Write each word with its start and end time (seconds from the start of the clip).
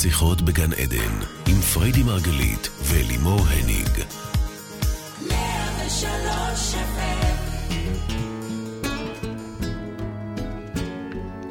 שיחות 0.00 0.42
בגן 0.42 0.72
עדן, 0.72 1.14
עם 1.48 1.60
פריידי 1.74 2.02
מרגלית 2.02 2.68
ולימור 2.84 3.40
הניג. 3.40 3.88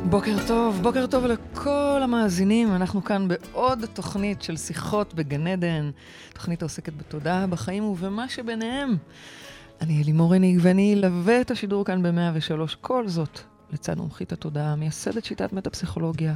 בוקר 0.09 0.38
טוב, 0.48 0.80
בוקר 0.82 1.07
טוב 1.07 1.25
לכל 1.25 2.00
המאזינים. 2.04 2.75
אנחנו 2.75 3.04
כאן 3.04 3.27
בעוד 3.27 3.86
תוכנית 3.93 4.42
של 4.42 4.58
שיחות 4.58 5.14
בגן 5.14 5.48
עדן, 5.48 5.92
תוכנית 6.34 6.62
העוסקת 6.62 6.94
בתודעה, 6.94 7.48
בחיים 7.48 7.84
ובמה 7.84 8.30
שביניהם. 8.30 8.96
אני 9.82 10.04
אלימור 10.04 10.34
הניג 10.34 10.60
ואני 10.62 10.94
אלווה 10.94 11.42
את 11.42 11.52
השידור 11.52 11.86
כאן 11.86 12.04
ב-103. 12.04 12.76
כל 12.82 13.08
זאת 13.08 13.39
לצד 13.73 13.98
מומחית 13.98 14.32
התודעה, 14.32 14.76
מייסדת 14.76 15.26
שיטת 15.26 15.54
מטה-פסיכולוגיה, 15.54 16.36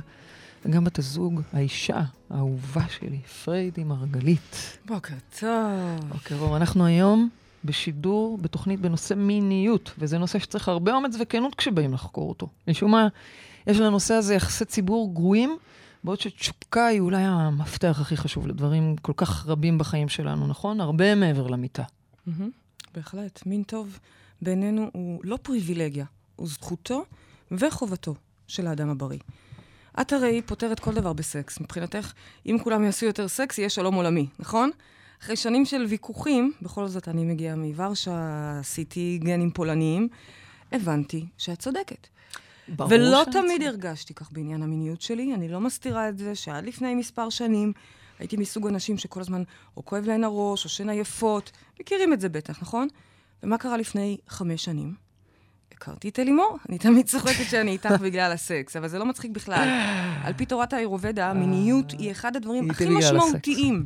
וגם 0.66 0.84
בת 0.84 1.00
הזוג, 1.00 1.42
האישה 1.54 2.02
האהובה 2.30 2.90
שלי, 2.90 3.20
פריידי 3.20 3.84
מרגלית. 3.84 4.78
בוקר 4.86 5.14
טוב. 5.40 6.10
בוקר 6.10 6.38
טוב. 6.40 6.54
אנחנו 6.54 6.86
היום 6.86 7.30
בשידור, 7.66 8.38
בתוכנית 8.38 8.80
בנושא 8.80 9.14
מיניות, 9.14 9.92
וזה 10.00 10.18
נושא 10.18 10.40
שצריך 10.40 10.68
הרבה 10.68 10.94
אומץ 10.94 11.16
וכנות 11.20 11.56
כשבאים 11.56 11.94
לחקור 11.94 12.30
אותו. 12.30 12.48
משום 12.68 12.92
מה, 12.92 13.08
יש 13.68 13.80
לנושא 13.80 14.14
הזה 14.14 14.36
יחסי 14.36 14.66
ציבור 14.66 15.14
גרועים, 15.14 15.58
בעוד 16.04 16.20
שתשוקה 16.20 16.86
היא 16.86 17.00
אולי 17.00 17.24
המפתח 17.24 17.98
הכי 18.02 18.18
חשוב 18.18 18.48
לדברים 18.48 18.96
כל 19.02 19.14
כך 19.18 19.48
רבים 19.48 19.78
בחיים 19.78 20.10
שלנו, 20.10 20.48
נכון? 20.48 20.82
הרבה 20.82 21.16
מעבר 21.16 21.48
למיטה. 21.48 21.84
Mm-hmm, 21.84 22.32
בהחלט. 22.96 23.46
מין 23.46 23.64
טוב 23.64 24.00
בעינינו 24.42 24.90
הוא 24.94 25.20
לא 25.24 25.38
פריבילגיה, 25.42 26.06
הוא 26.36 26.48
זכותו 26.48 27.06
וחובתו 27.52 28.16
של 28.48 28.68
האדם 28.68 28.90
הבריא. 28.90 29.20
את 30.02 30.14
הרי 30.14 30.42
פותרת 30.42 30.80
כל 30.80 30.94
דבר 30.94 31.14
בסקס. 31.14 31.60
מבחינתך, 31.60 32.14
אם 32.46 32.58
כולם 32.64 32.84
יעשו 32.84 33.06
יותר 33.06 33.28
סקס, 33.28 33.58
יהיה 33.58 33.70
שלום 33.70 33.96
עולמי, 33.96 34.28
נכון? 34.40 34.72
אחרי 35.22 35.36
שנים 35.36 35.66
של 35.66 35.86
ויכוחים, 35.90 36.52
בכל 36.62 36.88
זאת 36.88 37.08
אני 37.08 37.26
מגיעה 37.26 37.56
מוורשה, 37.56 38.58
עשיתי 38.60 39.20
גנים 39.24 39.52
פולניים, 39.52 40.08
הבנתי 40.72 41.26
שאת 41.38 41.60
צודקת. 41.60 42.08
ברור 42.68 42.90
ולא 42.94 43.24
תמיד 43.32 43.62
צודקת. 43.62 43.68
הרגשתי 43.68 44.14
כך 44.14 44.32
בעניין 44.32 44.64
המיניות 44.64 45.02
שלי, 45.02 45.34
אני 45.34 45.48
לא 45.48 45.60
מסתירה 45.60 46.10
את 46.10 46.18
זה 46.18 46.36
שעד 46.36 46.66
לפני 46.66 46.96
מספר 46.96 47.30
שנים 47.30 47.74
הייתי 48.20 48.38
מסוג 48.38 48.68
אנשים 48.68 48.98
שכל 48.98 49.22
הזמן 49.22 49.44
או 49.78 49.86
כואב 49.86 50.06
להן 50.06 50.24
הראש 50.24 50.66
או 50.66 50.70
שהן 50.70 50.90
עייפות, 50.90 51.52
מכירים 51.80 52.14
את 52.14 52.22
זה 52.22 52.30
בטח, 52.30 52.62
נכון? 52.62 52.88
ומה 53.44 53.58
קרה 53.58 53.78
לפני 53.78 54.18
חמש 54.28 54.66
שנים? 54.66 55.05
הכרתי 55.74 56.10
את 56.10 56.20
אלימור, 56.20 56.58
אני 56.70 56.78
תמיד 56.78 57.06
צוחקת 57.06 57.46
שאני 57.50 57.72
איתך 57.72 57.92
בגלל 58.02 58.32
הסקס, 58.32 58.76
אבל 58.76 58.88
זה 58.88 59.00
לא 59.00 59.06
מצחיק 59.06 59.32
בכלל. 59.32 59.70
על 60.24 60.34
פי 60.34 60.46
תורת 60.46 60.74
האירובדה, 60.74 61.30
המיניות 61.30 61.92
היא 61.92 62.12
אחד 62.12 62.36
הדברים 62.36 62.72
הכי 62.72 62.86
בגלל. 62.86 62.98
משמעותיים 62.98 63.86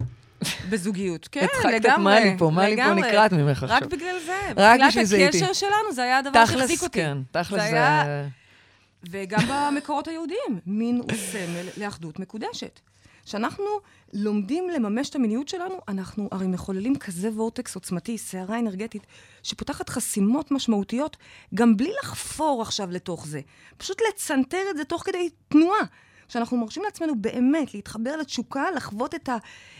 בזוגיות. 0.70 1.28
כן, 1.32 1.46
לגמרי. 1.74 2.04
מה 2.04 2.20
לי 2.20 2.36
פה, 2.38 2.50
מה 2.50 2.70
לי 2.70 2.76
פה. 2.84 2.94
נקרעת 2.94 3.34
ממך 3.34 3.64
רק 3.64 3.72
עכשיו. 3.72 3.90
בגלל 3.90 4.16
זה. 4.26 4.38
רק 4.58 4.80
בשביל 4.88 5.04
זה 5.06 5.16
איתי. 5.16 5.38
הקשר 5.38 5.54
שלנו 5.54 5.94
זה 5.94 6.04
היה 6.04 6.18
הדבר 6.18 6.46
שהחזיק 6.46 6.84
אותי. 6.84 7.00
כן, 7.00 7.18
תכלס 7.32 7.62
זה 7.62 7.68
זה... 7.70 7.76
היה- 7.76 8.28
וגם 9.10 9.40
במקורות 9.50 10.08
היהודיים, 10.08 10.60
מין 10.66 10.96
הוא 11.04 11.12
סמל 11.32 11.84
לאחדות 11.86 12.20
מקודשת. 12.20 12.80
כשאנחנו 13.30 13.66
לומדים 14.14 14.70
לממש 14.70 15.10
את 15.10 15.16
המיניות 15.16 15.48
שלנו, 15.48 15.76
אנחנו 15.88 16.30
הרי 16.32 16.48
מחוללים 16.48 16.96
כזה 16.96 17.30
vortex 17.30 17.76
עוצמתי, 17.76 18.18
סערה 18.18 18.60
אנרגטית, 18.60 19.08
שפותחת 19.44 19.90
חסימות 19.90 20.52
משמעותיות, 20.52 21.18
גם 21.56 21.78
בלי 21.78 21.92
לחפור 22.04 22.62
עכשיו 22.62 22.92
לתוך 22.92 23.28
זה. 23.28 23.42
פשוט 23.78 23.98
לצנתר 24.10 24.62
את 24.72 24.78
זה 24.78 24.84
תוך 24.84 25.04
כדי 25.06 25.30
תנועה. 25.48 25.80
כשאנחנו 26.28 26.58
מרשים 26.58 26.84
לעצמנו 26.84 27.22
באמת 27.22 27.74
להתחבר 27.74 28.18
לתשוקה, 28.18 28.64
לחוות 28.76 29.16
את 29.16 29.30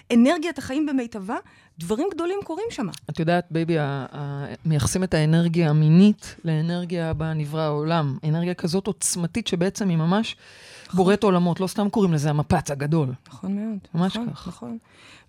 האנרגיית 0.10 0.58
החיים 0.58 0.86
במיטבה, 0.86 1.38
דברים 1.80 2.08
גדולים 2.14 2.40
קורים 2.44 2.66
שם. 2.70 2.88
את 3.10 3.20
יודעת, 3.20 3.46
baby, 3.52 3.78
מייחסים 4.66 5.04
את 5.04 5.14
האנרגיה 5.14 5.70
המינית 5.70 6.36
לאנרגיה 6.46 7.14
בה 7.14 7.34
נברא 7.34 7.62
העולם. 7.62 8.18
אנרגיה 8.24 8.54
כזאת 8.54 8.88
עוצמתית 8.88 9.48
שבעצם 9.48 9.90
היא 9.90 9.98
ממש 9.98 10.36
בוראת 10.94 11.24
עולמות, 11.24 11.60
לא 11.60 11.68
סתם 11.68 11.90
קוראים 11.90 12.14
לזה 12.14 12.30
המפץ 12.30 12.72
הגדול. 12.72 13.14
נכון 13.28 13.56
מאוד. 13.56 13.78
ממש 13.94 14.18
נכון, 14.18 14.34
כך. 14.34 14.48
נכון. 14.48 14.78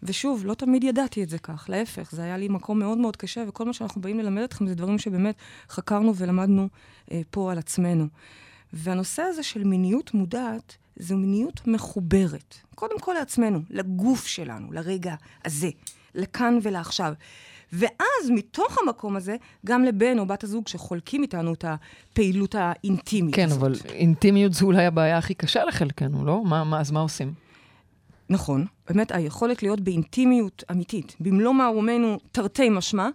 ושוב, 0.02 0.46
לא 0.46 0.54
תמיד 0.54 0.84
ידעתי 0.84 1.22
את 1.22 1.28
זה 1.28 1.38
כך, 1.38 1.66
להפך, 1.68 2.10
זה 2.12 2.22
היה 2.22 2.36
לי 2.36 2.48
מקום 2.48 2.78
מאוד 2.78 2.98
מאוד 2.98 3.16
קשה, 3.16 3.44
וכל 3.48 3.64
מה 3.64 3.72
שאנחנו 3.72 4.00
באים 4.00 4.18
ללמד 4.18 4.42
אתכם 4.42 4.66
זה 4.66 4.74
דברים 4.74 4.98
שבאמת 4.98 5.34
חקרנו 5.68 6.16
ולמדנו 6.16 6.68
אה, 7.12 7.20
פה 7.30 7.52
על 7.52 7.58
עצמנו. 7.58 8.06
והנושא 8.72 9.22
הזה 9.22 9.42
של 9.42 9.64
מיניות 9.64 10.14
מודעת, 10.14 10.76
זו 10.96 11.16
מיניות 11.16 11.66
מחוברת. 11.66 12.54
קודם 12.74 13.00
כל 13.00 13.14
לעצמנו, 13.18 13.60
לגוף 13.70 14.26
שלנו, 14.26 14.72
לרגע 14.72 15.14
הזה, 15.44 15.70
לכאן 16.14 16.58
ולעכשיו. 16.62 17.12
ואז 17.72 18.30
מתוך 18.30 18.78
המקום 18.82 19.16
הזה, 19.16 19.36
גם 19.66 19.84
לבן 19.84 20.18
או 20.18 20.26
בת 20.26 20.44
הזוג 20.44 20.68
שחולקים 20.68 21.22
איתנו 21.22 21.52
את 21.52 21.64
הפעילות 21.64 22.54
האינטימית 22.58 23.34
כן, 23.34 23.46
הזאת. 23.46 23.58
אבל 23.58 23.74
אינטימיות 23.88 24.52
זו 24.52 24.66
אולי 24.66 24.86
הבעיה 24.86 25.18
הכי 25.18 25.34
קשה 25.34 25.64
לחלקנו, 25.64 26.24
לא? 26.24 26.44
מה, 26.44 26.64
מה, 26.64 26.80
אז 26.80 26.90
מה 26.90 27.00
עושים? 27.00 27.32
נכון, 28.30 28.66
באמת 28.88 29.12
היכולת 29.12 29.62
להיות 29.62 29.80
באינטימיות 29.80 30.64
אמיתית, 30.70 31.16
במלוא 31.20 31.52
מערומנו 31.52 32.18
תרתי 32.32 32.68
משמע, 32.68 33.08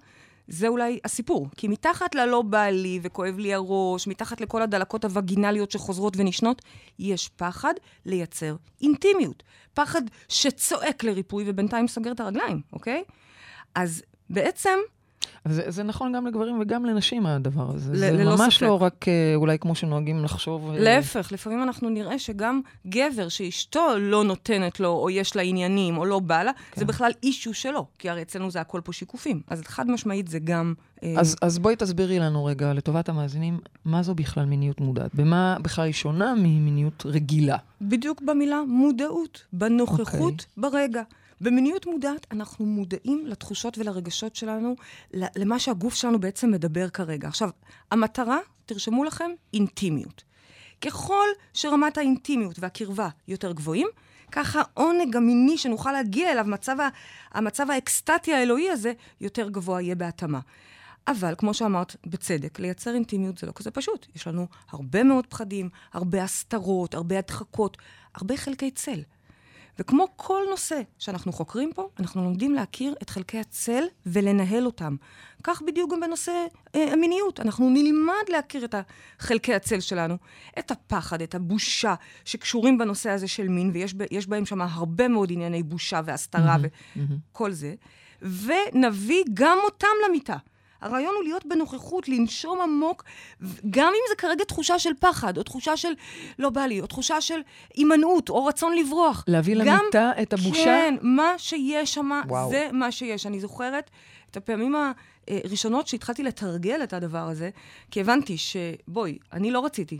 זה 0.47 0.67
אולי 0.67 0.99
הסיפור. 1.05 1.47
כי 1.57 1.67
מתחת 1.67 2.15
ללא 2.15 2.41
בא 2.41 2.65
לי 2.65 2.99
וכואב 3.01 3.37
לי 3.37 3.53
הראש, 3.53 4.07
מתחת 4.07 4.41
לכל 4.41 4.61
הדלקות 4.61 5.05
הווגינליות 5.05 5.71
שחוזרות 5.71 6.13
ונשנות, 6.17 6.61
יש 6.99 7.29
פחד 7.29 7.73
לייצר 8.05 8.55
אינטימיות. 8.81 9.43
פחד 9.73 10.01
שצועק 10.29 11.03
לריפוי 11.03 11.43
ובינתיים 11.47 11.87
סוגר 11.87 12.11
את 12.11 12.19
הרגליים, 12.19 12.61
אוקיי? 12.73 13.03
אז 13.75 14.03
בעצם, 14.29 14.79
זה, 15.47 15.71
זה 15.71 15.83
נכון 15.83 16.13
גם 16.13 16.27
לגברים 16.27 16.59
וגם 16.61 16.85
לנשים, 16.85 17.25
הדבר 17.25 17.71
הזה. 17.73 17.93
ל- 17.93 17.95
זה 17.95 18.11
ללא 18.11 18.35
ממש 18.35 18.55
ספק. 18.55 18.61
לא 18.65 18.81
רק 18.81 19.07
אה, 19.07 19.35
אולי 19.35 19.59
כמו 19.59 19.75
שנוהגים 19.75 20.23
לחשוב. 20.23 20.69
אה, 20.69 20.79
להפך, 20.79 21.31
לפעמים 21.31 21.63
אנחנו 21.63 21.89
נראה 21.89 22.19
שגם 22.19 22.61
גבר 22.87 23.29
שאשתו 23.29 23.87
לא 23.99 24.23
נותנת 24.23 24.79
לו, 24.79 24.89
או 24.89 25.09
יש 25.09 25.35
לה 25.35 25.41
עניינים, 25.41 25.97
או 25.97 26.05
לא 26.05 26.19
בא 26.19 26.43
לה, 26.43 26.51
כן. 26.71 26.79
זה 26.79 26.85
בכלל 26.85 27.11
אישו 27.23 27.53
שלו, 27.53 27.85
כי 27.99 28.09
הרי 28.09 28.21
אצלנו 28.21 28.51
זה 28.51 28.61
הכל 28.61 28.81
פה 28.83 28.93
שיקופים. 28.93 29.41
אז 29.47 29.61
חד 29.65 29.89
משמעית 29.91 30.27
זה 30.27 30.39
גם... 30.39 30.73
אה, 31.03 31.13
אז, 31.17 31.35
אז 31.41 31.59
בואי 31.59 31.75
תסבירי 31.75 32.19
לנו 32.19 32.45
רגע, 32.45 32.73
לטובת 32.73 33.09
המאזינים, 33.09 33.59
מה 33.85 34.03
זו 34.03 34.15
בכלל 34.15 34.45
מיניות 34.45 34.81
מודעת? 34.81 35.15
במה 35.15 35.57
בכלל 35.61 35.85
היא 35.85 35.93
שונה 35.93 36.33
ממיניות 36.35 37.03
רגילה? 37.05 37.57
בדיוק 37.81 38.21
במילה 38.21 38.61
מודעות, 38.67 39.43
בנוכחות, 39.53 40.09
אוקיי. 40.09 40.29
okay. 40.29 40.61
ברגע. 40.61 41.01
במיניות 41.45 41.85
מודעת 41.85 42.27
אנחנו 42.31 42.65
מודעים 42.65 43.27
לתחושות 43.27 43.77
ולרגשות 43.77 44.35
שלנו, 44.35 44.75
למה 45.13 45.59
שהגוף 45.59 45.93
שלנו 45.93 46.19
בעצם 46.19 46.51
מדבר 46.51 46.89
כרגע. 46.89 47.27
עכשיו, 47.27 47.49
המטרה, 47.91 48.37
תרשמו 48.65 49.03
לכם, 49.03 49.31
אינטימיות. 49.53 50.23
ככל 50.81 51.27
שרמת 51.53 51.97
האינטימיות 51.97 52.59
והקרבה 52.59 53.09
יותר 53.27 53.51
גבוהים, 53.51 53.87
ככה 54.31 54.61
העונג 54.75 55.15
המיני 55.15 55.57
שנוכל 55.57 55.91
להגיע 55.91 56.31
אליו, 56.31 56.45
מצב 56.47 56.79
ה- 56.79 56.89
המצב 57.31 57.71
האקסטטי 57.71 58.33
האלוהי 58.33 58.69
הזה, 58.69 58.93
יותר 59.21 59.49
גבוה 59.49 59.81
יהיה 59.81 59.95
בהתאמה. 59.95 60.39
אבל, 61.07 61.33
כמו 61.37 61.53
שאמרת, 61.53 61.95
בצדק, 62.05 62.59
לייצר 62.59 62.93
אינטימיות 62.93 63.37
זה 63.37 63.47
לא 63.47 63.51
כזה 63.55 63.71
פשוט. 63.71 64.07
יש 64.15 64.27
לנו 64.27 64.47
הרבה 64.69 65.03
מאוד 65.03 65.27
פחדים, 65.27 65.69
הרבה 65.93 66.23
הסתרות, 66.23 66.93
הרבה 66.93 67.17
הדחקות, 67.17 67.77
הרבה 68.15 68.37
חלקי 68.37 68.71
צל. 68.71 69.01
וכמו 69.79 70.07
כל 70.15 70.41
נושא 70.49 70.81
שאנחנו 70.99 71.31
חוקרים 71.31 71.71
פה, 71.75 71.89
אנחנו 71.99 72.23
לומדים 72.23 72.53
להכיר 72.53 72.95
את 73.01 73.09
חלקי 73.09 73.39
הצל 73.39 73.83
ולנהל 74.05 74.65
אותם. 74.65 74.95
כך 75.43 75.61
בדיוק 75.61 75.91
גם 75.91 75.99
בנושא 75.99 76.45
אה, 76.75 76.93
המיניות. 76.93 77.39
אנחנו 77.39 77.69
נלמד 77.69 78.29
להכיר 78.29 78.65
את 78.65 78.75
חלקי 79.19 79.53
הצל 79.53 79.79
שלנו, 79.79 80.17
את 80.59 80.71
הפחד, 80.71 81.21
את 81.21 81.35
הבושה, 81.35 81.95
שקשורים 82.25 82.77
בנושא 82.77 83.09
הזה 83.09 83.27
של 83.27 83.47
מין, 83.47 83.71
ויש 83.73 84.27
בהם 84.27 84.45
שם 84.45 84.61
הרבה 84.61 85.07
מאוד 85.07 85.31
ענייני 85.31 85.63
בושה 85.63 86.01
והסתרה 86.05 86.57
וכל 87.31 87.51
זה, 87.51 87.73
ונביא 88.21 89.23
גם 89.33 89.57
אותם 89.65 89.87
למיטה. 90.07 90.37
הרעיון 90.85 91.15
הוא 91.15 91.23
להיות 91.23 91.45
בנוכחות, 91.45 92.09
לנשום 92.09 92.61
עמוק, 92.61 93.03
גם 93.69 93.87
אם 93.87 94.03
זה 94.09 94.15
כרגע 94.17 94.43
תחושה 94.43 94.79
של 94.79 94.89
פחד, 94.99 95.37
או 95.37 95.43
תחושה 95.43 95.77
של 95.77 95.93
לא 96.39 96.49
בא 96.49 96.61
לי, 96.65 96.81
או 96.81 96.87
תחושה 96.87 97.21
של 97.21 97.39
הימנעות, 97.73 98.29
או 98.29 98.45
רצון 98.45 98.75
לברוח. 98.75 99.23
להביא 99.27 99.55
גם- 99.65 99.79
למיטה 99.81 100.11
את 100.21 100.33
הבושה? 100.33 100.63
כן, 100.65 100.95
מה 101.01 101.33
שיש 101.37 101.93
שם. 101.93 102.09
זה 102.49 102.69
מה 102.71 102.91
שיש. 102.91 103.25
אני 103.25 103.39
זוכרת 103.39 103.89
את 104.31 104.37
הפעמים 104.37 104.75
הראשונות 105.27 105.87
שהתחלתי 105.87 106.23
לתרגל 106.23 106.83
את 106.83 106.93
הדבר 106.93 107.27
הזה, 107.29 107.49
כי 107.91 108.01
הבנתי 108.01 108.35
שבואי, 108.37 109.17
אני 109.33 109.51
לא 109.51 109.65
רציתי. 109.65 109.99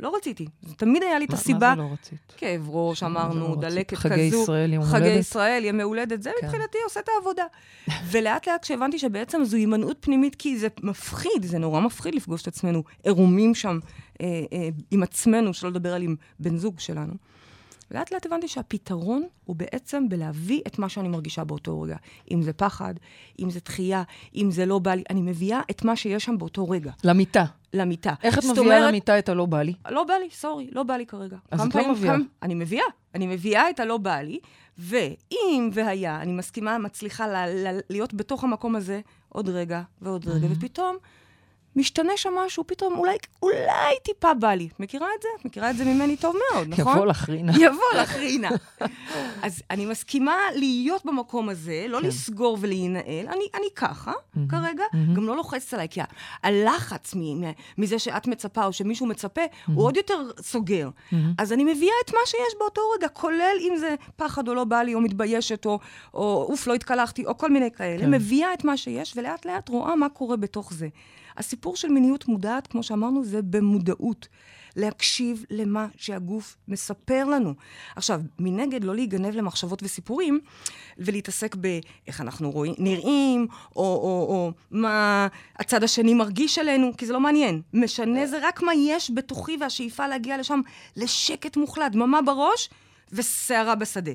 לא 0.00 0.16
רציתי. 0.16 0.46
זה 0.62 0.74
תמיד 0.74 1.02
היה 1.02 1.18
לי 1.18 1.24
את 1.24 1.32
הסיבה. 1.32 1.68
מה 1.68 1.76
זה 1.76 1.82
לא 1.82 1.92
רצית? 1.92 2.32
כאב 2.36 2.68
ראש, 2.70 3.02
אמרנו, 3.02 3.48
לא? 3.48 3.56
דלקת 3.60 3.96
חגי 3.96 4.30
כזו. 4.30 4.42
ישראל, 4.42 4.72
יום 4.72 4.84
חגי 4.84 5.04
הולדת? 5.04 5.20
ישראל, 5.20 5.64
ימי 5.64 5.82
הולדת, 5.82 6.22
זה 6.22 6.30
כן. 6.40 6.46
מבחינתי 6.46 6.78
עושה 6.84 7.00
את 7.00 7.08
העבודה. 7.14 7.44
ולאט 8.10 8.48
לאט 8.48 8.62
כשהבנתי 8.62 8.98
שבעצם 8.98 9.44
זו 9.44 9.56
הימנעות 9.56 9.96
פנימית, 10.00 10.34
כי 10.34 10.58
זה 10.58 10.68
מפחיד, 10.82 11.42
זה 11.42 11.58
נורא 11.58 11.80
מפחיד 11.80 12.14
לפגוש 12.14 12.42
את 12.42 12.48
עצמנו 12.48 12.82
עירומים 13.02 13.54
שם 13.54 13.78
אה, 14.20 14.26
אה, 14.52 14.68
עם 14.90 15.02
עצמנו, 15.02 15.54
שלא 15.54 15.70
לדבר 15.70 15.94
על 15.94 16.02
עם 16.02 16.16
בן 16.38 16.56
זוג 16.56 16.80
שלנו. 16.80 17.14
ולאט 17.90 18.12
לאט 18.12 18.26
הבנתי 18.26 18.48
שהפתרון 18.48 19.22
הוא 19.44 19.56
בעצם 19.56 20.08
בלהביא 20.08 20.60
את 20.66 20.78
מה 20.78 20.88
שאני 20.88 21.08
מרגישה 21.08 21.44
באותו 21.44 21.80
רגע. 21.80 21.96
אם 22.30 22.42
זה 22.42 22.52
פחד, 22.52 22.94
אם 23.38 23.50
זה 23.50 23.60
דחייה, 23.64 24.02
אם 24.34 24.50
זה 24.50 24.66
לא 24.66 24.78
בא 24.78 24.94
לי, 24.94 25.02
אני 25.10 25.20
מביאה 25.22 25.60
את 25.70 25.84
מה 25.84 25.96
שיש 25.96 26.24
שם 26.24 26.38
באותו 26.38 26.68
רגע. 26.68 26.92
למיטה. 27.04 27.44
למיטה. 27.74 28.14
איך 28.22 28.38
את 28.38 28.44
מביאה 28.44 28.60
אומרת, 28.64 28.88
למיטה 28.88 29.18
את 29.18 29.28
הלא 29.28 29.46
בא 29.46 29.62
לי? 29.62 29.74
לא 29.90 30.04
בא 30.04 30.14
לי, 30.14 30.28
סורי, 30.30 30.68
לא 30.72 30.82
בא 30.82 30.96
לי 30.96 31.06
כרגע. 31.06 31.36
אז 31.50 31.60
את 31.60 31.74
לא 31.74 31.92
מביאה. 31.92 32.14
כמה- 32.14 32.24
אני 32.42 32.54
מביאה. 32.54 32.84
אני 33.14 33.26
מביאה 33.26 33.70
את 33.70 33.80
הלא 33.80 33.96
בא 33.96 34.16
לי, 34.20 34.38
ואם 34.78 35.70
והיה, 35.72 36.20
אני 36.20 36.32
מסכימה, 36.32 36.78
מצליחה 36.78 37.26
ל- 37.26 37.66
ל- 37.66 37.80
להיות 37.90 38.14
בתוך 38.14 38.44
המקום 38.44 38.76
הזה 38.76 39.00
עוד 39.28 39.48
רגע 39.48 39.82
ועוד 40.02 40.28
רגע, 40.28 40.46
ופתאום 40.50 40.96
משתנה 41.76 42.12
שם 42.16 42.34
משהו, 42.46 42.64
פתאום 42.66 42.98
אולי, 42.98 43.16
אולי 43.42 43.94
טיפה 44.04 44.34
בא 44.34 44.54
לי. 44.54 44.68
מכירה 44.78 45.08
את 45.18 45.22
זה? 45.22 45.28
מכירה 45.44 45.70
את 45.70 45.76
זה 45.76 45.84
ממני 45.84 46.16
טוב 46.16 46.36
מאוד, 46.52 46.68
נכון? 46.68 46.92
יבוא 46.92 47.06
לך 47.06 47.28
רינה. 47.28 47.52
יבוא 47.66 48.00
לך 48.02 48.14
רינה. 48.16 48.50
אז 49.42 49.62
אני 49.70 49.86
מסכימה 49.86 50.36
להיות 50.54 51.04
במקום 51.06 51.48
הזה, 51.48 51.86
לא 51.88 51.98
כן. 52.00 52.06
לסגור 52.06 52.58
ולהינעל, 52.60 53.04
אני, 53.28 53.44
אני 53.54 53.66
ככה 53.76 54.12
כרגע, 54.48 54.84
גם 55.16 55.26
לא 55.26 55.36
לוחצת 55.36 55.74
עליי, 55.74 55.88
כי 55.90 56.00
הלחץ 56.42 57.14
מ- 57.14 57.44
מ- 57.44 57.52
מזה 57.78 57.98
שאת 57.98 58.26
מצפה 58.26 58.64
או 58.64 58.72
שמישהו 58.72 59.06
מצפה, 59.06 59.42
הוא 59.74 59.84
עוד 59.84 59.96
יותר 59.96 60.14
סוגר. 60.40 60.88
אז 61.38 61.52
אני 61.52 61.64
מביאה 61.64 61.94
את 62.04 62.12
מה 62.12 62.20
שיש 62.26 62.54
באותו 62.58 62.80
רגע, 62.98 63.08
כולל 63.08 63.56
אם 63.60 63.76
זה 63.76 63.94
פחד 64.16 64.48
או 64.48 64.54
לא 64.54 64.64
בא 64.64 64.82
לי, 64.82 64.94
או 64.94 65.00
מתביישת, 65.00 65.66
או, 65.66 65.78
או 66.14 66.46
אוף, 66.50 66.66
לא 66.66 66.74
התקלחתי, 66.74 67.26
או 67.26 67.38
כל 67.38 67.50
מיני 67.50 67.70
כאלה. 67.70 68.00
כן. 68.04 68.10
מביאה 68.14 68.54
את 68.54 68.64
מה 68.64 68.76
שיש, 68.76 69.12
ולאט 69.16 69.46
לאט 69.46 69.68
רואה 69.68 69.96
מה 69.96 70.08
קורה 70.08 70.36
בתוך 70.36 70.72
זה. 70.72 70.88
הסיפור 71.36 71.76
של 71.76 71.88
מיניות 71.88 72.28
מודעת, 72.28 72.66
כמו 72.66 72.82
שאמרנו, 72.82 73.24
זה 73.24 73.42
במודעות. 73.42 74.28
להקשיב 74.76 75.44
למה 75.50 75.86
שהגוף 75.96 76.56
מספר 76.68 77.24
לנו. 77.24 77.54
עכשיו, 77.96 78.20
מנגד, 78.38 78.84
לא 78.84 78.94
להיגנב 78.94 79.36
למחשבות 79.36 79.82
וסיפורים, 79.82 80.40
ולהתעסק 80.98 81.54
באיך 81.54 82.20
אנחנו 82.20 82.50
רואים, 82.50 82.74
נראים, 82.78 83.46
או, 83.76 83.82
או, 83.82 84.26
או 84.28 84.52
מה 84.70 85.28
הצד 85.56 85.84
השני 85.84 86.14
מרגיש 86.14 86.58
עלינו, 86.58 86.96
כי 86.96 87.06
זה 87.06 87.12
לא 87.12 87.20
מעניין. 87.20 87.62
משנה 87.72 88.26
זה 88.26 88.38
רק 88.42 88.62
מה 88.62 88.74
יש 88.74 89.10
בתוכי 89.10 89.56
והשאיפה 89.60 90.06
להגיע 90.06 90.38
לשם 90.38 90.60
לשקט 90.96 91.56
מוחלט, 91.56 91.92
דממה 91.92 92.22
בראש 92.22 92.70
וסערה 93.12 93.74
בשדה. 93.74 94.12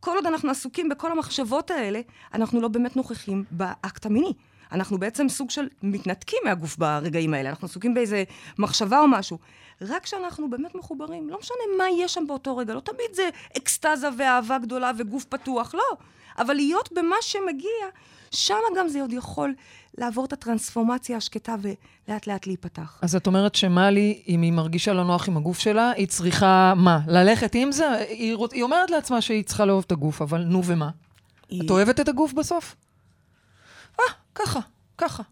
כל 0.00 0.16
עוד 0.16 0.26
אנחנו 0.26 0.50
עסוקים 0.50 0.88
בכל 0.88 1.12
המחשבות 1.12 1.70
האלה, 1.70 2.00
אנחנו 2.34 2.60
לא 2.60 2.68
באמת 2.68 2.96
נוכחים 2.96 3.44
באקט 3.50 4.06
המיני. 4.06 4.32
אנחנו 4.72 4.98
בעצם 4.98 5.28
סוג 5.28 5.50
של 5.50 5.68
מתנתקים 5.82 6.38
מהגוף 6.44 6.76
ברגעים 6.76 7.34
האלה, 7.34 7.50
אנחנו 7.50 7.66
עסוקים 7.66 7.94
באיזה 7.94 8.24
מחשבה 8.58 9.00
או 9.00 9.08
משהו. 9.08 9.38
רק 9.82 10.02
כשאנחנו 10.02 10.50
באמת 10.50 10.74
מחוברים, 10.74 11.28
לא 11.30 11.38
משנה 11.38 11.56
מה 11.78 11.84
יש 11.98 12.14
שם 12.14 12.26
באותו 12.26 12.56
רגע, 12.56 12.74
לא 12.74 12.80
תמיד 12.80 13.06
זה 13.12 13.28
אקסטזה 13.56 14.08
ואהבה 14.18 14.58
גדולה 14.58 14.90
וגוף 14.98 15.24
פתוח, 15.24 15.74
לא. 15.74 15.82
אבל 16.38 16.54
להיות 16.54 16.92
במה 16.92 17.16
שמגיע, 17.20 17.70
שם 18.30 18.54
גם 18.76 18.88
זה 18.88 19.00
עוד 19.00 19.12
יכול 19.12 19.54
לעבור 19.98 20.24
את 20.24 20.32
הטרנספורמציה 20.32 21.16
השקטה 21.16 21.54
ולאט 21.62 22.26
לאט 22.26 22.46
להיפתח. 22.46 22.98
אז 23.02 23.16
את 23.16 23.26
אומרת 23.26 23.54
שמלי, 23.54 24.22
אם 24.28 24.42
היא 24.42 24.52
מרגישה 24.52 24.92
לא 24.92 25.04
נוח 25.04 25.28
עם 25.28 25.36
הגוף 25.36 25.58
שלה, 25.58 25.90
היא 25.90 26.06
צריכה 26.08 26.72
מה? 26.76 27.00
ללכת 27.08 27.54
עם 27.54 27.72
זה? 27.72 27.90
היא, 28.08 28.36
רוצ- 28.36 28.52
היא 28.54 28.62
אומרת 28.62 28.90
לעצמה 28.90 29.20
שהיא 29.20 29.44
צריכה 29.44 29.64
לאהוב 29.64 29.84
את 29.86 29.92
הגוף, 29.92 30.22
אבל 30.22 30.42
נו 30.44 30.64
ומה? 30.64 30.90
את 31.64 31.70
אוהבת 31.70 32.00
את 32.00 32.08
הגוף 32.08 32.32
בסוף? 32.32 32.76
ככה, 34.34 34.60
ככה. 34.98 35.22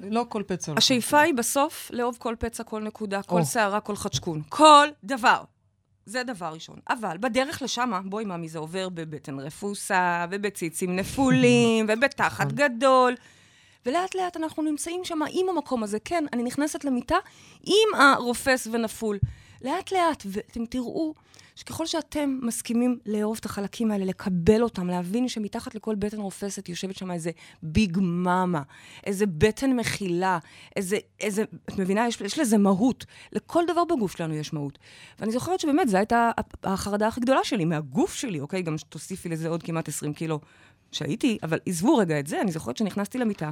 לא 0.00 0.26
כל 0.28 0.42
פצע. 0.46 0.72
לא 0.72 0.76
השאיפה 0.78 1.20
היא 1.20 1.34
בסוף 1.34 1.90
לאהוב 1.94 2.16
כל 2.18 2.34
פצע, 2.38 2.64
כל 2.64 2.82
נקודה, 2.82 3.22
כל. 3.22 3.44
שערה, 3.44 3.80
כל 3.80 3.96
חדשקון. 3.96 4.42
כל 4.48 4.88
דבר. 5.04 5.42
זה 6.06 6.22
דבר 6.22 6.46
ראשון. 6.46 6.78
אבל 6.88 7.16
בדרך 7.20 7.62
לשם, 7.62 8.02
בואי 8.04 8.24
מאמי, 8.24 8.48
זה 8.48 8.58
עובר 8.58 8.88
בבטן 8.88 9.38
רפוסה, 9.40 10.26
ובציצים 10.30 10.96
נפולים, 10.96 11.86
ובתחת 11.88 12.46
נכון. 12.46 12.56
גדול. 12.56 13.14
ולאט 13.86 14.14
לאט 14.14 14.36
אנחנו 14.36 14.62
נמצאים 14.62 15.04
שם 15.04 15.18
עם 15.30 15.48
המקום 15.48 15.82
הזה. 15.82 15.98
כן, 16.04 16.24
אני 16.32 16.42
נכנסת 16.42 16.84
למיטה 16.84 17.16
עם 17.64 18.00
הרופס 18.00 18.68
ונפול. 18.72 19.18
לאט 19.62 19.92
לאט, 19.92 20.22
ואתם 20.26 20.66
תראו 20.66 21.14
שככל 21.56 21.86
שאתם 21.86 22.38
מסכימים 22.42 22.98
לאהוב 23.06 23.36
את 23.40 23.44
החלקים 23.44 23.90
האלה, 23.90 24.04
לקבל 24.04 24.62
אותם, 24.62 24.86
להבין 24.86 25.28
שמתחת 25.28 25.74
לכל 25.74 25.94
בטן 25.94 26.20
רופסת 26.20 26.68
יושבת 26.68 26.96
שם 26.96 27.10
איזה 27.10 27.30
ביג 27.62 27.98
מאמה, 28.00 28.62
איזה 29.06 29.26
בטן 29.26 29.76
מכילה, 29.76 30.38
איזה, 30.76 30.96
איזה, 31.20 31.42
את 31.42 31.78
מבינה? 31.78 32.08
יש, 32.08 32.20
יש 32.20 32.38
לזה 32.38 32.58
מהות. 32.58 33.04
לכל 33.32 33.64
דבר 33.68 33.84
בגוף 33.84 34.16
שלנו 34.16 34.34
יש 34.34 34.52
מהות. 34.52 34.78
ואני 35.18 35.32
זוכרת 35.32 35.60
שבאמת, 35.60 35.88
זו 35.88 35.96
הייתה 35.96 36.30
החרדה 36.64 37.08
הכי 37.08 37.20
גדולה 37.20 37.44
שלי, 37.44 37.64
מהגוף 37.64 38.14
שלי, 38.14 38.40
אוקיי? 38.40 38.62
גם 38.62 38.76
תוסיפי 38.88 39.28
לזה 39.28 39.48
עוד 39.48 39.62
כמעט 39.62 39.88
20 39.88 40.14
קילו 40.14 40.40
שהייתי, 40.92 41.38
אבל 41.42 41.58
עזבו 41.66 41.96
רגע 41.96 42.18
את 42.20 42.26
זה, 42.26 42.40
אני 42.40 42.52
זוכרת 42.52 42.76
שנכנסתי 42.76 43.18
למיטה, 43.18 43.50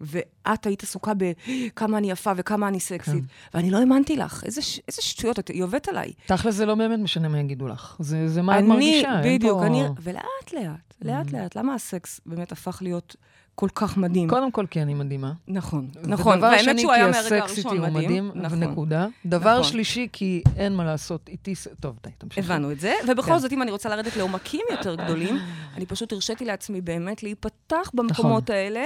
ואת 0.00 0.66
היית 0.66 0.82
עסוקה 0.82 1.12
בכמה 1.14 1.98
אני 1.98 2.10
יפה 2.10 2.32
וכמה 2.36 2.68
אני 2.68 2.80
סקסית, 2.80 3.24
כן. 3.24 3.58
ואני 3.58 3.70
לא 3.70 3.78
האמנתי 3.78 4.16
לך. 4.16 4.44
איזה, 4.44 4.62
ש- 4.62 4.80
איזה 4.88 5.02
שטויות, 5.02 5.38
את- 5.38 5.48
היא 5.48 5.62
עובדת 5.64 5.88
עליי. 5.88 6.12
תכל'ס 6.26 6.54
זה 6.54 6.66
לא 6.66 6.74
באמת 6.74 6.98
משנה 6.98 7.28
מה 7.28 7.38
יגידו 7.40 7.68
לך. 7.68 7.96
זה, 7.98 8.28
זה 8.28 8.42
מה 8.42 8.54
את 8.54 8.58
אני, 8.58 8.68
מרגישה. 8.68 9.20
אין 9.22 9.36
בדיוק, 9.38 9.58
פה... 9.58 9.66
אני, 9.66 9.82
ולאט 10.02 10.22
לאט, 10.52 10.94
לאט 11.02 11.32
לאט, 11.32 11.56
למה 11.56 11.74
הסקס 11.74 12.20
באמת 12.26 12.52
הפך 12.52 12.78
להיות 12.82 13.16
כל 13.58 13.68
כך 13.74 13.96
מדהים? 13.96 14.28
קודם 14.28 14.50
כל 14.50 14.66
כי 14.70 14.82
אני 14.82 14.94
מדהימה. 14.94 15.32
נכון, 15.48 15.88
נכון, 16.02 16.42
והאמת 16.42 16.78
שהוא 16.78 16.92
כי 16.92 16.98
היה 17.00 17.10
מהרגע 17.10 17.44
הסקסיטי 17.44 17.68
הראשון 17.68 17.84
הוא 17.84 17.94
מדהים. 17.94 18.28
מדהים, 18.28 18.42
נכון. 18.44 18.62
נקודה. 18.62 19.06
דבר 19.26 19.58
נכון. 19.60 19.70
שלישי, 19.70 20.08
כי 20.12 20.42
אין 20.56 20.76
מה 20.76 20.84
לעשות, 20.84 21.28
איתי... 21.28 21.54
טוב, 21.80 21.96
די, 22.02 22.10
תמשיכי. 22.18 22.40
הבנו 22.40 22.72
את 22.72 22.80
זה, 22.80 22.94
ובכל 23.08 23.32
כן. 23.32 23.38
זאת, 23.38 23.52
אם 23.52 23.62
אני 23.62 23.70
רוצה 23.70 23.88
לרדת 23.88 24.16
לעומקים 24.16 24.60
יותר 24.70 24.94
גדולים, 24.94 25.38
אני 25.76 25.86
פשוט 25.86 26.12
הרשיתי 26.12 26.44
לעצמי 26.44 26.80
באמת 26.80 27.22
להיפתח 27.22 27.90
במקומות 27.94 28.50
האלה, 28.50 28.84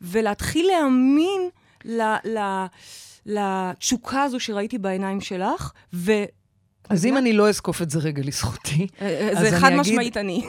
ולהתחיל 0.00 0.66
להאמין 0.66 1.48
ל- 1.84 2.16
ל- 2.24 2.66
לתשוקה 3.26 4.22
הזו 4.22 4.40
שראיתי 4.40 4.78
בעיניים 4.78 5.20
שלך, 5.20 5.72
ו... 5.94 6.12
אז 6.88 7.06
אם 7.06 7.16
אני 7.16 7.32
לא 7.32 7.48
אזקוף 7.48 7.82
את 7.82 7.90
זה 7.90 7.98
רגע 7.98 8.22
לזכותי, 8.26 8.86
אז 9.32 9.38
זה 9.38 9.48
אני 9.48 9.56
חד 9.56 9.66
אגיד- 9.66 9.80
משמעית 9.80 10.16
אני. 10.16 10.44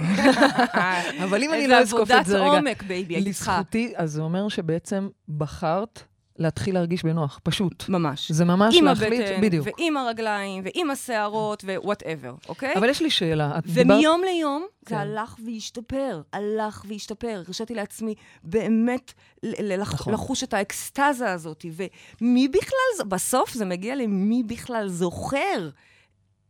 אבל 1.23 1.43
אם 1.43 1.49
אני 1.53 1.61
איזה 1.61 1.67
לא 1.73 1.79
אזקוף 1.79 2.11
את 2.11 2.25
זה 2.25 2.35
רגע... 2.37 2.45
עבודת 2.45 2.57
עומק, 2.65 2.83
baby, 2.83 3.15
הייתי 3.15 3.33
צריכה. 3.33 3.57
לזכותי, 3.59 3.93
אז 3.95 4.11
זה 4.11 4.21
אומר 4.21 4.49
שבעצם 4.49 5.07
בחרת 5.37 5.99
להתחיל 6.39 6.73
להרגיש 6.75 7.03
בנוח, 7.03 7.39
פשוט. 7.43 7.89
ממש. 7.89 8.31
זה 8.31 8.45
ממש 8.45 8.75
עם 8.77 8.85
להחליט, 8.85 9.21
הבטן, 9.21 9.41
בדיוק. 9.41 9.67
ועם 9.79 9.97
הרגליים, 9.97 10.63
ועם 10.65 10.89
השערות, 10.89 11.63
ו-whatever, 11.67 12.49
אוקיי? 12.49 12.73
אבל 12.75 12.89
יש 12.89 13.01
לי 13.01 13.09
שאלה. 13.09 13.57
את 13.57 13.65
דיברת... 13.67 13.85
ומיום 13.97 14.21
ליום 14.23 14.65
כן. 14.85 14.95
זה 14.95 15.01
הלך 15.01 15.35
והשתפר, 15.45 16.21
הלך 16.33 16.85
והשתפר. 16.87 17.43
הרשיתי 17.47 17.75
לעצמי 17.75 18.15
באמת 18.43 19.13
נכון. 19.79 20.13
לחוש 20.13 20.43
את 20.43 20.53
האקסטזה 20.53 21.31
הזאת. 21.31 21.65
ומי 22.21 22.47
בכלל, 22.47 23.07
בסוף 23.07 23.53
זה 23.53 23.65
מגיע 23.65 23.95
למי 23.95 24.43
בכלל 24.43 24.87
זוכר 24.87 25.69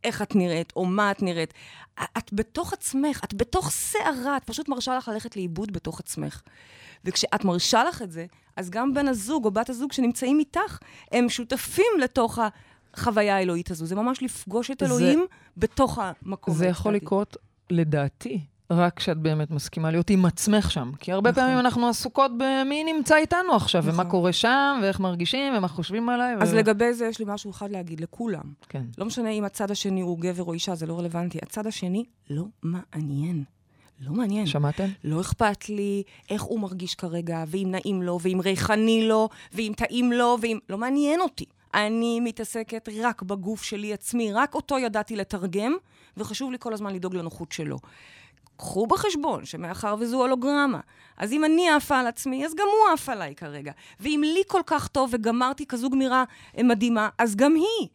איך 0.06 0.22
את 0.22 0.34
נראית, 0.34 0.72
או 0.76 0.84
מה 0.84 1.10
את 1.10 1.22
נראית. 1.22 1.54
את 2.18 2.32
בתוך 2.32 2.72
עצמך, 2.72 3.20
את 3.24 3.34
בתוך 3.34 3.70
סערה, 3.70 4.36
את 4.36 4.44
פשוט 4.44 4.68
מרשה 4.68 4.96
לך 4.96 5.08
ללכת 5.08 5.36
לאיבוד 5.36 5.72
בתוך 5.72 6.00
עצמך. 6.00 6.42
וכשאת 7.04 7.44
מרשה 7.44 7.84
לך 7.84 8.02
את 8.02 8.10
זה, 8.12 8.26
אז 8.56 8.70
גם 8.70 8.94
בן 8.94 9.08
הזוג 9.08 9.44
או 9.44 9.50
בת 9.50 9.70
הזוג 9.70 9.92
שנמצאים 9.92 10.38
איתך, 10.38 10.78
הם 11.12 11.28
שותפים 11.28 11.92
לתוך 12.00 12.38
החוויה 12.94 13.36
האלוהית 13.36 13.70
הזו. 13.70 13.86
זה 13.86 13.94
ממש 13.94 14.22
לפגוש 14.22 14.70
את 14.70 14.78
זה- 14.80 14.86
אלוהים 14.86 15.26
בתוך 15.56 15.98
המקום. 16.02 16.54
זה 16.54 16.66
יכול. 16.66 16.94
לקרות, 16.94 17.36
לדעתי, 17.70 18.40
רק 18.70 18.96
כשאת 18.96 19.16
באמת 19.16 19.50
מסכימה 19.50 19.90
להיות 19.90 20.10
עם 20.10 20.24
עצמך 20.24 20.70
שם. 20.70 20.90
כי 21.00 21.12
הרבה 21.12 21.30
נכון. 21.30 21.42
פעמים 21.42 21.58
אנחנו 21.58 21.88
עסוקות 21.88 22.30
במי 22.38 22.84
נמצא 22.92 23.16
איתנו 23.16 23.52
עכשיו, 23.54 23.84
ומה 23.84 23.92
נכון. 23.92 24.10
קורה 24.10 24.32
שם, 24.32 24.78
ואיך 24.82 25.00
מרגישים, 25.00 25.54
ומה 25.56 25.68
חושבים 25.68 26.08
עליי. 26.08 26.34
אז 26.40 26.52
ו- 26.52 26.56
לגבי 26.56 26.94
זה 26.94 27.06
יש 27.06 27.18
לי 27.18 27.24
משהו 27.28 27.50
אחד 27.50 27.70
להגיד 27.70 28.00
לכולם. 28.00 28.42
כן. 28.68 28.82
לא 28.98 29.06
משנה 29.06 29.30
אם 29.30 29.44
הצד 29.44 29.70
השני 29.70 30.00
הוא 30.00 30.18
גבר 30.18 30.42
או 30.42 30.52
אישה, 30.52 30.74
זה 30.74 30.86
לא 30.86 30.98
רלוונטי. 30.98 31.38
הצד 31.42 31.66
השני 31.66 32.04
לא 32.30 32.44
מעניין. 32.62 33.44
לא 34.00 34.12
מעניין. 34.12 34.46
שמעתם? 34.46 34.86
לא 35.04 35.20
אכפת 35.20 35.68
לי 35.68 36.02
איך 36.30 36.42
הוא 36.42 36.60
מרגיש 36.60 36.94
כרגע, 36.94 37.44
ואם 37.46 37.68
נעים 37.70 38.02
לו, 38.02 38.18
ואם 38.22 38.40
ריחני 38.44 39.08
לו, 39.08 39.28
ואם 39.52 39.72
טעים 39.76 40.12
לו, 40.12 40.38
ואם... 40.40 40.58
לא 40.68 40.78
מעניין 40.78 41.20
אותי. 41.20 41.44
אני 41.74 42.20
מתעסקת 42.20 42.88
רק 43.02 43.22
בגוף 43.22 43.62
שלי 43.62 43.92
עצמי, 43.92 44.32
רק 44.32 44.54
אותו 44.54 44.78
ידעתי 44.78 45.16
לתרגם, 45.16 45.76
וחשוב 46.16 46.52
לי 46.52 46.56
כל 46.60 46.72
הזמן 46.72 46.94
לדאוג 46.94 47.14
לנוחות 47.14 47.52
שלו. 47.52 47.78
קחו 48.56 48.86
בחשבון 48.86 49.44
שמאחר 49.44 49.94
וזו 49.98 50.20
הולוגרמה, 50.20 50.80
אז 51.16 51.32
אם 51.32 51.44
אני 51.44 51.70
עפה 51.70 51.98
על 51.98 52.06
עצמי, 52.06 52.46
אז 52.46 52.54
גם 52.54 52.66
הוא 52.66 52.94
עף 52.94 53.08
עליי 53.08 53.34
כרגע. 53.34 53.72
ואם 54.00 54.22
לי 54.24 54.42
כל 54.46 54.62
כך 54.66 54.88
טוב 54.88 55.10
וגמרתי 55.12 55.66
כזו 55.66 55.90
גמירה 55.90 56.24
אה, 56.58 56.62
מדהימה, 56.62 57.08
אז 57.18 57.36
גם 57.36 57.54
היא. 57.54 57.88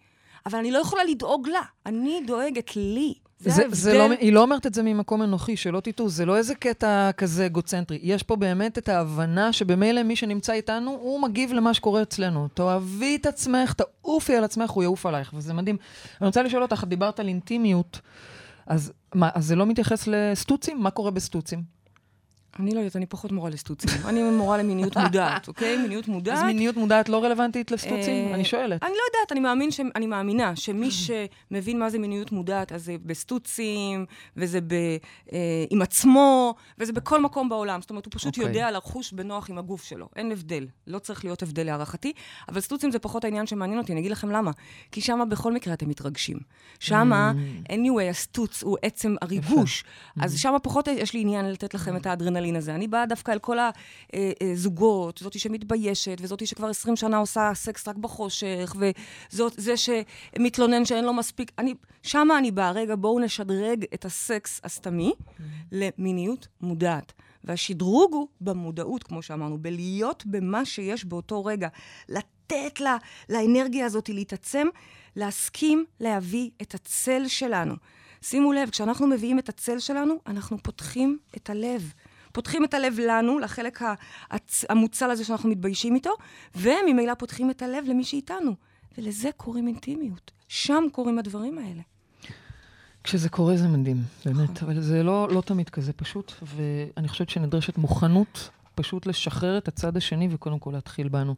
אבל 0.45 0.59
אני 0.59 0.71
לא 0.71 0.79
יכולה 0.79 1.03
לדאוג 1.03 1.47
לה, 1.47 1.61
אני 1.85 2.21
דואגת 2.27 2.75
לי. 2.75 3.13
זה, 3.39 3.63
זה 3.71 3.93
לא, 3.93 4.11
היא 4.19 4.33
לא 4.33 4.41
אומרת 4.41 4.65
את 4.65 4.73
זה 4.73 4.83
ממקום 4.83 5.21
אנוכי, 5.21 5.57
שלא 5.57 5.79
תטעו, 5.79 6.09
זה 6.09 6.25
לא 6.25 6.37
איזה 6.37 6.55
קטע 6.55 7.11
כזה 7.17 7.45
אגוצנטרי. 7.45 7.99
יש 8.01 8.23
פה 8.23 8.35
באמת 8.35 8.77
את 8.77 8.89
ההבנה 8.89 9.53
שבמילא 9.53 10.03
מי 10.03 10.15
שנמצא 10.15 10.53
איתנו, 10.53 10.91
הוא 10.91 11.21
מגיב 11.21 11.53
למה 11.53 11.73
שקורה 11.73 12.01
אצלנו. 12.01 12.47
תאהבי 12.53 13.15
את 13.15 13.25
עצמך, 13.25 13.73
תעופי 13.73 14.35
על 14.35 14.43
עצמך, 14.43 14.69
הוא 14.69 14.83
יעוף 14.83 15.05
עלייך, 15.05 15.33
וזה 15.33 15.53
מדהים. 15.53 15.77
אני 16.21 16.27
רוצה 16.27 16.43
לשאול 16.43 16.61
אותך, 16.61 16.83
דיברת 16.87 17.19
על 17.19 17.27
אינטימיות, 17.27 17.99
אז 18.67 18.91
מה, 19.15 19.29
אז 19.33 19.45
זה 19.45 19.55
לא 19.55 19.65
מתייחס 19.65 20.07
לסטוצים? 20.07 20.79
מה 20.81 20.91
קורה 20.91 21.11
בסטוצים? 21.11 21.80
אני 22.59 22.73
לא 22.73 22.79
יודעת, 22.79 22.95
אני 22.95 23.05
פחות 23.05 23.31
מורה 23.31 23.49
לסטוצים. 23.49 23.89
אני 24.05 24.23
מורה 24.23 24.57
למיניות 24.57 24.97
מודעת, 24.97 25.47
אוקיי? 25.47 25.77
מיניות 25.77 26.07
מודעת. 26.07 26.37
אז 26.37 26.43
מיניות 26.43 26.77
מודעת 26.77 27.09
לא 27.09 27.23
רלוונטית 27.23 27.71
לסטוצים? 27.71 28.27
אה, 28.27 28.33
אני 28.33 28.45
שואלת. 28.45 28.83
אני 28.83 28.91
לא 28.91 29.01
יודעת, 29.07 29.31
אני, 29.31 29.39
מאמין 29.39 29.71
ש... 29.71 29.79
אני 29.95 30.07
מאמינה 30.07 30.55
שמי 30.55 30.89
שמבין 30.91 31.79
מה 31.79 31.89
זה 31.89 31.99
מיניות 31.99 32.31
מודעת, 32.31 32.71
אז 32.71 32.85
זה 32.85 32.95
בסטוצים, 33.05 34.05
וזה 34.37 34.61
ב... 34.61 34.73
אה, 35.33 35.37
עם 35.69 35.81
עצמו, 35.81 36.55
וזה 36.77 36.93
בכל 36.93 37.21
מקום 37.21 37.49
בעולם. 37.49 37.81
זאת 37.81 37.89
אומרת, 37.89 38.05
הוא 38.05 38.11
פשוט 38.15 38.35
okay. 38.35 38.41
אוקיי. 38.41 38.61
יודע 38.61 38.71
לחוש 38.71 39.13
בנוח 39.13 39.49
עם 39.49 39.57
הגוף 39.57 39.83
שלו. 39.83 40.09
אין 40.15 40.31
הבדל. 40.31 40.67
לא 40.87 40.99
צריך 40.99 41.25
להיות 41.25 41.43
הבדל 41.43 41.65
להערכתי, 41.65 42.13
אבל 42.49 42.61
סטוצים 42.61 42.91
זה 42.91 42.99
פחות 42.99 43.23
העניין 43.23 43.47
שמעניין 43.47 43.79
אותי, 43.79 43.91
אני 43.91 43.99
אגיד 43.99 44.11
לכם 44.11 44.31
למה. 44.31 44.51
כי 44.91 45.01
שם 45.01 45.19
בכל 45.29 45.53
מקרה 45.53 45.73
אתם 45.73 45.89
מתרגשים. 45.89 46.37
שם, 46.79 47.11
mm. 47.13 47.71
anyway, 47.71 48.09
הסטוץ 48.09 48.63
הוא 48.63 48.77
עצם 48.81 49.15
הריגוש. 49.21 49.83
אז 50.21 50.39
שם 50.39 50.55
פחות 50.63 50.87
יש 50.87 51.13
לי 51.13 51.21
עניין 51.21 51.51
לתת 51.51 51.73
לכם 51.73 51.95
את 51.95 52.05
האדרנלין. 52.05 52.40
האדרנלין 52.41 52.55
הזה. 52.55 52.75
אני 52.75 52.87
באה 52.87 53.05
דווקא 53.05 53.31
אל 53.31 53.39
כל 53.39 53.57
הזוגות, 54.53 55.17
זאתי 55.23 55.39
שמתביישת, 55.39 56.17
וזאתי 56.21 56.45
שכבר 56.45 56.67
20 56.69 56.95
שנה 56.95 57.17
עושה 57.17 57.51
סקס 57.53 57.87
רק 57.87 57.95
בחושך, 57.95 58.75
וזאת 58.79 59.53
זה 59.57 59.73
שמתלונן 59.77 60.85
שאין 60.85 61.05
לו 61.05 61.13
מספיק. 61.13 61.51
אני, 61.57 61.73
שמה 62.03 62.37
אני 62.37 62.51
באה, 62.51 62.71
רגע, 62.71 62.95
בואו 62.95 63.19
נשדרג 63.19 63.85
את 63.93 64.05
הסקס 64.05 64.61
הסתמי 64.63 65.13
למיניות 65.71 66.47
מודעת. 66.61 67.13
והשדרוג 67.43 68.13
הוא 68.13 68.27
במודעות, 68.41 69.03
כמו 69.03 69.21
שאמרנו, 69.21 69.57
בלהיות 69.57 70.23
במה 70.25 70.65
שיש 70.65 71.05
באותו 71.05 71.45
רגע. 71.45 71.67
לתת 72.09 72.79
לה, 72.79 72.97
לאנרגיה 73.29 73.85
הזאת 73.85 74.09
להתעצם, 74.09 74.67
להסכים 75.15 75.85
להביא 75.99 76.49
את 76.61 76.75
הצל 76.75 77.27
שלנו. 77.27 77.75
שימו 78.21 78.53
לב, 78.53 78.69
כשאנחנו 78.69 79.07
מביאים 79.07 79.39
את 79.39 79.49
הצל 79.49 79.79
שלנו, 79.79 80.15
אנחנו 80.27 80.57
פותחים 80.63 81.17
את 81.37 81.49
הלב. 81.49 81.93
פותחים 82.33 82.63
את 82.63 82.73
הלב 82.73 82.99
לנו, 82.99 83.39
לחלק 83.39 83.79
המוצל 84.69 85.11
הזה 85.11 85.25
שאנחנו 85.25 85.49
מתביישים 85.49 85.95
איתו, 85.95 86.11
וממילא 86.55 87.13
פותחים 87.13 87.49
את 87.49 87.61
הלב 87.61 87.85
למי 87.87 88.03
שאיתנו. 88.03 88.55
ולזה 88.97 89.29
קוראים 89.37 89.67
אינטימיות. 89.67 90.31
שם 90.47 90.83
קורים 90.91 91.19
הדברים 91.19 91.57
האלה. 91.57 91.81
כשזה 93.03 93.29
קורה 93.29 93.57
זה 93.57 93.67
מדהים, 93.67 93.97
באמת, 94.25 94.49
נכון. 94.49 94.69
אבל 94.69 94.81
זה 94.81 95.03
לא, 95.03 95.27
לא 95.31 95.41
תמיד 95.41 95.69
כזה 95.69 95.93
פשוט, 95.93 96.33
ואני 96.41 97.07
חושבת 97.07 97.29
שנדרשת 97.29 97.77
מוכנות 97.77 98.49
פשוט 98.75 99.05
לשחרר 99.05 99.57
את 99.57 99.67
הצד 99.67 99.97
השני 99.97 100.27
וקודם 100.31 100.59
כל 100.59 100.71
להתחיל 100.71 101.07
בנו. 101.07 101.35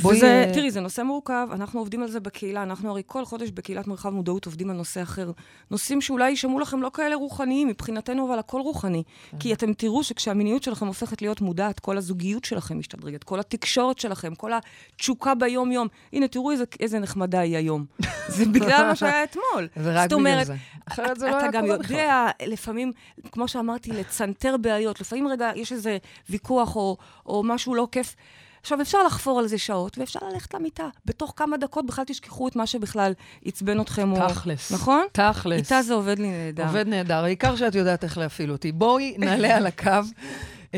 בואי... 0.00 0.16
וזה, 0.16 0.50
תראי, 0.54 0.70
זה 0.70 0.80
נושא 0.80 1.02
מורכב, 1.02 1.48
אנחנו 1.52 1.80
עובדים 1.80 2.02
על 2.02 2.10
זה 2.10 2.20
בקהילה, 2.20 2.62
אנחנו 2.62 2.90
הרי 2.90 3.02
כל 3.06 3.24
חודש 3.24 3.50
בקהילת 3.50 3.86
מרחב 3.86 4.10
מודעות 4.10 4.46
עובדים 4.46 4.70
על 4.70 4.76
נושא 4.76 5.02
אחר. 5.02 5.30
נושאים 5.70 6.00
שאולי 6.00 6.30
יישמעו 6.30 6.60
לכם 6.60 6.82
לא 6.82 6.90
כאלה 6.94 7.14
רוחניים, 7.16 7.68
מבחינתנו, 7.68 8.28
אבל 8.28 8.38
הכל 8.38 8.60
רוחני. 8.60 9.02
כן. 9.30 9.38
כי 9.38 9.52
אתם 9.52 9.72
תראו 9.72 10.04
שכשהמיניות 10.04 10.62
שלכם 10.62 10.86
הופכת 10.86 11.22
להיות 11.22 11.40
מודעת, 11.40 11.80
כל 11.80 11.98
הזוגיות 11.98 12.44
שלכם 12.44 12.78
משתדרגת, 12.78 13.24
כל 13.24 13.40
התקשורת 13.40 13.98
שלכם, 13.98 14.34
כל 14.34 14.50
התשוקה 14.52 15.34
ביום-יום. 15.34 15.88
הנה, 16.12 16.28
תראו 16.28 16.50
איזה, 16.50 16.64
איזה 16.80 16.98
נחמדה 16.98 17.40
היא 17.40 17.56
היום. 17.56 17.84
זה 18.36 18.44
בגלל 18.44 18.86
מה 18.88 18.96
שהיה 18.96 19.24
אתמול. 19.24 19.68
זה 19.76 19.92
רק 19.92 20.12
אומרת, 20.12 20.32
בגלל 20.32 20.44
זה. 20.44 20.54
אחרת 20.86 21.18
זה 21.18 21.26
לא 21.26 21.36
היה 21.36 21.52
קורה 21.52 21.62
בכלל. 21.62 21.76
אתה 21.76 21.88
גם 21.88 21.92
יודע, 21.92 22.26
לפעמים, 22.46 22.92
כמו 23.32 23.48
שאמרתי, 23.48 23.92
לצנתר 23.92 24.56
בעיות. 24.56 25.00
לפעמים 25.00 25.28
רגע 25.28 25.50
יש 25.54 25.72
איזה 25.72 25.98
ויכוח 26.30 26.76
או, 26.76 26.96
או 27.26 27.42
משהו 27.44 27.74
לא 27.74 27.88
כיף. 27.92 28.16
עכשיו, 28.62 28.80
אפשר 28.80 29.02
לחפור 29.02 29.38
על 29.38 29.46
זה 29.46 29.58
שעות, 29.58 29.98
ואפשר 29.98 30.20
ללכת 30.32 30.54
למיטה. 30.54 30.88
בתוך 31.04 31.32
כמה 31.36 31.56
דקות 31.56 31.86
בכלל 31.86 32.04
תשכחו 32.04 32.48
את 32.48 32.56
מה 32.56 32.66
שבכלל 32.66 33.12
עצבן 33.44 33.80
אתכם. 33.80 34.14
תכלס. 34.28 34.72
או... 34.72 34.76
נכון? 34.76 35.04
תכלס. 35.12 35.58
איתה 35.58 35.82
זה 35.82 35.94
עובד 35.94 36.18
לי 36.18 36.30
נהדר. 36.30 36.66
עובד 36.66 36.88
נהדר, 36.88 37.24
העיקר 37.24 37.56
שאת 37.56 37.74
יודעת 37.74 38.04
איך 38.04 38.18
להפעיל 38.18 38.52
אותי. 38.52 38.72
בואי 38.72 39.14
נעלה 39.18 39.56
על 39.56 39.66
הקו 39.66 39.90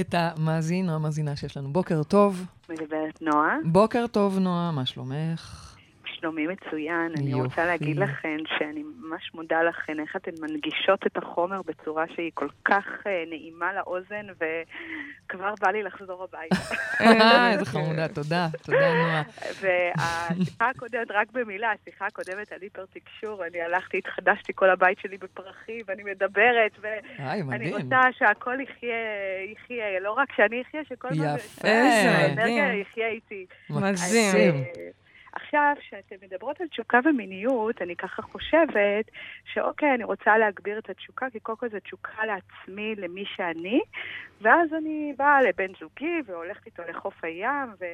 את 0.01 0.15
המאזין 0.19 0.91
או 0.91 0.95
המאזינה 0.95 1.37
שיש 1.37 1.57
לנו. 1.57 1.73
בוקר 1.73 2.03
טוב. 2.03 2.45
מדברת 2.69 3.23
נועה. 3.23 3.57
בוקר 3.65 4.07
טוב, 4.07 4.39
נועה, 4.39 4.71
מה 4.73 4.87
שלומך? 4.87 5.64
שלומי 6.25 6.47
מצוין. 6.47 7.11
יופי. 7.11 7.23
אני 7.23 7.35
רוצה 7.35 7.67
להגיד 7.67 7.97
לכן 7.97 8.37
שאני 8.59 8.83
ממש 8.83 9.31
מודה 9.35 9.63
לכן 9.63 10.01
איך 10.01 10.17
אתן 10.17 10.31
מנגישות 10.41 11.07
את 11.07 11.17
החומר 11.17 11.63
בצורה 11.63 12.05
שהיא 12.15 12.31
כל 12.35 12.49
כך 12.65 12.85
uh, 13.01 13.29
נעימה 13.29 13.73
לאוזן, 13.75 14.27
וכבר 14.33 15.55
בא 15.61 15.71
לי 15.71 15.83
לחזור 15.83 16.25
הביתה. 16.25 16.75
אה, 17.01 17.51
איזה 17.53 17.65
חמודה, 17.65 18.09
תודה, 18.09 18.49
תודה 18.63 18.95
נועה. 18.95 19.23
והשיחה 19.61 20.69
הקודמת, 20.71 21.11
רק 21.11 21.31
במילה, 21.33 21.73
השיחה 21.73 22.07
הקודמת 22.07 22.53
על 22.53 22.59
היפר 22.63 22.85
תקשור, 22.93 23.47
אני 23.47 23.61
הלכתי, 23.61 23.99
התחדשתי 23.99 24.53
כל 24.55 24.71
הבית 24.71 24.99
שלי 24.99 25.19
בפרחים, 25.19 25.81
ואני 25.87 26.03
מדברת, 26.03 26.73
ואני 26.81 27.73
רוצה 27.73 28.01
שהכל 28.19 28.61
יחיה, 28.61 28.97
יחיה, 29.53 30.01
לא 30.01 30.13
רק 30.13 30.29
שאני 30.37 30.63
אחיה, 30.63 30.81
שכל 30.89 31.09
הזמן... 31.11 31.37
יפה, 31.37 31.69
האנרגיה 31.69 32.75
יחיה 32.75 33.09
איתי. 33.09 33.47
מגזים. 33.71 34.65
עכשיו, 35.35 35.75
כשאתן 35.81 36.17
מדברות 36.23 36.61
על 36.61 36.69
תשוקה 36.69 37.01
ומיניות, 37.05 37.83
אני 37.83 37.97
ככה 37.97 38.23
חושבת 38.23 39.11
שאוקיי, 39.45 39.95
אני 39.95 40.05
רוצה 40.05 40.39
להגביר 40.39 40.79
את 40.79 40.91
התשוקה, 40.91 41.31
כי 41.31 41.41
קודם 41.41 41.59
כל 41.59 41.69
זו 41.69 41.81
תשוקה 41.81 42.27
לעצמי, 42.27 42.95
למי 42.95 43.25
שאני, 43.37 43.81
ואז 44.41 44.75
אני 44.75 45.15
באה 45.17 45.43
לבן 45.43 45.73
זוגי 45.81 46.23
והולכת 46.27 46.67
איתו 46.67 46.83
לחוף 46.89 47.25
הים 47.25 47.69
ו... 47.81 47.85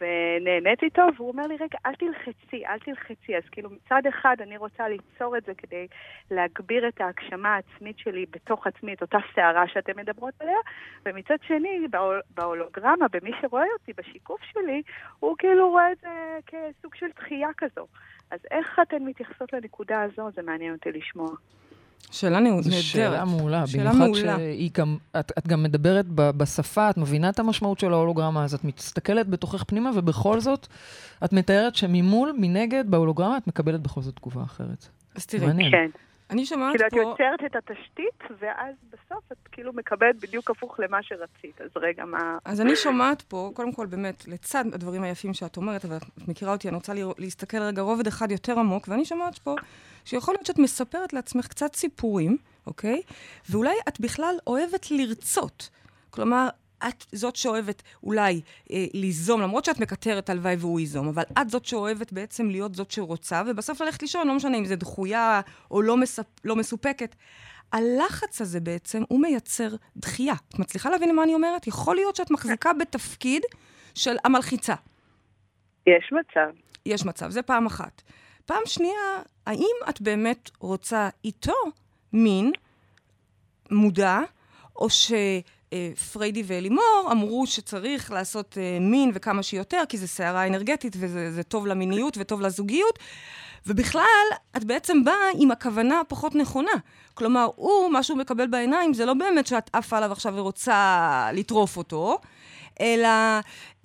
ונהנית 0.00 0.82
איתו, 0.82 1.02
והוא 1.16 1.28
אומר 1.28 1.46
לי, 1.46 1.56
רגע, 1.56 1.78
אל 1.86 1.94
תלחצי, 1.94 2.66
אל 2.66 2.78
תלחצי. 2.78 3.36
אז 3.36 3.42
כאילו 3.52 3.70
מצד 3.70 4.02
אחד 4.08 4.36
אני 4.40 4.56
רוצה 4.56 4.88
ליצור 4.88 5.36
את 5.36 5.44
זה 5.44 5.54
כדי 5.54 5.86
להגביר 6.30 6.88
את 6.88 7.00
ההגשמה 7.00 7.54
העצמית 7.54 7.98
שלי 7.98 8.26
בתוך 8.30 8.66
עצמי, 8.66 8.94
את 8.94 9.02
אותה 9.02 9.18
סערה 9.34 9.68
שאתן 9.68 9.92
מדברות 9.96 10.34
עליה, 10.40 10.58
ומצד 11.06 11.36
שני, 11.46 11.86
בהולוגרמה, 12.34 13.06
במי 13.12 13.30
שרואה 13.40 13.64
אותי, 13.72 13.92
בשיקוף 13.96 14.40
שלי, 14.42 14.82
הוא 15.20 15.36
כאילו 15.38 15.70
רואה 15.70 15.92
את 15.92 15.98
זה 15.98 16.38
כסוג 16.78 16.94
של 16.94 17.06
דחייה 17.20 17.48
כזו. 17.56 17.86
אז 18.30 18.38
איך 18.50 18.78
אתן 18.82 19.02
מתייחסות 19.02 19.52
לנקודה 19.52 20.02
הזו? 20.02 20.30
זה 20.36 20.42
מעניין 20.42 20.72
אותי 20.72 20.88
לשמוע. 20.92 21.30
שאלה 22.10 22.40
נהדרת. 22.40 22.62
זו 22.62 22.82
שאלה 22.82 23.24
מעולה. 23.24 23.66
שאלה 23.66 23.92
מעולה. 23.92 24.36
שהיא 24.36 24.70
גם, 24.74 24.96
את, 25.20 25.32
את 25.38 25.48
גם 25.48 25.62
מדברת 25.62 26.06
ב, 26.14 26.30
בשפה, 26.30 26.90
את 26.90 26.96
מבינה 26.96 27.28
את 27.28 27.38
המשמעות 27.38 27.78
של 27.78 27.92
ההולוגרמה, 27.92 28.44
אז 28.44 28.54
את 28.54 28.64
מסתכלת 28.64 29.28
בתוכך 29.28 29.64
פנימה, 29.64 29.90
ובכל 29.94 30.40
זאת, 30.40 30.66
את 31.24 31.32
מתארת 31.32 31.74
שממול, 31.74 32.32
מנגד, 32.38 32.84
בהולוגרמה, 32.90 33.36
את 33.36 33.46
מקבלת 33.46 33.80
בכל 33.80 34.00
זאת 34.02 34.16
תגובה 34.16 34.42
אחרת. 34.42 34.88
אז 35.14 35.26
תראי. 35.26 35.70
כן. 35.70 35.90
אני 36.30 36.46
שומעת 36.46 36.76
כאילו, 36.76 36.90
פה... 36.90 36.96
כאילו, 36.96 37.14
את 37.14 37.18
יוצרת 37.20 37.56
את 37.56 37.70
התשתית, 37.70 38.38
ואז 38.38 38.74
בסוף 38.90 39.32
את 39.32 39.48
כאילו 39.52 39.72
מקבלת 39.72 40.16
בדיוק 40.16 40.50
הפוך 40.50 40.80
למה 40.80 41.02
שרצית. 41.02 41.60
אז 41.60 41.70
רגע, 41.76 42.04
מה... 42.04 42.38
אז 42.44 42.60
אני 42.60 42.76
שומעת 42.76 43.22
פה, 43.22 43.50
קודם 43.54 43.72
כל, 43.72 43.86
באמת, 43.86 44.28
לצד 44.28 44.64
הדברים 44.72 45.02
היפים 45.02 45.34
שאת 45.34 45.56
אומרת, 45.56 45.84
אבל 45.84 45.96
את 45.96 46.28
מכירה 46.28 46.52
אותי, 46.52 46.68
אני 46.68 46.76
רוצה 46.76 46.92
להסתכל 47.18 47.58
רגע 47.58 47.82
רובד 47.82 48.06
אחד 48.06 48.30
יותר 48.30 48.58
עמוק, 48.58 48.88
ואני 48.88 49.04
שומעת 49.04 49.38
פה 49.38 49.54
שיכול 50.04 50.34
להיות 50.34 50.46
שאת 50.46 50.58
מספרת 50.58 51.12
לעצמך 51.12 51.46
קצת 51.46 51.74
סיפורים, 51.74 52.36
אוקיי? 52.66 53.02
ואולי 53.50 53.74
את 53.88 54.00
בכלל 54.00 54.34
אוהבת 54.46 54.90
לרצות. 54.90 55.70
כלומר, 56.10 56.48
את 56.88 57.04
זאת 57.12 57.36
שאוהבת 57.36 57.82
אולי 58.02 58.40
אה, 58.70 58.84
ליזום, 58.94 59.40
למרות 59.40 59.64
שאת 59.64 59.80
מקטרת 59.80 60.30
הלוואי 60.30 60.56
והוא 60.58 60.80
ייזום, 60.80 61.08
אבל 61.08 61.22
את 61.40 61.50
זאת 61.50 61.64
שאוהבת 61.64 62.12
בעצם 62.12 62.50
להיות 62.50 62.74
זאת 62.74 62.90
שרוצה, 62.90 63.42
ובסוף 63.46 63.80
ללכת 63.80 64.02
לישון, 64.02 64.28
לא 64.28 64.34
משנה 64.34 64.56
אם 64.56 64.64
זה 64.64 64.76
דחויה 64.76 65.40
או 65.70 65.82
לא, 65.82 65.96
מספ, 65.96 66.26
לא 66.44 66.56
מסופקת. 66.56 67.14
הלחץ 67.72 68.40
הזה 68.40 68.60
בעצם, 68.60 69.02
הוא 69.08 69.20
מייצר 69.20 69.68
דחייה. 69.96 70.34
את 70.48 70.58
מצליחה 70.58 70.90
להבין 70.90 71.08
למה 71.08 71.22
אני 71.22 71.34
אומרת? 71.34 71.66
יכול 71.66 71.96
להיות 71.96 72.16
שאת 72.16 72.30
מחזיקה 72.30 72.72
בתפקיד 72.72 73.42
של 73.94 74.16
המלחיצה. 74.24 74.74
יש 75.86 76.12
מצב. 76.12 76.50
יש 76.86 77.04
מצב, 77.04 77.30
זה 77.30 77.42
פעם 77.42 77.66
אחת. 77.66 78.02
פעם 78.46 78.62
שנייה, 78.66 79.22
האם 79.46 79.76
את 79.88 80.00
באמת 80.00 80.50
רוצה 80.60 81.08
איתו 81.24 81.54
מין 82.12 82.52
מודע, 83.70 84.18
או 84.76 84.90
ש... 84.90 85.12
אה, 85.72 85.90
פריידי 86.12 86.42
ואלימור 86.46 87.08
אמרו 87.12 87.46
שצריך 87.46 88.10
לעשות 88.10 88.58
אה, 88.60 88.78
מין 88.80 89.10
וכמה 89.14 89.42
שיותר, 89.42 89.82
כי 89.88 89.98
זה 89.98 90.06
סערה 90.06 90.46
אנרגטית 90.46 90.96
וזה 90.98 91.42
טוב 91.42 91.66
למיניות 91.66 92.16
וטוב 92.20 92.40
לזוגיות. 92.40 92.98
ובכלל, 93.66 94.26
את 94.56 94.64
בעצם 94.64 95.04
באה 95.04 95.30
עם 95.38 95.50
הכוונה 95.50 96.00
הפחות 96.00 96.34
נכונה. 96.34 96.72
כלומר, 97.14 97.48
הוא, 97.56 97.90
מה 97.90 98.02
שהוא 98.02 98.18
מקבל 98.18 98.46
בעיניים, 98.46 98.94
זה 98.94 99.06
לא 99.06 99.14
באמת 99.14 99.46
שאת 99.46 99.70
עפה 99.72 99.96
עליו 99.96 100.12
עכשיו 100.12 100.34
ורוצה 100.36 101.30
לטרוף 101.32 101.76
אותו, 101.76 102.18
אלא 102.80 103.08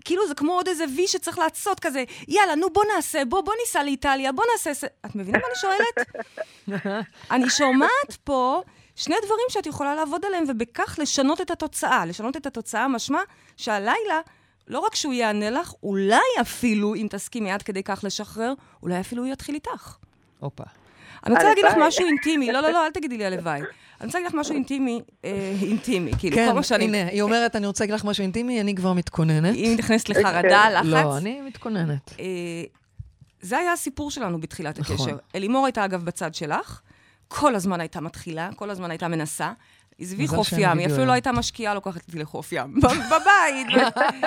כאילו 0.05 0.27
זה 0.27 0.35
כמו 0.35 0.51
עוד 0.51 0.67
איזה 0.67 0.85
וי 0.95 1.07
שצריך 1.07 1.39
לעשות 1.39 1.79
כזה, 1.79 2.03
יאללה, 2.27 2.55
נו 2.55 2.69
בוא 2.73 2.83
נעשה, 2.95 3.25
בוא, 3.25 3.41
בוא 3.41 3.53
ניסע 3.61 3.83
לאיטליה, 3.83 4.31
בוא 4.31 4.43
נעשה... 4.51 4.73
ס-" 4.73 4.83
את 4.83 5.15
מבינה 5.15 5.37
מה 5.37 5.45
אני 5.47 5.55
שואלת? 5.55 6.07
אני 7.31 7.49
שומעת 7.49 8.17
פה 8.23 8.61
שני 8.95 9.15
דברים 9.25 9.45
שאת 9.49 9.65
יכולה 9.65 9.95
לעבוד 9.95 10.25
עליהם, 10.25 10.43
ובכך 10.47 10.99
לשנות 11.01 11.41
את 11.41 11.51
התוצאה. 11.51 12.05
לשנות 12.05 12.37
את 12.37 12.45
התוצאה 12.45 12.87
משמע 12.87 13.19
שהלילה, 13.57 14.19
לא 14.67 14.79
רק 14.79 14.95
שהוא 14.95 15.13
יענה 15.13 15.49
לך, 15.49 15.73
אולי 15.83 16.17
אפילו, 16.41 16.95
אם 16.95 17.07
תסכימי 17.09 17.51
עד 17.51 17.61
כדי 17.61 17.83
כך 17.83 18.03
לשחרר, 18.03 18.53
אולי 18.83 18.99
אפילו 18.99 19.23
הוא 19.23 19.33
יתחיל 19.33 19.55
איתך. 19.55 19.97
הופה. 20.39 20.63
אני 21.25 21.33
רוצה 21.33 21.47
להגיד 21.47 21.65
לך. 21.65 21.73
משהו 21.79 22.05
אינטימי, 22.05 22.51
לא, 22.51 22.59
לא, 22.59 22.69
לא, 22.69 22.85
אל 22.85 22.91
תגידי 22.91 23.17
לי 23.17 23.25
הלוואי. 23.25 23.59
אני 23.59 24.07
רוצה 24.07 24.19
להגיד 24.19 24.33
לך 24.33 24.39
משהו 24.39 24.53
אינטימי, 24.53 25.01
אה, 25.25 25.55
אינטימי, 25.61 26.11
כאילו, 26.17 26.35
כן, 26.35 26.47
כל 26.49 26.55
מה 26.55 26.63
שאני... 26.63 26.85
הנה, 26.85 27.07
היא 27.07 27.21
אומרת, 27.21 27.55
אני 27.55 27.67
רוצה 27.67 27.83
להגיד 27.83 27.95
לך 27.95 28.05
משהו 28.05 28.21
אינטימי, 28.21 28.61
אני 28.61 28.75
כבר 28.75 28.93
מתכוננת. 28.93 29.55
אם 29.55 29.75
נכנסת 29.77 30.09
לחרדה, 30.09 30.69
לחץ. 30.69 30.85
לא, 30.85 31.17
אני 31.17 31.41
מתכוננת. 31.41 32.13
אה, 32.19 32.25
זה 33.41 33.57
היה 33.57 33.73
הסיפור 33.73 34.11
שלנו 34.11 34.39
בתחילת 34.39 34.79
נכון. 34.79 34.95
הקשר. 34.95 35.17
אלימור 35.35 35.65
הייתה, 35.65 35.85
אגב, 35.85 36.05
בצד 36.05 36.35
שלך, 36.35 36.81
כל 37.39 37.55
הזמן 37.55 37.79
הייתה 37.81 38.01
מתחילה, 38.01 38.49
כל 38.55 38.69
הזמן 38.69 38.89
הייתה 38.91 39.07
מנסה. 39.07 39.51
עזבי 39.99 40.27
חוף 40.27 40.47
ים, 40.57 40.77
היא 40.77 40.87
אפילו. 40.87 41.05
לא 41.05 41.11
הייתה 41.11 41.31
משקיעה, 41.31 41.73
לוקחת 41.73 42.01
אותי 42.07 42.19
לחוף 42.19 42.51
ים. 42.51 42.75
בבית. 43.11 43.67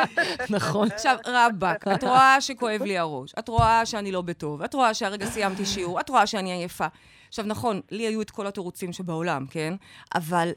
נכון. 0.50 0.88
עכשיו, 0.92 1.16
רבאק, 1.26 1.88
את 1.88 2.04
רואה 2.04 2.40
שכואב 2.40 2.82
לי 2.82 2.98
הראש, 2.98 3.32
את 3.38 3.48
רואה 3.48 3.86
שאני 3.86 4.12
לא 4.12 4.22
בטוב, 4.22 4.62
את 4.62 4.74
רואה 4.74 4.94
שהרגע 4.94 5.26
סיימתי 5.26 5.66
שיעור, 5.66 6.00
את 6.00 6.08
רואה 6.08 6.26
שאני 6.26 6.52
עייפה. 6.52 6.86
עכשיו, 7.28 7.44
נכון, 7.44 7.80
לי 7.90 8.02
היו 8.06 8.22
את 8.22 8.30
כל 8.30 8.46
התירוצים 8.46 8.92
שבעולם, 8.92 9.46
כן? 9.50 9.74
אבל 10.14 10.50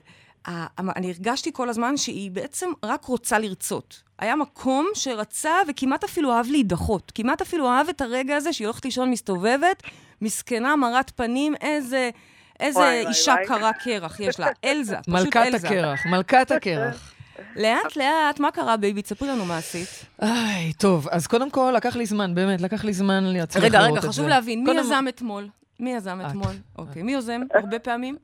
ה- 0.47 0.67
אני 0.95 1.07
הרגשתי 1.07 1.53
כל 1.53 1.69
הזמן 1.69 1.97
שהיא 1.97 2.31
בעצם 2.31 2.69
רק 2.83 3.05
רוצה 3.05 3.39
לרצות. 3.39 4.01
היה 4.19 4.35
מקום 4.35 4.87
שרצה 4.93 5.53
וכמעט 5.67 6.03
אפילו 6.03 6.33
אהב 6.33 6.47
להידחות. 6.47 7.11
כמעט 7.15 7.41
אפילו 7.41 7.69
אהב 7.69 7.89
את 7.89 8.01
הרגע 8.01 8.35
הזה 8.35 8.53
שהיא 8.53 8.67
הולכת 8.67 8.85
לישון 8.85 9.11
מסתובבת, 9.11 9.83
מסכנה, 10.21 10.75
מרת 10.75 11.11
פנים, 11.15 11.55
איזה... 11.61 12.09
איזה 12.59 12.79
וואי, 12.79 13.07
אישה 13.07 13.31
וואי. 13.31 13.45
קרה 13.47 13.73
קרח 13.73 14.19
יש 14.19 14.39
לה, 14.39 14.47
אלזה, 14.65 14.95
פשוט 14.97 15.07
מלכת 15.09 15.35
אלזה. 15.53 15.67
הקרח, 15.67 16.05
מלכת 16.05 16.51
הקרח. 16.51 17.11
לאט 17.55 17.95
לאט, 17.95 18.39
מה 18.39 18.51
קרה, 18.51 18.77
baby? 18.77 19.01
תספרי 19.01 19.27
לנו 19.29 19.45
מה 19.45 19.57
עשית. 19.57 20.05
איי, 20.21 20.73
טוב, 20.73 21.07
אז 21.11 21.27
קודם 21.27 21.49
כל, 21.51 21.73
לקח 21.75 21.95
לי 21.95 22.05
זמן, 22.05 22.35
באמת, 22.35 22.61
לקח 22.61 22.83
לי 22.83 22.93
זמן 22.93 23.23
להצליח 23.23 23.63
רגע, 23.63 23.79
לראות 23.79 23.91
רגע, 23.91 23.97
את 23.97 24.03
זה. 24.03 24.09
חשוב 24.09 24.27
להבין, 24.27 24.63
מי 24.63 24.71
יזם 24.79 25.05
אתמול? 25.09 25.47
מי 25.79 25.93
יזם 25.93 26.19
את. 26.21 26.29
אתמול? 26.29 26.53
אוקיי, 26.77 27.01
מי 27.03 27.11
יוזם? 27.11 27.41
הרבה 27.63 27.79
פעמים? 27.79 28.17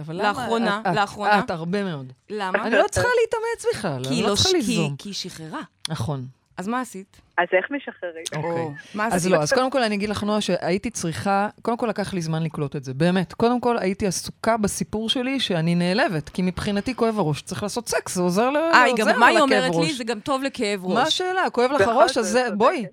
אבל 0.00 0.14
למה? 0.16 0.28
לאחרונה, 0.28 0.80
את- 0.90 0.94
לאחרונה. 0.96 1.38
את, 1.38 1.50
הרבה 1.50 1.84
מאוד. 1.84 2.12
למה? 2.30 2.62
אני 2.66 2.74
לא 2.76 2.84
צריכה 2.90 3.08
להתאמץ 3.20 3.74
בכלל, 3.76 4.02
אני 4.06 4.22
לא 4.22 4.28
לא 4.30 4.34
צריכה 4.34 4.50
ליזום. 4.52 4.96
כי 4.98 5.08
היא 5.08 5.14
שחררה. 5.14 5.60
נכון. 5.88 6.26
אז 6.56 6.68
מה 6.68 6.80
עשית? 6.80 7.20
אז 7.38 7.48
איך 7.52 7.70
משחררים? 7.70 8.24
אוקיי. 8.36 8.50
או, 8.50 8.72
מה 8.94 9.06
אז? 9.12 9.26
לא, 9.26 9.42
אז 9.42 9.52
קודם 9.52 9.70
כל 9.70 9.82
אני 9.82 9.94
אגיד 9.94 10.08
לך, 10.08 10.22
נועה, 10.22 10.40
שהייתי 10.40 10.90
צריכה, 10.90 11.48
קודם 11.62 11.76
כל 11.76 11.86
לקח 11.86 12.14
לי 12.14 12.20
זמן 12.20 12.42
לקלוט 12.42 12.76
את 12.76 12.84
זה, 12.84 12.94
באמת. 12.94 13.32
קודם 13.32 13.60
כל 13.60 13.78
הייתי 13.78 14.06
עסוקה 14.06 14.56
בסיפור 14.56 15.08
שלי 15.08 15.40
שאני 15.40 15.74
נעלבת, 15.74 16.28
כי 16.28 16.42
מבחינתי 16.42 16.94
כואב 16.94 17.18
הראש, 17.18 17.42
צריך 17.42 17.62
לעשות 17.62 17.88
סקס, 17.88 18.14
זה 18.14 18.22
עוזר 18.22 18.50
ל... 18.50 18.56
אה, 18.56 18.82
היא 18.82 18.92
עוזר 18.92 19.12
גם, 19.12 19.20
מה 19.20 19.26
היא 19.26 19.38
לכאב 19.38 19.52
אומרת 19.52 19.74
לי? 19.74 19.80
ראש. 19.80 19.92
זה 19.92 20.04
גם 20.04 20.20
טוב 20.20 20.42
לכאב 20.42 20.84
ראש. 20.84 20.94
מה 20.94 21.02
השאלה? 21.02 21.50
כואב 21.52 21.70
לך 21.72 21.80
הראש, 21.80 22.18
אז 22.18 22.26
זה. 22.26 22.48
בואי. 22.56 22.86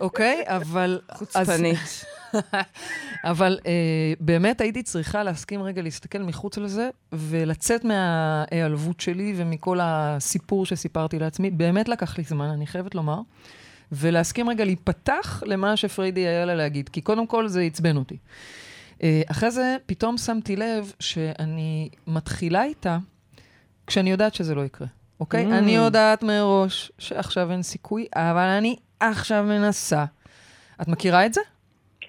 אוקיי, 0.00 0.44
אבל... 0.46 1.00
חוצפנית. 1.12 1.78
אבל 3.24 3.58
אה, 3.66 3.72
באמת 4.20 4.60
הייתי 4.60 4.82
צריכה 4.82 5.22
להסכים 5.22 5.62
רגע 5.62 5.82
להסתכל 5.82 6.18
מחוץ 6.18 6.58
לזה, 6.58 6.90
ולצאת 7.12 7.84
מההיעלבות 7.84 9.00
שלי 9.00 9.34
ומכל 9.36 9.78
הסיפור 9.82 10.66
שסיפרתי 10.66 11.18
לעצמי. 11.18 11.50
באמת 11.50 11.88
לקח 11.88 12.18
לי 12.18 12.24
זמן, 12.24 12.46
אני 12.48 12.66
חייבת 12.66 12.94
לומר. 12.94 13.20
ולהסכים 13.92 14.48
רגע 14.48 14.64
להיפתח 14.64 15.42
למה 15.46 15.76
שפריידי 15.76 16.20
היה 16.20 16.44
לה 16.44 16.54
להגיד, 16.54 16.88
כי 16.88 17.00
קודם 17.00 17.26
כל 17.26 17.48
זה 17.48 17.60
עצבן 17.60 17.96
אותי. 17.96 18.16
אה, 19.02 19.22
אחרי 19.30 19.50
זה 19.50 19.76
פתאום 19.86 20.18
שמתי 20.18 20.56
לב 20.56 20.92
שאני 21.00 21.88
מתחילה 22.06 22.64
איתה 22.64 22.98
כשאני 23.86 24.10
יודעת 24.10 24.34
שזה 24.34 24.54
לא 24.54 24.64
יקרה, 24.64 24.86
אוקיי? 25.20 25.46
Mm. 25.46 25.54
אני 25.54 25.76
יודעת 25.76 26.22
מראש 26.22 26.92
שעכשיו 26.98 27.52
אין 27.52 27.62
סיכוי, 27.62 28.06
אבל 28.14 28.48
אני 28.48 28.76
עכשיו 29.00 29.44
מנסה. 29.44 30.04
את 30.82 30.88
מכירה 30.88 31.26
את 31.26 31.34
זה? 31.34 31.40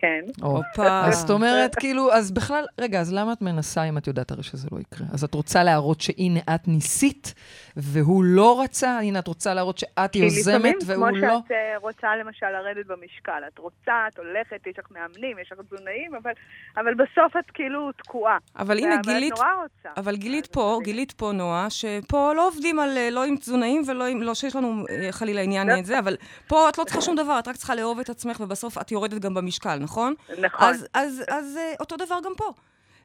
כן. 0.02 0.22
הופה. 0.42 1.06
אז 1.06 1.20
זאת 1.20 1.30
אומרת, 1.30 1.76
כאילו, 1.76 2.14
אז 2.14 2.32
בכלל, 2.32 2.66
רגע, 2.82 3.00
אז 3.00 3.14
למה 3.14 3.34
את 3.34 3.42
מנסה 3.42 3.84
אם 3.84 3.98
את 3.98 4.08
יודעת 4.08 4.32
הרי 4.32 4.44
שזה 4.44 4.68
לא 4.72 4.80
יקרה? 4.80 5.08
אז 5.14 5.24
את 5.24 5.34
רוצה 5.34 5.64
להראות 5.64 6.02
שהנה, 6.02 6.40
את 6.56 6.68
ניסית, 6.68 7.34
והוא 7.78 8.24
לא 8.24 8.62
רצה? 8.62 9.00
הנה, 9.00 9.20
את 9.20 9.28
רוצה 9.28 9.54
להראות 9.54 9.78
שאת 9.78 10.12
כי 10.12 10.20
יוזמת, 10.20 10.56
לפעמים, 10.56 10.78
והוא 10.86 11.08
כמו 11.08 11.18
לא? 11.18 11.40
שאת 11.44 11.52
אה, 11.52 11.78
רוצה 11.82 12.16
למשל 12.16 12.50
לרדת 12.50 12.86
במשקל, 12.86 13.42
את 13.48 13.58
רוצה, 13.58 13.94
את 14.14 14.18
הולכת, 14.18 14.68
יש 14.68 14.80
לך 14.80 14.86
מאמנים, 14.92 15.40
יש 15.42 15.52
לך 15.52 15.60
תזונאים, 15.60 16.16
אבל, 16.16 16.32
אבל 16.78 16.94
בסוף 16.94 17.38
את 17.38 17.52
כאילו 17.54 17.92
תקועה. 17.92 18.38
אבל 18.58 18.78
הנה, 18.78 18.96
אבל 18.96 19.14
גילית, 19.14 19.34
את 19.34 19.38
נורא 19.38 19.54
רוצה. 19.54 19.90
אבל 19.98 20.16
גילית 20.16 20.46
אז 20.46 20.52
פה, 20.52 20.80
גילית 20.84 21.12
פה, 21.12 21.32
נועה, 21.32 21.70
שפה 21.70 22.34
לא 22.34 22.48
עובדים 22.48 22.80
על, 22.80 22.98
אה, 22.98 23.10
לא 23.10 23.24
עם 23.24 23.36
תזונאים 23.38 23.82
ולא 23.88 24.06
עם, 24.08 24.22
לא 24.22 24.34
שיש 24.34 24.56
לנו 24.56 24.84
אה, 24.90 25.12
חלילה 25.12 25.42
עניין 25.42 25.68
לא. 25.68 25.80
את 25.80 25.86
זה, 25.86 26.00
אבל 26.00 26.16
פה 26.48 26.70
את 26.70 26.78
לא 26.78 26.84
צריכה 26.84 27.02
שום 27.02 27.16
דבר, 27.16 27.40
את 27.40 27.48
רק 27.48 27.56
צריכה 27.56 27.76
לאהוב 27.76 28.00
את 28.00 28.10
עצמך, 28.10 28.40
ובסוף 28.40 28.78
את 28.78 28.92
יורדת 28.92 29.22
גם 29.22 29.34
במשקל, 29.34 29.80
נכון? 29.88 30.14
נכון. 30.42 30.68
אז, 30.68 30.86
אז, 30.94 31.24
אז 31.28 31.58
אה, 31.58 31.74
אותו 31.80 31.98
דבר 31.98 32.20
גם 32.24 32.32
פה. 32.38 32.52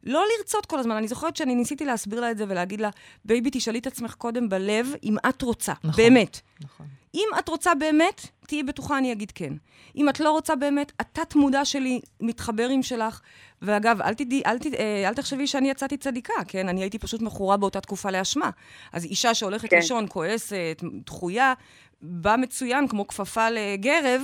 לא 0.04 0.24
לרצות 0.38 0.66
כל 0.66 0.78
הזמן. 0.78 0.96
אני 0.96 1.08
זוכרת 1.08 1.36
שאני 1.36 1.54
ניסיתי 1.54 1.84
להסביר 1.84 2.20
לה 2.20 2.30
את 2.30 2.38
זה 2.38 2.44
ולהגיד 2.48 2.80
לה, 2.80 2.90
baby, 3.24 3.50
תשאלי 3.52 3.78
את 3.78 3.86
עצמך 3.86 4.14
קודם 4.14 4.48
בלב 4.48 4.94
אם 5.04 5.16
את 5.28 5.42
רוצה. 5.42 5.72
נכון. 5.84 6.04
באמת. 6.04 6.40
נכון. 6.60 6.86
אם 7.14 7.28
את 7.38 7.48
רוצה 7.48 7.74
באמת, 7.74 8.26
תהיי 8.46 8.62
בטוחה, 8.62 8.98
אני 8.98 9.12
אגיד 9.12 9.32
כן. 9.34 9.52
אם 9.96 10.08
את 10.08 10.20
לא 10.20 10.30
רוצה 10.30 10.56
באמת, 10.56 10.92
התת-מודע 10.98 11.64
שלי 11.64 12.00
מתחבר 12.20 12.68
עם 12.68 12.82
שלך. 12.82 13.20
ואגב, 13.62 14.00
אל, 14.00 14.14
תדעי, 14.14 14.42
אל, 14.46 14.58
תד... 14.58 14.74
אה, 14.74 15.08
אל 15.08 15.14
תחשבי 15.14 15.46
שאני 15.46 15.70
יצאתי 15.70 15.96
צדיקה, 15.96 16.34
כן? 16.48 16.68
אני 16.68 16.80
הייתי 16.80 16.98
פשוט 16.98 17.22
מכורה 17.22 17.56
באותה 17.56 17.80
תקופה 17.80 18.10
לאשמה. 18.10 18.50
אז 18.92 19.04
אישה 19.04 19.34
שהולכת 19.34 19.70
כן. 19.70 19.76
לישון, 19.76 20.06
כועסת, 20.08 20.82
דחויה, 21.06 21.54
בא 22.02 22.36
מצוין, 22.38 22.88
כמו 22.88 23.06
כפפה 23.06 23.50
לגרב, 23.50 24.22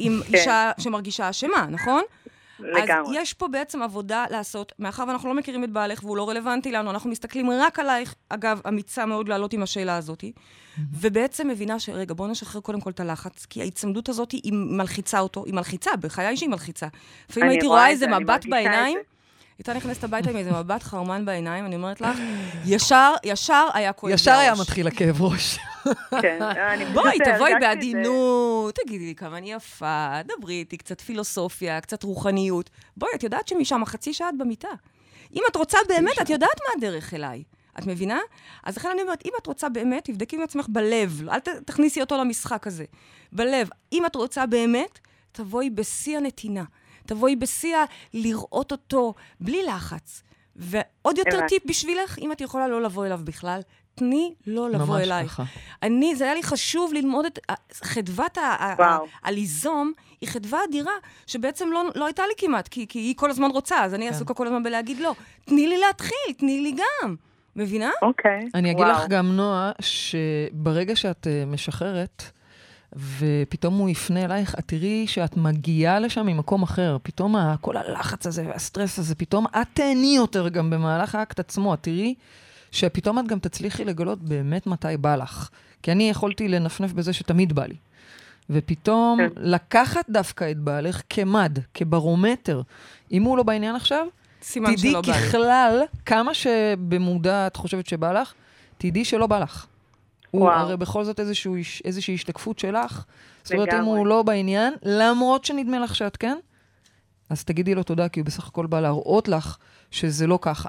עם 0.00 0.20
כן. 0.28 0.34
אישה 0.34 0.70
שמרגישה 0.78 1.30
אשמה, 1.30 1.66
נכון? 1.70 2.02
לגמרי. 2.60 3.18
אז 3.18 3.22
יש 3.22 3.34
פה 3.34 3.48
בעצם 3.48 3.82
עבודה 3.82 4.24
לעשות, 4.30 4.72
מאחר 4.78 5.04
ואנחנו 5.08 5.28
לא 5.28 5.34
מכירים 5.34 5.64
את 5.64 5.70
בעלך 5.70 6.04
והוא 6.04 6.16
לא 6.16 6.28
רלוונטי 6.28 6.72
לנו, 6.72 6.90
אנחנו 6.90 7.10
מסתכלים 7.10 7.50
רק 7.50 7.78
עלייך, 7.78 8.14
אגב, 8.28 8.60
אמיצה 8.68 9.06
מאוד 9.06 9.28
לעלות 9.28 9.52
עם 9.52 9.62
השאלה 9.62 9.96
הזאת, 9.96 10.24
ובעצם 10.92 11.48
מבינה 11.48 11.78
שרגע, 11.80 12.14
בואו 12.14 12.28
נשחרר 12.28 12.60
קודם 12.60 12.80
כל 12.80 12.90
את 12.90 13.00
הלחץ, 13.00 13.46
כי 13.46 13.60
ההיצמדות 13.60 14.08
הזאת 14.08 14.30
היא 14.30 14.52
מלחיצה 14.54 15.20
אותו, 15.20 15.44
היא 15.44 15.54
מלחיצה, 15.54 15.90
בחיי 16.00 16.36
שהיא 16.36 16.48
מלחיצה. 16.48 16.86
לפעמים 17.30 17.50
הייתי 17.50 17.66
רואה 17.66 17.88
איזה 17.88 18.06
מבט 18.06 18.46
בעיניים, 18.46 18.98
זה. 18.98 19.19
הייתה 19.60 19.74
נכנסת 19.74 20.04
הביתה 20.04 20.30
עם 20.30 20.36
איזה 20.36 20.52
מבט 20.52 20.82
חרמן 20.82 21.24
בעיניים, 21.24 21.66
אני 21.66 21.76
אומרת 21.76 22.00
לך, 22.00 22.18
ישר, 22.66 23.14
ישר 23.24 23.68
היה 23.74 23.92
כואב 23.92 24.10
לי 24.10 24.14
ישר 24.14 24.32
היה. 24.32 24.54
מתחיל 24.60 24.86
הכאב 24.86 25.22
ראש. 25.22 25.58
כן, 26.22 26.42
אני 26.42 26.84
בואי, 26.84 27.18
תבואי. 27.34 27.52
בעדינות, 27.60 28.74
תגידי 28.74 29.06
לי 29.06 29.14
כמה 29.14 29.38
אני 29.38 29.52
יפה, 29.52 30.08
דברי 30.24 30.54
איתי, 30.54 30.76
קצת 30.76 31.00
פילוסופיה, 31.00 31.80
קצת 31.80 32.02
רוחניות. 32.02 32.70
בואי, 32.96 33.10
את 33.14 33.22
יודעת 33.22 33.48
שמשם 33.48 33.82
חצי 33.84 34.12
שעה 34.12 34.28
את 34.28 34.34
במיטה. 34.38 34.68
אם 35.34 35.42
את 35.50 35.56
רוצה 35.56 35.78
באמת, 35.88 36.20
את 36.22 36.30
יודעת 36.30 36.60
מה 36.60 36.72
הדרך 36.78 37.14
אליי. 37.14 37.42
את 37.78 37.86
מבינה? 37.86 38.18
אז 38.64 38.76
לכן 38.76 38.88
אני 38.90 39.02
אומרת, 39.02 39.22
אם 39.24 39.32
את 39.42 39.46
רוצה 39.46 39.68
באמת, 39.68 40.04
תבדקי 40.04 40.36
עם 40.36 40.42
עצמך 40.42 40.66
בלב, 40.68 41.22
אל 41.28 41.38
תכניסי 41.64 42.00
אותו 42.00 42.16
למשחק 42.18 42.66
הזה. 42.66 42.84
בלב. 43.32 43.68
אם 43.92 44.06
את 44.06 44.16
רוצה 44.16 44.46
באמת, 44.46 44.98
תבואי 45.32 45.70
בשיא 45.70 46.16
הנתינה. 46.16 46.64
תבואי 47.10 47.36
בשיא 47.36 47.76
ה- 47.76 47.84
לראות 48.14 48.72
אותו 48.72 49.14
בלי 49.40 49.62
לחץ. 49.62 50.22
ועוד 50.56 51.18
יותר. 51.18 51.46
טיפ 51.48 51.62
בשבילך, 51.66 52.18
אם 52.18 52.32
את 52.32 52.40
יכולה 52.40 52.68
לא 52.68 52.82
לבוא 52.82 53.06
אליו 53.06 53.20
בכלל, 53.24 53.60
תני 53.94 54.34
לו 54.46 54.68
לבוא 54.68 54.86
ממש 54.96 55.02
אלייך. 55.02 55.32
ככה. 55.32 55.42
אני, 55.82 56.16
זה 56.16 56.24
היה 56.24 56.34
לי 56.34 56.42
חשוב 56.42 56.92
ללמוד 56.92 57.24
את 57.24 57.38
חדוות 57.82 58.38
הליזום, 59.24 59.92
היא 60.20 60.28
חדווה 60.28 60.58
אדירה, 60.68 60.92
שבעצם 61.26 61.68
לא, 61.72 61.82
לא 61.94 62.06
הייתה 62.06 62.22
לי 62.26 62.32
כמעט, 62.36 62.68
כי, 62.68 62.86
כי 62.88 62.98
היא 62.98 63.14
כל 63.16 63.30
הזמן 63.30 63.50
רוצה, 63.50 63.84
אז 63.84 63.94
אני 63.94 64.08
כן. 64.08 64.14
עסוקה 64.14 64.34
כל 64.34 64.46
הזמן 64.46 64.62
בלהגיד 64.62 65.00
לא. 65.00 65.14
תני 65.44 65.66
לי 65.66 65.78
להתחיל, 65.78 66.32
תני 66.38 66.60
לי 66.60 66.72
גם. 67.02 67.16
מבינה? 67.56 67.90
אוקיי. 68.02 68.48
אני 68.54 68.70
אגיד 68.70 68.84
וואו. 68.84 68.92
לך 68.98 69.08
גם, 69.08 69.26
נועה, 69.36 69.72
שברגע 69.80 70.96
שאת 70.96 71.26
אה, 71.26 71.44
משחררת, 71.46 72.22
ופתאום 72.96 73.74
הוא 73.74 73.88
יפנה 73.88 74.24
אלייך, 74.24 74.54
את 74.58 74.64
תראי 74.66 75.06
שאת 75.06 75.36
מגיעה 75.36 76.00
לשם 76.00 76.26
ממקום 76.26 76.62
אחר. 76.62 76.96
פתאום 77.02 77.36
כל 77.60 77.76
הלחץ 77.76 78.26
הזה 78.26 78.44
והסטרס 78.46 78.98
הזה, 78.98 79.14
פתאום 79.14 79.46
את 79.46 79.66
תהני 79.74 80.16
יותר 80.16 80.48
גם 80.48 80.70
במהלך 80.70 81.14
האקט 81.14 81.40
עצמו. 81.40 81.74
את 81.74 81.82
תראי 81.82 82.14
שפתאום 82.70 83.18
את 83.18 83.26
גם 83.26 83.38
תצליחי 83.38 83.84
לגלות 83.84 84.22
באמת 84.22 84.66
מתי 84.66 84.96
בא 84.96 85.16
לך. 85.16 85.48
כי 85.82 85.92
אני 85.92 86.10
יכולתי 86.10 86.48
לנפנף 86.48 86.92
בזה 86.92 87.12
שתמיד 87.12 87.52
בא 87.52 87.66
לי. 87.66 87.76
ופתאום 88.50 89.18
כן. 89.18 89.28
לקחת 89.36 90.10
דווקא 90.10 90.50
את 90.50 90.58
בעלך 90.58 91.02
כמד, 91.10 91.58
כברומטר. 91.74 92.62
אם 93.12 93.22
הוא 93.22 93.36
לא 93.36 93.42
בעניין 93.42 93.76
עכשיו, 93.76 94.06
תדעי. 94.52 94.94
ככלל, 95.02 95.82
כמה 96.06 96.34
שבמודע 96.34 97.46
את 97.46 97.56
חושבת 97.56 97.86
שבא 97.86 98.12
לך, 98.12 98.32
תדעי 98.78 99.04
שלא 99.04 99.26
בא 99.26 99.38
לך. 99.38 99.66
הוא 100.30 100.42
וואו. 100.42 100.58
הרי 100.58 100.76
בכל 100.76 101.04
זאת 101.04 101.20
איזשהו, 101.20 101.54
איזושהי 101.84 102.14
השתקפות 102.14 102.58
שלך. 102.58 103.04
זאת 103.42 103.52
אומרת, 103.52 103.74
אם. 103.74 103.84
הוא 103.84 104.06
לא 104.06 104.22
בעניין, 104.22 104.74
למרות 104.82 105.44
שנדמה 105.44 105.78
לך 105.78 105.94
שאת 105.94 106.16
כן, 106.16 106.36
אז 107.30 107.44
תגידי 107.44 107.74
לו 107.74 107.82
תודה, 107.82 108.08
כי 108.08 108.20
הוא 108.20 108.26
בסך 108.26 108.48
הכל 108.48 108.66
בא 108.66 108.80
להראות 108.80 109.28
לך 109.28 109.56
שזה 109.90 110.26
לא 110.26 110.38
ככה. 110.42 110.68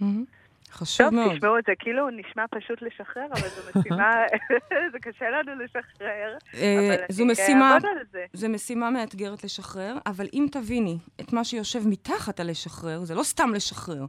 מהמם. 0.00 0.24
חשוב 0.72 1.06
טוב, 1.06 1.14
מאוד. 1.14 1.36
תשמעו, 1.36 1.54
זה 1.66 1.72
כאילו 1.78 2.10
נשמע 2.10 2.44
פשוט 2.50 2.82
לשחרר, 2.82 3.26
אבל 3.32 3.48
זו 3.48 3.80
משימה, 3.80 4.12
זה 4.92 4.98
קשה 5.02 5.30
לנו 5.30 5.62
לשחרר. 5.64 6.36
אה, 6.54 6.78
אבל 6.78 7.04
זו 7.08 7.22
אני 7.22 7.32
משימה. 7.32 7.78
זו 8.32 8.48
משימה 8.48 8.90
מאתגרת 8.90 9.44
לשחרר, 9.44 9.96
אבל 10.06 10.26
אם 10.32 10.46
תביני 10.52 10.98
את 11.20 11.32
מה 11.32 11.44
שיושב 11.44 11.88
מתחת 11.88 12.40
הלשחרר, 12.40 13.04
זה 13.04 13.14
לא 13.14 13.22
סתם 13.22 13.54
לשחרר. 13.54 14.04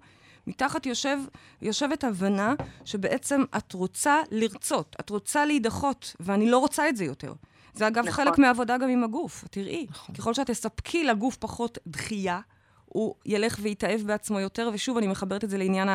מתחת 0.50 0.86
יושב, 0.86 1.18
יושבת 1.62 2.04
הבנה 2.04 2.54
שבעצם 2.86 3.44
את 3.58 3.74
רוצה 3.74 4.22
לרצות, 4.32 4.96
את 5.00 5.10
רוצה 5.10 5.46
להידחות, 5.46 6.16
ואני 6.20 6.50
לא 6.50 6.58
רוצה 6.58 6.90
את 6.90 6.98
זה 6.98 7.06
יותר. 7.06 7.34
זה 7.74 7.88
אגב 7.88 8.08
נכון. 8.08 8.26
חלק 8.26 8.38
מהעבודה 8.38 8.78
גם 8.78 8.90
עם 8.90 9.04
הגוף, 9.04 9.46
תראי. 9.52 9.86
נכון. 9.90 10.16
ככל 10.16 10.34
שאת 10.34 10.50
תספקי 10.50 11.04
לגוף 11.04 11.38
פחות 11.38 11.78
דחייה, 11.88 12.40
הוא 12.86 13.16
ילך 13.26 13.60
ויתאהב 13.62 14.02
בעצמו 14.02 14.40
יותר, 14.40 14.70
ושוב, 14.74 14.98
אני 14.98 15.08
מחברת 15.08 15.44
את 15.44 15.50
זה 15.50 15.58
לעניין 15.58 15.90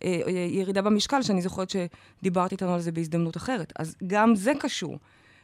הירידה 0.00 0.82
במשקל, 0.82 1.22
שאני 1.22 1.42
זוכרת 1.42 1.70
שדיברת 1.70 2.52
איתנו 2.52 2.74
על 2.74 2.80
זה 2.80 2.92
בהזדמנות 2.92 3.36
אחרת. 3.36 3.72
אז 3.78 3.94
גם 4.06 4.34
זה 4.34 4.52
קשור. 4.60 4.98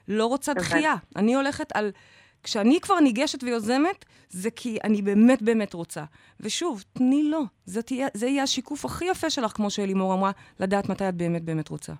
לא 0.08 0.26
רוצה. 0.26 0.54
דחייה. 0.54 0.94
אני 1.16 1.34
הולכת 1.34 1.70
על... 1.74 1.90
כשאני 2.44 2.80
כבר 2.80 3.00
ניגשת 3.00 3.42
ויוזמת, 3.44 4.04
זה 4.30 4.50
כי 4.50 4.78
אני 4.84 5.02
באמת 5.02 5.42
באמת 5.42 5.74
רוצה. 5.74 6.04
ושוב, 6.40 6.84
תני 6.92 7.22
לו. 7.22 7.40
זה, 7.66 7.82
תהיה, 7.82 8.08
זה 8.14 8.26
יהיה 8.26 8.42
השיקוף 8.42 8.84
הכי 8.84 9.04
יפה 9.04 9.30
שלך, 9.30 9.52
כמו 9.52 9.70
שאלימור 9.70 10.14
אמרה, 10.14 10.30
לדעת 10.60 10.88
מתי 10.88 11.08
את 11.08 11.14
באמת 11.14 11.42
באמת 11.44 11.68
רוצה. 11.68 11.92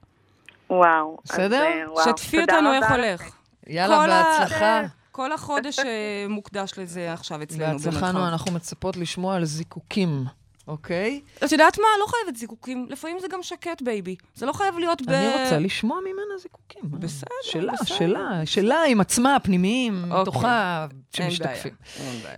וואו. 0.71 1.19
בסדר? 1.25 1.65
אה, 1.65 2.05
שתפי 2.05 2.41
אותנו 2.41 2.73
איך. 2.73 2.91
הולך. 2.91 3.23
יאללה, 3.67 3.97
כל 3.97 4.11
ה- 4.11 4.23
בהצלחה. 4.41 4.83
כל 5.13 5.33
החודש 5.33 5.79
אה, 5.79 5.85
מוקדש 6.29 6.73
לזה 6.79 7.13
עכשיו 7.13 7.43
אצלנו 7.43 7.79
בהצלחה, 7.79 8.11
אנחנו 8.11 8.53
מצפות 8.53 8.97
לשמוע 8.97 9.37
על 9.37 9.45
זיקוקים, 9.45 10.25
אוקיי? 10.69 11.21
את 11.45 11.53
יודעת 11.53 11.79
מה? 11.79 11.87
לא 12.01 12.07
חייבת 12.07 12.37
זיקוקים. 12.37 12.87
לפעמים 12.91 13.19
זה 13.21 13.27
גם 13.29 13.43
שקט, 13.43 13.83
baby. 13.83 14.17
זה 14.35 14.47
לא 14.47 14.53
חייב 14.53 14.79
להיות 14.79 15.03
ב... 15.03 15.11
אני 15.11 15.43
רוצה 15.45 15.59
לשמוע 15.59 16.01
ממנה 16.01 16.39
זיקוקים. 16.43 16.83
בסדר, 16.91 17.31
שלה, 17.43 17.73
בסדר. 17.73 17.97
שלה, 17.97 18.41
שלה 18.45 18.83
עם 18.89 19.01
עצמה, 19.01 19.37
הפנימיים, 19.37 20.05
אוקיי. 20.05 20.23
מתוכה, 20.23 20.87
אין 21.19 21.31
שמשתקפים. 21.31 21.75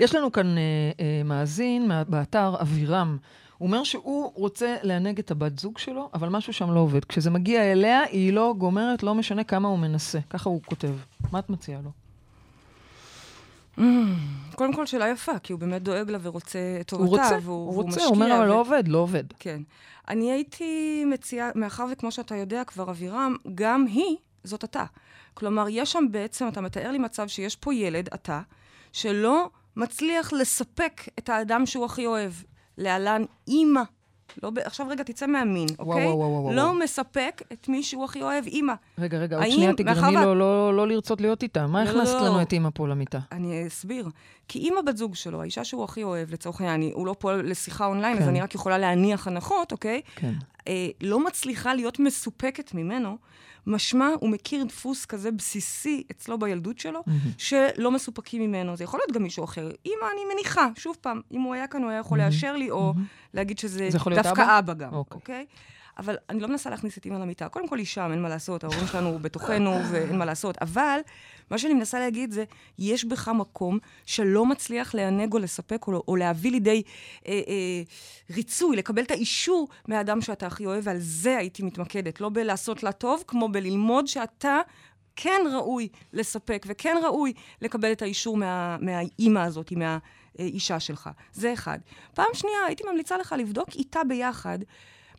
יש 0.01 0.15
לנו 0.15 0.33
כאן 0.33 0.59
אה, 0.59 0.63
אה, 1.01 1.23
מאזין 1.25 1.91
באתר 2.09 2.55
אבירם. 2.61 3.19
הוא 3.59 3.67
אומר 3.67 3.85
שהוא 3.85 4.33
רוצה 4.35 4.77
לענג 4.83 5.19
את 5.19 5.31
הבת 5.31 5.59
זוג 5.59 5.79
שלו, 5.79 6.11
אבל 6.15 6.29
משהו 6.29 6.53
שם 6.53 6.71
לא 6.71 6.81
עובד. 6.81 7.05
כשזה 7.05 7.31
מגיע 7.31 7.73
אליה, 7.73 8.03
היא 8.03 8.33
לא 8.33 8.55
גומרת, 8.59 9.03
לא 9.03 9.15
משנה 9.15 9.45
כמה 9.45 9.69
הוא 9.69 9.79
מנסה. 9.79 10.19
ככה 10.31 10.49
הוא 10.49 10.63
כותב. 10.67 10.95
מה 11.33 11.39
את 11.39 11.51
מציעה 11.51 11.81
לו? 11.81 12.06
קודם 14.55 14.73
כל, 14.73 14.87
שאלה 14.87 15.09
יפה, 15.09 15.39
כי 15.39 15.53
הוא 15.53 15.61
באמת 15.61 15.83
דואג 15.83 16.11
לה 16.11 16.19
ורוצה 16.23 16.59
את 16.81 16.91
הוא 16.91 16.99
טובתה, 16.99 17.23
רוצה, 17.23 17.39
והוא, 17.43 17.57
הוא 17.57 17.73
והוא 17.73 17.83
רוצה. 17.85 18.05
הוא 18.05 18.15
אומר, 18.15 18.37
אבל 18.37 18.45
ו- 18.45 18.49
לא 18.49 18.61
עובד, 18.61 18.89
לא 18.89 18.99
עובד. 18.99 19.25
כן. 19.39 19.63
אני 20.09 20.33
הייתי 20.33 21.05
מציעה, 21.05 21.51
מאחר 21.55 21.87
וכמו 21.93 22.13
שאתה 22.13 22.37
יודע 22.37 22.65
כבר, 22.65 22.91
אבירם, 22.91 23.37
גם 23.55 23.87
היא 23.87 24.17
זאת 24.45 24.65
אתה. 24.65 24.85
כלומר, 25.35 25.67
יש 25.71 25.93
שם 25.93 26.05
בעצם, 26.11 26.49
אתה 26.49 26.61
מתאר 26.61 26.91
לי 26.91 26.99
מצב 26.99 27.29
שיש 27.29 27.57
פה 27.57 27.75
ילד, 27.75 28.09
אתה, 28.15 28.41
שלא 28.93 29.51
מצליח 29.77 30.33
לספק 30.33 31.01
את 31.19 31.29
האדם 31.29 31.67
שהוא 31.67 31.85
הכי 31.85 32.07
אוהב. 32.07 32.33
להלן 32.79 33.23
אימא. 33.49 33.83
לא 34.43 34.51
ב... 34.51 34.59
עכשיו 34.59 34.87
רגע, 34.89 35.03
תצא 35.03 35.27
מהמין, 35.27 35.67
וואו, 35.79 35.89
אוקיי? 35.89 36.07
וואו, 36.07 36.19
וואו, 36.19 36.43
וואו. 36.45 36.55
לא 36.55 36.79
מספק 36.79 37.43
את 37.53 37.69
מי 37.69 37.83
שהוא 37.83 38.05
הכי 38.05 38.23
אוהב, 38.23 38.47
אימא. 38.47 38.73
רגע, 38.99 39.19
רגע, 39.19 39.37
עוד 39.37 39.47
שנייה 39.51 39.73
תגרמי 39.75 40.17
לו 40.17 40.35
לא- 40.35 40.77
לא 40.77 40.89
לרצות 40.89 41.21
להיות 41.21 41.43
איתה. 41.43 41.67
מה 41.67 41.85
לא, 41.85 41.89
הכנסת 41.91 42.15
לא. 42.15 42.27
לנו 42.27 42.43
את 42.43 42.53
אימא 42.53 42.69
פה 42.75 42.89
למיטה? 42.89 43.19
אני 43.33 43.67
אסביר. 43.67 44.09
כי 44.49 44.59
אם 44.59 44.75
הבת 44.79 44.97
זוג 44.97 45.15
שלו, 45.15 45.41
האישה 45.43 45.65
שהוא 45.65 45.85
הכי 45.85 46.03
אוהב, 46.03 46.33
לצורך 46.33 46.61
העניין, 46.61 46.93
הוא 46.95 47.07
לא 47.07 47.15
פה 47.19 47.33
לשיחה 47.33 47.87
אונליין, 47.87 48.17
אז 48.17 48.23
כן. 48.23 48.29
אני 48.29 48.41
רק 48.41 48.55
יכולה 48.55 48.79
להניח 48.79 49.27
הנחות, 49.27 49.73
אוקיי? 49.73 50.01
כן. 50.17 50.33
אה, 50.69 50.89
לא 51.01 51.25
מצליחה 51.27 51.75
להיות 51.75 51.99
מסופקת 52.01 52.75
ממנו, 52.75 53.17
משמע 53.67 54.09
הוא 54.21 54.31
מכיר 54.31 54.65
דפוס 54.65 55.05
כזה 55.07 55.31
בסיסי 55.31 56.03
אצלו 56.11 56.39
בילדות 56.39 56.79
שלו, 56.79 57.03
שלא 57.39 57.91
מסופקים 57.91 58.43
ממנו. 58.43 58.77
זה 58.77 58.85
יכול 58.85 59.01
להיות 59.01 59.13
גם 59.13 59.23
מישהו 59.23 59.45
אחר. 59.45 59.71
אמא, 59.87 60.07
אני 60.13 60.35
מניחה, 60.35 60.69
שוב 60.77 60.97
פעם, 61.01 61.21
אם 61.33 61.41
הוא 61.41 61.55
היה 61.55 61.67
כאן, 61.67 61.83
הוא 61.83 61.91
היה 61.91 62.01
יכול 62.01 62.19
לאשר 62.19 62.57
לי, 62.57 62.71
או 62.71 62.95
להגיד 63.35 63.59
שזה 63.59 63.89
דווקא 64.15 64.43
אבא? 64.43 64.59
אבא 64.59 64.75
גם, 64.75 64.93
אוקיי. 64.95 65.17
אוקיי? 65.17 65.47
אבל 65.99 66.17
אני 66.31 66.41
לא 66.41 66.49
מנסה 66.49 66.71
להכניס 66.71 66.99
את 66.99 67.05
אימא 67.05 67.17
למיטה. 67.17 67.49
קודם 67.49 67.69
כל 67.69 67.79
היא 67.79 67.87
שם, 67.87 68.09
אין 68.13 68.23
מה 68.23 68.29
לעשות, 68.29 68.65
ההורים 68.65 68.87
שלנו 68.87 69.19
בתוכנו 69.19 69.71
ואין 69.91 70.19
מה 70.19 70.25
לעשות. 70.25 70.59
אבל 70.63 71.01
מה 71.51 71.59
שאני 71.59 71.75
מנסה 71.75 71.99
להגיד 71.99 72.33
זה, 72.33 72.45
יש 72.79 73.05
בך 73.05 73.29
מקום 73.29 73.79
שלא 74.07 74.47
מצליח 74.47 74.95
לענג 74.95 75.33
או 75.33 75.39
לספק 75.39 75.87
או, 75.89 76.03
או 76.09 76.17
להביא 76.17 76.51
לידי 76.51 76.83
אה, 77.29 77.33
אה, 77.33 77.83
ריצוי, 78.31 78.77
לקבל 78.77 79.03
את 79.03 79.11
האישור 79.11 79.69
מהאדם 79.89 80.21
שאתה 80.21 80.47
הכי 80.47 80.67
אוהב, 80.67 80.87
ועל 80.87 80.99
זה 80.99 81.37
הייתי 81.37 81.63
מתמקדת. 81.63 82.21
לא 82.21 82.29
בלעשות 82.29 82.83
לה 82.83 82.93
טוב, 82.93 83.25
כמו 83.27 83.49
בללמוד 83.49 84.07
שאתה... 84.07 84.61
כן 85.19 85.41
ראוי 85.53 85.89
לספק 86.13 86.65
וכן 86.69 86.97
ראוי 87.05 87.33
לקבל 87.63 87.93
את 87.93 88.03
האישור 88.03 88.37
מה, 88.37 88.77
מהאימא 88.81 89.39
הזאת, 89.39 89.73
מהאישה 89.73 90.81
שלך. 90.81 91.11
זה 91.33 91.53
אחד. 91.53 91.79
פעם 92.15 92.27
שנייה, 92.33 92.65
הייתי 92.67 92.85
ממליצה 92.91 93.17
לך 93.17 93.35
לבדוק 93.39 93.69
איתה 93.75 94.05
ביחד 94.05 94.59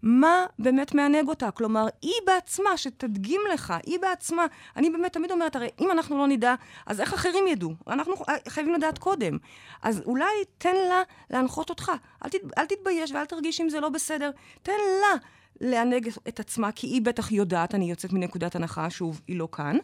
מה 0.03 0.45
באמת 0.59 0.95
מענג 0.95 1.27
אותה. 1.27 1.51
כלומר, 1.51 1.87
היא 2.01 2.13
בעצמה, 2.25 2.77
שתדגים 2.77 3.41
לך, 3.53 3.73
היא 3.85 3.99
בעצמה. 3.99 4.45
אני 4.75 4.89
באמת 4.89 5.13
תמיד 5.13 5.31
אומרת, 5.31 5.55
הרי 5.55 5.69
אם 5.79 5.91
אנחנו 5.91 6.17
לא 6.17 6.27
נדע, 6.27 6.55
אז 6.85 7.01
איך 7.01 7.13
אחרים 7.13 7.47
ידעו? 7.47 7.73
אנחנו 7.87 8.13
חייבים 8.47 8.73
לדעת 8.73 8.97
קודם. 8.97 9.37
אז 9.81 10.01
אולי 10.05 10.25
תן 10.57 10.75
לה 10.75 11.01
להנחות 11.29 11.69
אותך. 11.69 11.91
אל, 12.25 12.29
תת, 12.29 12.39
אל 12.57 12.65
תתבייש 12.65 13.11
ואל 13.11 13.25
תרגיש 13.25 13.61
אם 13.61 13.69
זה 13.69 13.79
לא 13.79 13.89
בסדר. 13.89 14.31
תן 14.63 14.71
לה 15.01 15.19
לענג 15.61 16.09
את 16.27 16.39
עצמה, 16.39 16.71
כי 16.71 16.87
היא 16.87 17.01
בטח 17.01 17.31
יודעת, 17.31 17.75
אני 17.75 17.89
יוצאת 17.89 18.13
מנקודת 18.13 18.55
הנחה, 18.55 18.89
שוב, 18.89 19.21
היא 19.27 19.39
לא 19.39 19.47
כאן. 19.51 19.77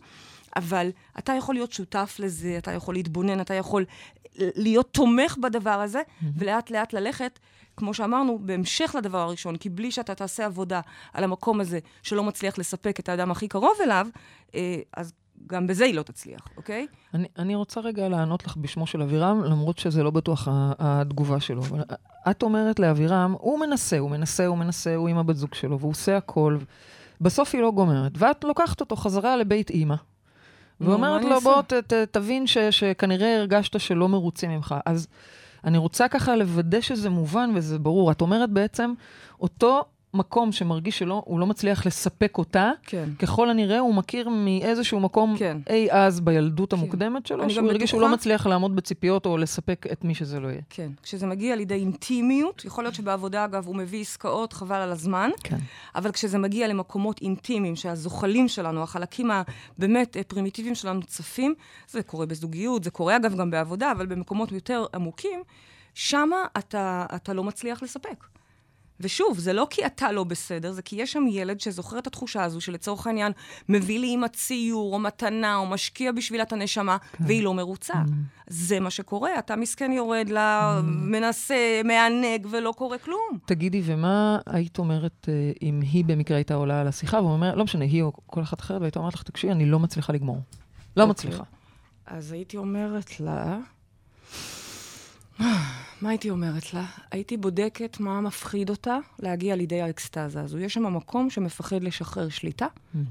אבל 0.55 0.89
אתה 1.19 1.33
יכול 1.33 1.55
להיות 1.55 1.71
שותף 1.71 2.15
לזה, 2.19 2.55
אתה 2.57 2.71
יכול 2.71 2.93
להתבונן, 2.93 3.41
אתה 3.41 3.53
יכול 3.53 3.85
להיות 4.35 4.93
תומך 4.93 5.37
בדבר 5.37 5.81
הזה. 5.81 6.01
ולאט 6.37 6.71
לאט 6.71 6.93
ללכת, 6.93 7.39
כמו 7.77 7.93
שאמרנו, 7.93 8.39
בהמשך 8.41 8.95
לדבר 8.97 9.17
הראשון, 9.17 9.55
כי 9.55 9.69
בלי 9.69 9.91
שאתה 9.91 10.15
תעשה 10.15 10.45
עבודה 10.45 10.81
על 11.13 11.23
המקום 11.23 11.61
הזה 11.61 11.79
שלא 12.03 12.23
מצליח 12.23 12.57
לספק 12.57 12.99
את 12.99 13.09
האדם 13.09 13.31
הכי 13.31 13.47
קרוב 13.47 13.77
אליו, 13.83 14.07
אה, 14.55 14.79
אז 14.97 15.13
גם 15.47 15.67
בזה 15.67 15.85
היא 15.85 15.95
לא 15.95 16.03
תצליח, 16.03 16.41
אוקיי? 16.57 16.87
אני, 17.13 17.27
אני 17.37 17.55
רוצה 17.55 17.79
רגע 17.79 18.09
לענות 18.09 18.45
לך 18.45 18.57
בשמו 18.57 18.87
של 18.87 19.01
אבירם, 19.01 19.43
למרות 19.43 19.77
שזה 19.77 20.03
לא 20.03 20.11
בטוח 20.11 20.47
התגובה 20.51 21.39
שלו. 21.39 21.61
אבל 21.61 21.81
את 22.31 22.43
אומרת 22.43 22.79
לאבירם, 22.79 23.35
הוא 23.39 23.59
מנסה, 23.59 23.99
הוא 23.99 24.09
מנסה, 24.09 24.45
הוא 24.45 24.57
מנסה, 24.57 24.95
הוא 24.95 25.09
עם 25.09 25.17
הבת 25.17 25.35
זוג 25.35 25.53
שלו, 25.53 25.79
והוא 25.79 25.91
עושה 25.91 26.17
הכל. 26.17 26.57
בסוף 27.21 27.55
היא 27.55 27.61
לא 27.61 27.71
גומרת, 27.71 28.11
ואת 28.15 28.43
לוקחת 28.43 28.81
אותו 28.81 28.95
חזרה 28.95 29.37
לבית 29.37 29.69
אימא. 29.69 29.95
ואומרת 30.81 31.23
לו, 31.23 31.41
בוא 31.41 31.57
אעשה?" 31.57 31.81
ת, 31.81 31.93
ת, 31.93 31.93
תבין 31.93 32.47
ש, 32.47 32.57
שכנראה 32.57 33.37
הרגשת 33.37 33.79
שלא 33.79 34.09
מרוצים 34.09 34.51
ממך. 34.51 34.75
אז 34.85 35.07
אני 35.65 35.77
רוצה 35.77 36.07
ככה 36.07 36.35
לוודא 36.35 36.81
שזה 36.81 37.09
מובן 37.09 37.51
וזה 37.55 37.79
ברור. 37.79 38.11
את 38.11 38.21
אומרת 38.21 38.49
בעצם, 38.49 38.93
אותו 39.41 39.85
מקום 40.13 40.51
שמרגיש 40.51 40.99
שלא, 40.99 41.23
הוא 41.25 41.39
לא 41.39 41.45
מצליח 41.45 41.85
לספק 41.85 42.37
אותה, 42.37 42.71
כן. 42.83 43.09
ככל 43.19 43.49
הנראה 43.49 43.79
הוא 43.79 43.93
מכיר 43.93 44.29
מאיזשהו 44.29 44.99
מקום 44.99 45.35
כן. 45.37 45.57
אי 45.69 45.91
אז 45.91 46.19
בילדות 46.19 46.73
כן. 46.73 46.79
המוקדמת 46.79 47.25
שלו, 47.25 47.43
אני 47.43 47.53
שהוא 47.53 47.67
הרגיש 47.69 47.89
שהוא 47.89 48.01
לא 48.01 48.09
מצליח 48.09 48.47
לעמוד 48.47 48.75
בציפיות 48.75 49.25
או 49.25 49.37
לספק 49.37 49.85
את 49.91 50.03
מי 50.03 50.15
שזה 50.15 50.39
לא 50.39 50.47
יהיה. 50.47 50.61
כן. 50.69 50.91
כשזה 51.03 51.27
מגיע 51.27 51.55
לידי 51.55 51.73
אינטימיות, 51.73 52.65
יכול 52.65 52.83
להיות 52.83 52.95
שבעבודה, 52.95 53.45
אגב, 53.45 53.67
הוא 53.67 53.75
מביא 53.75 54.01
עסקאות, 54.01 54.53
חבל 54.53 54.75
על 54.75 54.91
הזמן, 54.91 55.29
כן. 55.43 55.57
אבל 55.95 56.11
כשזה 56.11 56.37
מגיע 56.37 56.67
למקומות 56.67 57.21
אינטימיים, 57.21 57.75
שהזוחלים 57.75 58.47
שלנו, 58.47 58.83
החלקים 58.83 59.31
הבאמת 59.31 60.17
אה, 60.17 60.23
פרימיטיביים 60.23 60.75
שלנו 60.75 61.03
צפים, 61.03 61.53
זה 61.89 62.03
קורה 62.03 62.25
בזוגיות, 62.25 62.83
זה 62.83 62.91
קורה 62.91 63.15
אגב 63.15 63.35
גם 63.35 63.51
בעבודה, 63.51 63.91
אבל 63.91 64.05
במקומות 64.05 64.51
יותר 64.51 64.85
עמוקים, 64.93 65.43
שמה 65.93 66.45
אתה, 66.57 67.05
אתה 67.15 67.33
לא 67.33 67.43
מצליח 67.43 67.83
לספק. 67.83 68.33
ושוב, 69.03 69.39
זה 69.39 69.53
לא 69.53 69.67
כי 69.69 69.85
אתה 69.85 70.11
לא 70.11 70.23
בסדר, 70.23 70.71
זה 70.71 70.81
כי 70.81 70.95
יש 70.95 71.11
שם 71.11 71.23
ילד 71.29 71.59
שזוכר 71.59 71.99
את 71.99 72.07
התחושה 72.07 72.43
הזו 72.43 72.61
שלצורך 72.61 73.07
העניין 73.07 73.31
מביא 73.69 73.99
לי 73.99 74.13
עם 74.13 74.23
הציור 74.23 74.93
או 74.93 74.99
מתנה 74.99 75.55
או 75.55 75.65
משקיע 75.65 76.11
בשבילה 76.11 76.43
את 76.43 76.53
הנשמה, 76.53 76.97
כן. 76.97 77.23
והיא 77.27 77.43
לא 77.43 77.53
מרוצה. 77.53 77.93
Mm. 77.93 78.11
זה 78.47 78.79
מה 78.79 78.89
שקורה, 78.89 79.39
אתה 79.39 79.55
מסכן 79.55 79.91
יורד 79.91 80.29
לה, 80.29 80.79
mm. 80.79 80.83
מנסה, 80.85 81.81
מענג 81.85 82.47
ולא 82.49 82.73
קורה 82.77 82.97
כלום. 82.97 83.37
תגידי, 83.45 83.81
ומה 83.85 84.39
היית 84.45 84.79
אומרת 84.79 85.29
אה, 85.29 85.51
אם 85.61 85.81
היא 85.81 86.05
במקרה 86.05 86.37
הייתה 86.37 86.53
עולה 86.53 86.81
על 86.81 86.87
השיחה, 86.87 87.17
והוא 87.19 87.31
אומר, 87.31 87.55
לא 87.55 87.63
משנה, 87.63 87.85
היא 87.85 88.03
או 88.03 88.11
כל 88.25 88.41
אחת 88.41 88.59
אחרת, 88.59 88.81
והייתה 88.81 88.99
אומרת 88.99 89.13
לך, 89.13 89.23
תקשיבי, 89.23 89.53
אני 89.53 89.65
לא 89.65 89.79
מצליחה 89.79 90.13
לגמור. 90.13 90.37
לא 90.97 91.03
אוקיי. 91.03 91.11
מצליחה. 91.11 91.43
אז 92.05 92.31
הייתי 92.31 92.57
אומרת 92.57 93.19
לה, 93.19 93.57
מה 95.39 96.09
הייתי 96.09 96.29
אומרת 96.29 96.73
לה? 96.73 96.85
הייתי 97.11 97.37
בודקת 97.37 97.99
מה 97.99 98.21
מפחיד 98.21 98.69
אותה 98.69 98.97
להגיע 99.19 99.55
לידי 99.55 99.81
האקסטזה 99.81 100.41
הזו. 100.41 100.59
יש 100.59 100.73
שם 100.73 100.95
מקום 100.95 101.29
שמפחד 101.29 101.83
לשחרר 101.83 102.29
שליטה, 102.29 102.67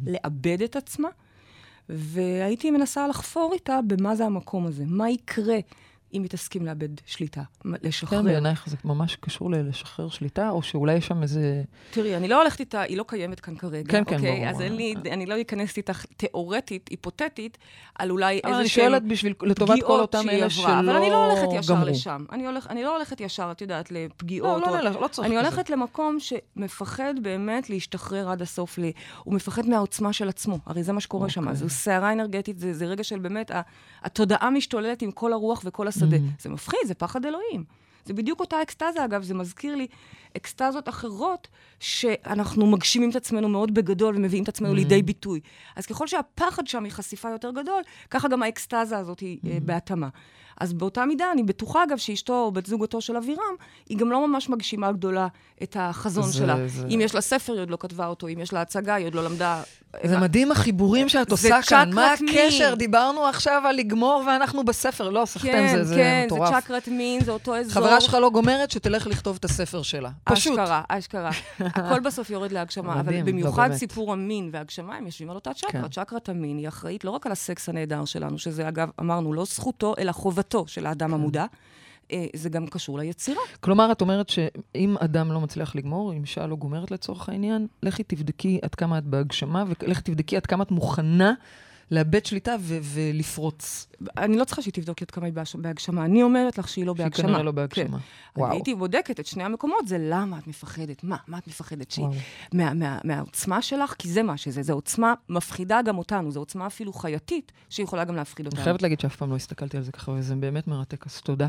לאבד 0.07 0.63
את 0.63 0.77
עצמה, 0.77 1.09
והייתי 1.89 2.71
מנסה 2.71 3.09
לחפור 3.09 3.53
איתה 3.53 3.81
במה 3.87 4.15
זה 4.17 4.27
המקום 4.27 4.67
הזה. 4.67 4.85
מה 4.87 5.11
יקרה 5.11 5.59
אם 6.15 6.23
היא 6.23 6.31
תסכים 6.31 6.67
לאבד 6.67 6.89
שליטה, 7.07 7.43
לשחרר. 7.65 8.19
כן, 8.19 8.25
בעינייך 8.25 8.69
זה 8.69 8.77
ממש 8.85 9.17
קשור 9.21 9.51
ללשחרר 9.51 10.09
שליטה, 10.09 10.51
או 10.51 10.63
שאולי 10.63 10.95
יש 10.95 11.07
שם 11.07 11.23
איזה... 11.23 11.63
תראי, 11.91 12.17
אני 12.17 12.29
לא 12.29 12.41
הולכת 12.41 12.61
איתה, 12.61 12.81
היא 12.81 12.97
לא 12.97 13.05
קיימת 13.09 13.41
כאן 13.41 13.57
כרגע. 13.57 13.93
כן, 13.93 14.05
כן, 14.05 14.17
אוקיי? 14.17 14.37
ברור. 14.37 14.49
אז 14.49 14.61
אין 14.61 14.77
לי, 14.77 14.95
אני 15.11 15.27
לא 15.27 15.41
אכנס 15.41 15.77
איתך 15.77 16.05
תיאורטית, 16.17 16.89
היפותטית, 16.89 17.59
על 17.95 18.11
אולי 18.11 18.41
אבל 18.45 18.53
אני 18.53 18.63
איזה 18.63 18.71
שואלת 18.71 19.03
בשביל, 19.03 19.35
לטובת 19.43 19.83
כל 19.87 20.01
אותם 20.01 20.29
אלה. 20.29 20.51
שלא 20.51 20.81
אבל 20.81 20.97
אני 20.97 21.11
לא 21.11 21.27
הולכת 21.27 21.53
ישר 21.53 21.75
גמרו. 21.75 21.89
לשם. 21.89 22.25
אני, 22.71 22.83
לא 22.83 22.97
הולכת 22.97 23.21
ישר, 23.21 23.49
את 23.53 23.61
יודעת, 23.61 23.91
לא, 23.91 24.05
לפגיעות. 24.05 24.63
לא, 24.67 24.73
לא, 24.73 24.81
לא, 24.81 25.01
לא 25.01 25.09
צריך 25.09 25.29
אני. 25.29 25.37
הולכת 25.37 25.71
למקום 25.71 26.17
שמפחד 26.21 27.15
באמת 27.23 27.71
להשתחרר 27.71 28.31
עד 28.31 28.43
הסוף. 28.43 28.79
לי. 28.79 28.93
הוא 29.25 29.35
מפחד 29.35 29.69
מהעוצמה 29.69 30.13
של 30.13 30.29
עצמו. 30.29 30.59
הרי 30.67 30.83
זה 30.83 30.93
מה 30.93 31.01
שקורה 31.01 31.29
שם. 31.29 31.41
אוקיי. 31.41 31.57
זו 31.57 31.69
סערה 31.69 32.13
אנרגטית, 32.13 32.59
זה, 32.59 32.87
רגע 32.87 33.05
של 33.05 33.19
באמת, 33.19 33.51
התודעה 34.03 34.51
משתוללת 34.51 35.03
עם 35.03 35.11
כל 35.11 35.33
הרוח 35.33 35.63
וכל 35.65 35.89
השדה. 36.03 36.17
Mm-hmm. 36.17 36.43
זה 36.43 36.49
מפחיד, 36.51 36.81
זה 36.87 36.95
פחד 36.95 37.27
אלוהים. 37.27 37.65
זה 38.05 38.15
בדיוק 38.15 38.41
אותה 38.41 38.63
אקסטזה, 38.63 39.05
אגב, 39.05 39.23
זה 39.23 39.35
מזכיר 39.35 39.77
לי 39.77 39.87
אקסטזות 40.37 40.89
אחרות, 40.89 41.49
שאנחנו 41.81 42.67
מגשימים 42.67 43.11
את 43.11 43.17
עצמנו 43.17 43.49
מאוד 43.49 43.75
בגדול 43.75 44.17
ומביאים 44.17 44.45
את 44.45 44.49
עצמנו 44.49 44.75
לידי 44.75 45.03
ביטוי. 45.03 45.41
אז 45.77 45.87
ככל 45.87 46.07
שהפחד 46.07 46.67
שם 46.67 46.85
היא 46.85 46.93
חשיפה 46.93 47.31
יותר 47.31 47.51
גדול, 47.51 47.83
ככה 48.11 48.29
גם 48.29 48.43
האקסטזה 48.43 48.99
הזאת 48.99 49.21
היא 49.21 49.39
אה, 49.47 49.59
בהתאמה. 49.63 50.09
אז 50.61 50.73
באותה 50.73 51.05
מידה, 51.05 51.25
אני 51.33 51.43
בטוחה, 51.43 51.85
אגב, 51.85 51.97
שאשתו 51.97 52.33
או 52.45 52.53
בת 52.53 52.67
זוגתו 52.67 53.01
של 53.01 53.17
אבירם, 53.17 53.55
היא 53.89 53.99
גם 53.99 54.11
לא 54.11 54.29
ממש 54.29 54.49
מגשימה 54.49 54.93
גדולה 54.93 55.27
את 55.63 55.77
החזון 55.81 56.25
זה- 56.25 56.33
שלה. 56.39 56.69
זה- 56.69 56.87
אם 56.87 57.01
יש 57.03 57.15
לה 57.15 57.21
ספר, 57.21 57.53
היא 57.53 57.61
עוד 57.63 57.71
לא 57.71 57.77
כתבה 57.81 58.07
אותו, 58.07 58.29
אם 58.29 58.39
יש 58.41 58.53
לה 58.53 58.61
הצגה, 58.61 58.95
היא 58.95 59.07
עוד 59.07 59.15
לא 59.15 59.25
למדה... 59.25 59.63
זה 60.05 60.19
מדהים 60.19 60.53
החיבורים 60.53 61.09
שאת 61.09 61.31
עושה 61.31 61.63
כאן. 61.63 61.91
מה. 61.95 62.13
הקשר? 62.13 62.75
דיברנו 62.75 63.27
עכשיו 63.27 63.63
על 63.67 63.77
לגמור 63.77 64.23
ואנחנו 64.27 64.65
בספר. 64.65 65.09
לא, 65.11 65.25
סחתם, 65.27 65.49
כן, 65.49 65.77
זה, 65.77 65.85
זה 65.85 65.95
כן, 65.95 66.23
מטורף. 66.27 66.55
זה 66.55 66.61
צ'קרת 66.61 66.89
מין, 66.89 67.25
זה 67.25 67.31
אותו 67.31 67.57
אזור. 67.57 67.73
חברה 67.73 68.01
שלך 68.01 68.15
לא 68.15 68.31
גומרת, 68.31 68.71
שתלך 68.71 69.07
לכתוב 69.07 69.37
את 69.41 69.45
הספר 69.45 69.83
שלה. 69.83 70.11
פשוט. 70.25 70.59
אשכרה, 70.59 70.83
אשכרה. 70.89 71.31
הכל 71.61 72.01
בסוף 72.01 72.31
יורד 72.31 72.53
להגשמה, 72.53 73.01
אבל 73.01 73.15
לא, 73.15 73.23
במיוחד. 73.23 73.73
סיפור 73.73 74.13
המין 74.13 74.51
והגשמה, 74.53 74.97
הם 74.97 75.07
יושבים 75.07 75.31
על 75.31 75.37
אותה 75.37 75.55
צ'קרה. 75.55 75.83
כן. 75.83 75.89
צ'קרת 75.89 76.29
המין 76.29 76.59
היא 76.59 76.69
אחראית 76.69 77.05
לא 77.05 77.11
רק 77.11 77.27
על 77.27 77.33
הסקס 77.33 77.69
הנהדר 77.69 78.05
שלנו, 78.05 78.39
שזה 78.39 78.69
אגב, 78.69 78.91
אמרנו, 79.01 79.33
לא 79.33 79.45
זכותו, 79.45 79.95
אלא 79.99 80.13
חובתו 80.13 80.65
של 80.67 80.81
כן. 80.81 80.87
האדם 80.87 81.15
המודע. 81.15 81.45
אה, 82.13 82.27
זה 82.37 82.49
גם 82.49 82.67
קשור 82.67 82.99
ליצירה. 82.99 83.43
כלומר, 83.61 83.93
את 83.93 84.01
אומרת 84.01 84.29
שאם 84.29 84.97
אדם 84.99 85.33
לא 85.33 85.41
מצליח 85.41 85.75
לגמור, 85.75 86.13
אם 86.13 86.23
אישה 86.23 86.47
לא 86.47 86.57
גומרת 86.57 86.91
לצורך 86.91 87.29
העניין, 87.29 87.67
לכי 87.83 88.03
תבדקי 88.03 88.59
עד 88.63 88.75
כמה 88.75 88.99
את 88.99 89.05
בהגשמה, 89.05 89.65
ולכי 89.83 90.03
תבדקי 90.03 90.37
עד 90.37 90.47
כמה 90.47 90.65
את 90.65 90.71
מוכנה 90.71 91.33
לאבד 91.93 92.27
שליטה 92.27 92.55
ו- 92.61 92.79
ולפרוץ. 92.83 93.87
אני 94.17 94.37
לא 94.37 94.45
צריכה 94.45 94.63
שהיא 94.63 94.73
תבדוק 94.73 95.03
עד 95.03 95.11
כמה 95.11 95.27
היא 95.27 95.35
בהגשמה. 95.55 96.05
אני 96.05 96.23
אומרת 96.23 96.59
לך 96.59 96.69
שהיא 96.69 96.87
לא 96.87 96.95
שהיא 96.97 97.05
בהגשמה. 97.05 97.29
כנראה 97.29 97.43
לא 97.43 97.53
בהגשמה. 97.53 97.99
כן. 97.99 98.05
וואו. 98.37 98.49
אני 98.49 98.57
הייתי 98.57 98.75
בודקת 98.75 99.21
את 99.21 99.27
שני 99.27 99.45
המקומות, 99.45 99.89
זה 99.89 99.97
למה 100.01 100.39
את 100.39 100.47
מפחדת. 100.47 101.05
מה? 101.05 101.17
מה 101.29 101.39
את 101.39 101.47
מפחדת? 101.47 101.91
שהיא... 101.91 102.07
מה, 102.53 102.75
מה, 102.75 102.99
מהעוצמה 103.05 103.63
שלך? 103.63 103.95
כי 103.99 104.09
זה 104.09 104.23
מה 104.23 104.37
שזה. 104.37 104.63
זו 104.63 104.73
עוצמה 104.73 105.15
מפחידה 105.29 105.83
גם 105.83 105.99
אותנו. 105.99 106.31
זו 106.31 106.41
עוצמה 106.41 106.67
אפילו 106.67 106.93
חייתית, 106.93 107.53
שיכולה 107.71 108.05
גם 108.05 108.17
להפחיד 108.17 108.47
אותנו. 108.47 108.59
אני 108.59 108.65
חייבת 108.65 108.83
להגיד 108.83 109.01
שאף 109.01 109.17
פעם 109.17 109.31
לא 109.31 109.37
הסתכלתי 109.37 109.77
על 109.77 109.83
זה 109.83 109.93
ככה, 109.93 110.13
וזה 110.13 110.35
באמת 110.35 110.69
מרתק, 110.69 111.07
אז 111.07 111.21
תודה. 111.21 111.47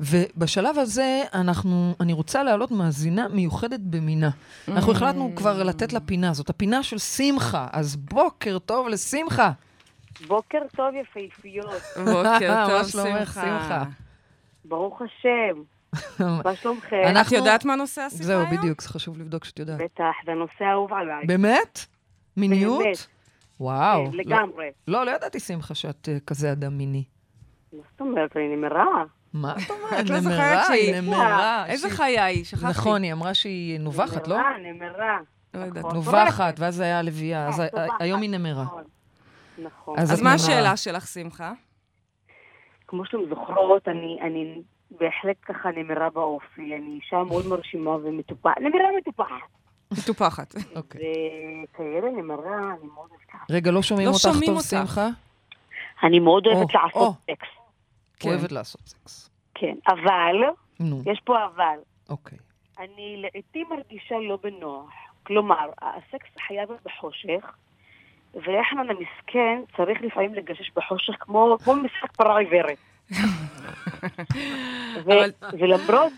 ובשלב 0.00 0.78
הזה, 0.78 1.22
אנחנו, 1.34 1.94
אני 2.00 2.12
רוצה 2.12 2.42
להעלות 2.42 2.70
מאזינה 2.70 3.28
מיוחדת 3.28 3.80
במינה. 3.80 4.30
אנחנו 4.68 4.92
החלטנו 4.92 5.32
כבר 5.36 5.62
לתת 5.62 5.92
לה 5.92 6.00
פינה, 6.00 6.32
זאת 6.32 6.50
הפינה 6.50 6.82
של 6.82 6.98
שמחה, 6.98 7.66
אז 7.72 7.96
בוקר 7.96 8.58
טוב 8.58 8.88
לשמחה. 8.88 9.52
בוקר 10.26 10.58
טוב 10.76 10.94
יפהפיות, 10.94 11.82
בוקר 12.14 12.54
מה 12.54 12.66
טוב, 12.68 12.82
שמחה. 12.84 13.40
שמחה? 13.42 13.82
ברוך 14.64 15.02
השם. 15.02 15.62
מה 16.44 16.54
שלומכם? 16.54 17.02
את 17.04 17.16
אנחנו- 17.16 17.36
יודעת 17.36 17.64
מה 17.64 17.76
נושא 17.76 18.00
השיחה 18.02 18.22
זהו, 18.24 18.40
היום? 18.40 18.56
בדיוק, 18.56 18.80
זה 18.82 18.88
חשוב 18.88 19.18
לבדוק 19.18 19.44
שאת 19.44 19.58
יודעת. 19.58 19.78
בטח, 19.80 20.04
זה 20.26 20.32
נושא 20.32 20.64
אהוב 20.72 20.92
עליי. 20.92 21.26
באמת? 21.26 21.86
מיניות? 22.36 22.82
באמת, 22.84 23.06
וואו. 23.60 24.04
כן, 24.06 24.10
לא- 24.12 24.18
לגמרי. 24.18 24.66
לא, 24.88 25.06
לא 25.06 25.10
ידעתי, 25.10 25.40
שמחה, 25.40 25.74
שאת 25.74 26.08
אה, 26.12 26.16
כזה 26.26 26.52
אדם 26.52 26.78
מיני. 26.78 27.04
מה 27.72 27.78
זאת 27.90 28.00
אומרת, 28.00 28.36
אני 28.36 28.56
נמרה. 28.56 29.04
מה 29.32 29.52
את 29.66 29.70
אומרת? 29.70 30.00
את 30.04 30.10
לא 30.10 30.20
זוכרת 30.20 30.38
נמרה, 30.38 30.64
שהיא- 30.66 30.94
היא 30.94 31.00
נמרה. 31.00 31.66
איזה 31.66 31.90
חיה 31.90 32.24
היא? 32.24 32.44
שכחתי. 32.44 32.66
נכון, 32.66 33.02
היא 33.02 33.12
אמרה 33.12 33.34
שהיא 33.34 33.80
נובחת, 33.80 34.28
לא? 34.28 34.36
נמרה, 34.36 34.50
נמרה. 34.72 35.18
לא 35.54 35.60
יודעת. 35.64 35.84
נכון. 35.84 35.94
נובחת, 35.96 36.54
ואז 36.60 36.74
זה 36.74 36.82
היה 36.84 37.02
לביאה. 37.02 37.48
אה, 37.76 37.86
היום 38.00 38.22
היא 38.22 38.30
נמרה. 38.30 38.64
נכון. 39.62 39.98
אז 39.98 40.12
אז 40.12 40.22
מה. 40.22 40.32
השאלה 40.34 40.76
שלך, 40.76 41.06
שמחה? 41.06 41.52
כמו 42.86 43.04
שאתם 43.04 43.18
זוכרות, 43.28 43.88
אני, 43.88 44.18
אני 44.22 44.62
בהחלט 44.90 45.36
ככה 45.42 45.70
נמרה 45.70 46.10
באופי. 46.10 46.76
אני 46.76 46.98
אישה 47.02 47.24
מאוד 47.24 47.46
מרשימה 47.46 47.90
ומטופחת. 47.90 48.58
נמרה 48.60 48.88
מטופחת. 48.98 49.48
מטופחת. 49.92 50.54
אוקיי. 50.76 51.00
וכאלה 51.64 52.10
נמרה, 52.10 52.58
אני 52.58 52.86
מאוד 52.94 53.10
אוהבת. 53.10 53.50
רגע, 53.50 53.70
לא 53.70 53.82
שומעים 53.82 54.06
לא 54.06 54.12
אותך 54.12 54.22
שומעים 54.22 54.46
טוב, 54.46 54.56
אותך. 54.56 54.68
שמחה? 54.68 55.08
אני 56.02 56.18
מאוד 56.18 56.46
אוהבת 56.46 56.74
או, 56.74 56.80
לעשות 56.82 57.02
או. 57.02 57.12
סקס. 57.12 57.48
כן. 58.20 58.28
אוהבת 58.28 58.52
לעשות 58.52 58.80
סקס. 58.80 59.30
כן, 59.54 59.74
אבל, 59.88 60.36
נו, 60.80 61.02
יש 61.12 61.20
פה 61.24 61.34
אבל. 61.44 61.78
אוקיי. 62.08 62.38
אני 62.78 63.16
לעיתים 63.16 63.66
מרגישה 63.70 64.14
לא 64.28 64.38
בנוח. 64.42 64.90
כלומר, 65.22 65.70
הסקס 65.82 66.28
חייב 66.46 66.70
להיות 66.70 66.82
בחושך, 66.84 67.54
ויחנן 68.46 68.86
המסכן 68.90 69.60
צריך 69.76 69.98
לפעמים 70.02 70.34
לגשש 70.34 70.70
בחושך 70.76 71.14
כמו, 71.20 71.56
כמו 71.64 71.74
משחק 71.74 72.12
פרה 72.16 72.38
עיוורת. 72.38 72.78
ולמרות, 75.58 76.12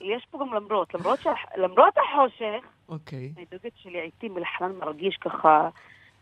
יש 0.00 0.26
פה 0.30 0.38
גם 0.40 0.54
למרות, 0.54 0.94
למרות, 0.94 1.20
שה- 1.20 1.56
למרות 1.56 1.94
החושך, 1.98 2.66
אוקיי. 2.88 3.32
הדוגת 3.36 3.72
שלי 3.82 3.92
לעיתים 3.92 4.38
אלחנן 4.38 4.72
מרגיש 4.78 5.16
ככה 5.16 5.68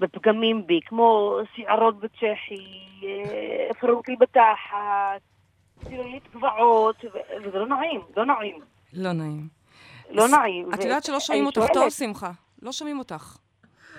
בפגמים 0.00 0.66
בי, 0.66 0.80
כמו 0.86 1.36
שערות 1.54 2.00
בצ'כי, 2.00 2.86
אה, 3.02 3.74
פרוקי 3.80 4.16
בתחת, 4.20 5.20
צילולית 5.88 6.22
גבעות, 6.34 7.04
וזה 7.44 7.58
לא 7.58 7.66
נעים, 7.66 8.00
לא 8.16 8.24
נעים. 8.24 8.60
לא 8.92 9.12
נעים. 9.12 9.48
לא 10.10 10.28
נעים. 10.28 10.74
את 10.74 10.84
יודעת 10.84 11.04
שלא 11.04 11.20
שומעים 11.20 11.44
אני 11.44 11.52
אותך 11.56 11.72
טוב, 11.74 11.90
שמחה. 11.90 12.30
לא 12.62 12.72
שומעים 12.72 12.98
אותך. 12.98 13.36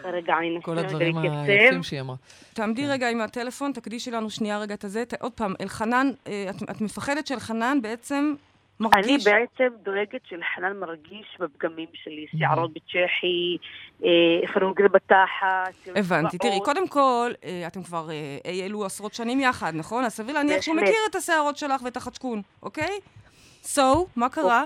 רגע, 0.06 0.34
אני 0.38 0.60
כל 0.62 0.78
הדברים. 0.78 1.18
היפים 1.18 1.84
שהיא 1.84 2.02
אמרה. 2.02 2.16
תעמדי 2.54 2.88
רגע 2.88 3.10
עם 3.10 3.22
הטלפון, 3.22 3.72
תקדישי 3.72 4.12
לנו 4.12 4.30
שנייה 4.30 4.60
רגע 4.60 4.74
את 4.74 4.84
הזה. 4.84 5.06
ת- 5.06 5.22
עוד 5.22 5.32
פעם, 5.32 5.54
אלחנן, 5.62 6.12
אה, 6.28 6.46
את, 6.50 6.56
את 6.72 6.82
מפחדת 6.82 7.28
שאלחנן 7.28 7.82
בעצם 7.82 8.36
אני 8.82 8.90
מרגיש... 8.90 9.28
בעצם 9.28 9.74
דואגת 9.84 10.22
שלחנן 10.30 10.78
מרגיש 10.80 11.38
בפגמים 11.40 11.88
שלי, 11.94 12.26
שערות 12.40 12.74
בצ'כי, 12.74 13.58
אה, 14.04 14.10
פרוגל 14.54 14.88
בתחת. 14.88 15.74
הבנתי. 15.96 16.38
תראי. 16.38 16.60
קודם 16.66 16.88
כל, 16.88 17.32
אה, 17.44 17.64
אתם 17.68 17.84
כבר 17.84 18.10
אה, 18.12 18.38
אי 18.52 18.64
אלו 18.66 18.86
עשרות 18.86 19.14
שנים 19.14 19.40
יחד, 19.40 19.72
נכון? 19.76 20.04
אז 20.06 20.14
סביר 20.14 20.36
להניח 20.36 20.62
שהוא. 20.62 20.76
מכיר 20.76 20.96
את 21.10 21.16
השערות 21.16 21.58
שלך 21.58 21.82
ואת 21.84 21.98
החדשקון, 21.98 22.42
אוקיי? 22.64 23.00
So, 23.64 23.82
מה 24.16 24.30
קרה? 24.30 24.64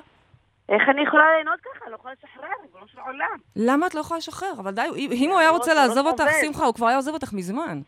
איך 0.69 0.81
אני 0.89 1.01
יכולה 1.07 1.23
ליהנות 1.35 1.59
ככה? 1.61 1.83
אני 1.85 1.91
לא 1.91 1.95
יכולה 1.95 2.13
לשחרר, 2.13 2.47
ריבונו 2.63 2.87
של 2.87 2.99
עולם. 2.99 3.37
למה 3.55 3.87
את 3.87 3.95
לא 3.95 3.99
יכולה 3.99 4.17
לשחרר? 4.17 4.51
אבל 4.59 4.71
די, 4.71 4.81
אם 5.11 5.29
הוא 5.31 5.39
היה 5.39 5.49
רוצה 5.49 5.73
לעזוב 5.73 6.07
אותך. 6.07 6.23
שמחה, 6.41 6.65
הוא 6.65 6.73
כבר 6.73 6.87
היה 6.87 6.95
עוזב 6.95 7.13
אותך 7.13 7.33
מזמן. 7.33 7.81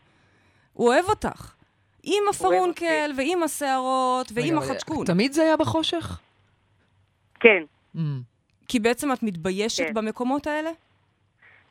הוא 0.72 0.88
אוהב 0.88 1.04
אותך. 1.04 1.52
עם 2.02 2.22
הפרונקל, 2.30 3.10
ועם 3.16 3.42
השערות, 3.42 4.32
ועם 4.34 4.58
החדשקון. 4.58 5.06
תמיד 5.06 5.32
זה 5.32 5.42
היה 5.42 5.56
בחושך? 5.56 6.20
כן. 7.40 7.62
Mm. 7.96 7.98
כי 8.68 8.78
בעצם 8.80 9.12
את 9.12 9.22
מתביישת 9.22 9.86
כן. 9.86 9.94
במקומות 9.94 10.46
האלה? 10.46 10.70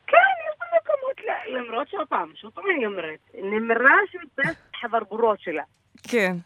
כן, 0.06 0.16
יש 0.50 0.58
פה 0.58 0.64
מקומות, 0.76 1.20
ל- 1.20 1.56
למרות 1.58 1.88
שעוד 1.88 2.08
פעם, 2.08 2.32
שוב 2.34 2.50
פעם 2.50 2.64
אני 2.76 2.86
אומרת, 2.86 3.18
נמרה 3.34 3.90
שמתביישת 4.12 4.58
בחברבורות 4.72 5.40
שלה. 5.40 5.62
כן. 6.02 6.36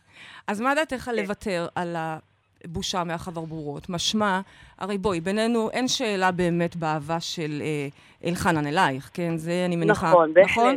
אז 0.47 0.61
מה 0.61 0.75
דעתך 0.75 0.97
כן. 0.97 1.11
על 1.11 1.21
לוותר 1.21 1.67
על 2.65 2.71
הבושה 2.71 3.05
מהחברבורות? 3.05 3.89
משמע, 3.89 4.41
הרי 4.79 4.99
בואי, 4.99 5.21
בינינו 5.21 5.71
אין 5.71 5.89
שאלה 5.89 6.31
באמת 6.31 6.77
באהבה 6.77 7.21
של 7.21 7.63
אה, 7.65 7.89
אלחנן 8.29 8.67
אלייך, 8.67 9.11
כן? 9.15 9.37
זה 9.37 9.63
אני 9.67 9.77
מניחה. 9.77 10.09
נכון, 10.09 10.35
בהחלט. 10.35 10.51
נכון? 10.51 10.77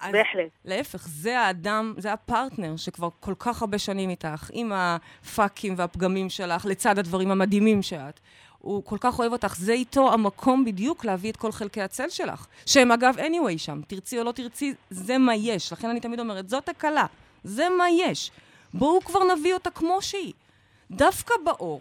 אז 0.00 0.12
בהחלט. 0.12 0.50
להפך, 0.64 1.08
זה 1.08 1.40
האדם, 1.40 1.94
זה 1.96 2.12
הפרטנר 2.12 2.76
שכבר 2.76 3.08
כל 3.20 3.34
כך 3.38 3.62
הרבה 3.62 3.78
שנים 3.78 4.10
איתך, 4.10 4.50
עם 4.52 4.72
הפאקים 4.74 5.74
והפגמים 5.76 6.30
שלך, 6.30 6.66
לצד 6.66 6.98
הדברים 6.98 7.30
המדהימים 7.30 7.82
שאת. 7.82 8.20
הוא 8.58 8.84
כל 8.84 8.96
כך 9.00 9.18
אוהב 9.18 9.32
אותך, 9.32 9.54
זה 9.56 9.72
איתו 9.72 10.12
המקום 10.12 10.64
בדיוק 10.64 11.04
להביא 11.04 11.30
את 11.30 11.36
כל 11.36 11.52
חלקי 11.52 11.82
הצל 11.82 12.08
שלך. 12.08 12.46
שהם 12.66 12.92
אגב 12.92 13.16
anyway 13.18 13.58
שם, 13.58 13.80
תרצי 13.86 14.18
או 14.18 14.24
לא 14.24 14.32
תרצי, 14.32 14.74
זה 14.90 15.18
מה 15.18 15.34
יש. 15.34 15.72
לכן 15.72 15.90
אני 15.90 16.00
תמיד 16.00 16.20
אומרת, 16.20 16.48
זאת 16.48 16.68
הקלה, 16.68 17.06
זה 17.44 17.68
מה 17.78 17.84
יש. 17.90 18.30
בואו 18.74 19.00
כבר 19.00 19.20
נביא 19.34 19.54
אותה 19.54 19.70
כמו 19.70 20.02
שהיא. 20.02 20.32
דווקא 20.90 21.34
באור. 21.44 21.80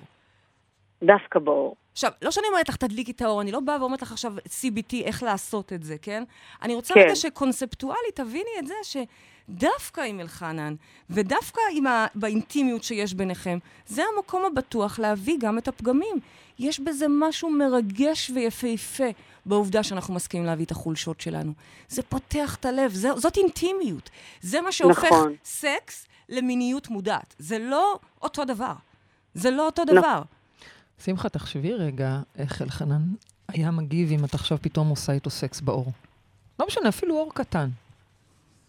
דווקא 1.04 1.39
באור. 1.39 1.76
עכשיו, 1.91 2.12
לא 2.22 2.32
שאני 2.32 2.48
אומרת 2.48 2.70
לך, 2.70 2.76
תדליקי 2.76 3.12
את 3.12 3.22
האור, 3.22 3.41
אני 3.41 3.52
לא 3.52 3.60
באה 3.60 3.82
ואומרת 3.82 4.02
לך 4.02 4.12
עכשיו 4.12 4.34
CBT, 4.38 4.96
איך 5.04 5.24
לעשות 5.24 5.74
את 5.74 5.84
זה, 5.84 5.98
כן? 6.02 6.24
אני 6.62 6.76
רוצה 6.76 6.93
כן. 6.93 7.00
רגע 7.00 7.15
שקונספטואלית 7.15 8.15
תביני 8.15 8.50
את 8.60 8.67
זה 8.67 8.74
שדווקא 8.84 10.02
עם 10.02 10.20
אלחנן, 10.20 10.76
ודווקא 11.10 11.62
עם 11.72 11.88
ה... 11.88 12.06
באינטימיות 12.15 12.84
שיש 12.84 13.13
ביניכם, 13.13 13.58
זה 13.88 14.04
המקום 14.15 14.46
הבטוח 14.46 15.00
להביא 15.00 15.38
גם 15.39 15.58
את 15.58 15.67
הפגמים. 15.67 16.17
יש 16.60 16.80
בזה 16.80 17.06
משהו 17.10 17.50
מרגש 17.50 18.32
ויפהפה 18.34 19.10
בעובדה 19.46 19.84
שאנחנו 19.84 20.13
מסכימים 20.13 20.46
להביא 20.46 20.65
את 20.65 20.72
החולשות 20.72 21.22
שלנו. 21.22 21.52
זה 21.88 22.04
פותח 22.04 22.56
את 22.56 22.65
הלב, 22.65 22.91
זה, 22.91 23.13
זאת 23.15 23.38
אינטימיות. 23.38 24.10
זה 24.41 24.62
מה 24.62 24.72
שהופך 24.72 25.04
נכון. 25.04 25.34
סקס 25.43 26.08
למיניות 26.30 26.89
מודעת. 26.89 27.36
זה 27.39 27.60
לא 27.60 28.00
אותו 28.22 28.46
דבר. 28.46 28.74
זה 29.38 29.52
לא 29.52 29.65
אותו. 29.65 29.86
דבר. 29.86 30.21
שמחה, 31.04 31.30
תחשבי 31.30 31.73
רגע 31.73 32.19
איך 32.38 32.62
אלחנן 32.62 33.02
היה 33.47 33.71
מגיב 33.71 34.12
אם 34.12 34.26
את 34.26 34.34
עכשיו 34.34 34.58
פתאום 34.62 34.89
עושה 34.89 35.13
איתו 35.13 35.30
סקס 35.30 35.62
באור. 35.62 35.91
לא 36.60 36.67
משנה, 36.67 36.89
אפילו 36.89 37.15
אור 37.15 37.32
קטן. 37.34 37.69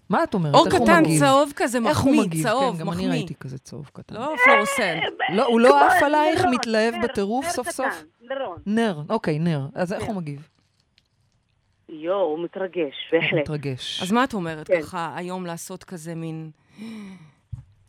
מה 0.08 0.24
את 0.24 0.34
אומרת? 0.34 0.54
אור 0.54 0.66
איך 0.66 0.74
הוא 0.74 0.86
קטן, 0.86 1.02
מגיב? 1.02 1.20
צהוב 1.20 1.52
כזה, 1.56 1.78
איך 1.86 1.98
הוא 1.98 2.10
מחמיא, 2.10 2.26
מגיב? 2.26 2.42
צהוב, 2.42 2.74
כן, 2.74 2.80
גם 2.80 2.90
אני 2.90 2.96
מחמיא. 2.96 3.10
ראיתי 3.10 3.34
כזה 3.34 3.58
צהוב 3.58 3.90
קטן. 3.92 4.14
לא 4.14 4.34
פלורסן. 4.44 4.98
לא, 5.34 5.46
הוא 5.46 5.60
לא 5.60 5.86
עף 5.86 6.02
עלייך, 6.02 6.44
מתלהב 6.50 6.94
בטירוף 7.04 7.48
סוף 7.48 7.68
קטן, 7.68 7.76
סוף? 7.76 8.04
נר, 8.66 9.02
אוקיי, 9.08 9.38
נר. 9.38 9.66
אז 9.74 9.92
איך. 9.92 10.02
הוא 10.04 10.14
מגיב? 10.14 10.48
יואו, 11.88 12.20
הוא 12.20 12.44
מתרגש, 12.44 12.94
הוא 13.12 13.20
בהחלט. 13.20 13.40
מתרגש. 13.40 14.02
אז 14.02 14.12
מה 14.12 14.24
את 14.24 14.34
אומרת 14.34 14.66
כן. 14.66 14.82
ככה 14.82 15.12
היום 15.16 15.46
לעשות 15.46 15.84
כזה 15.84 16.14
מין... 16.14 16.50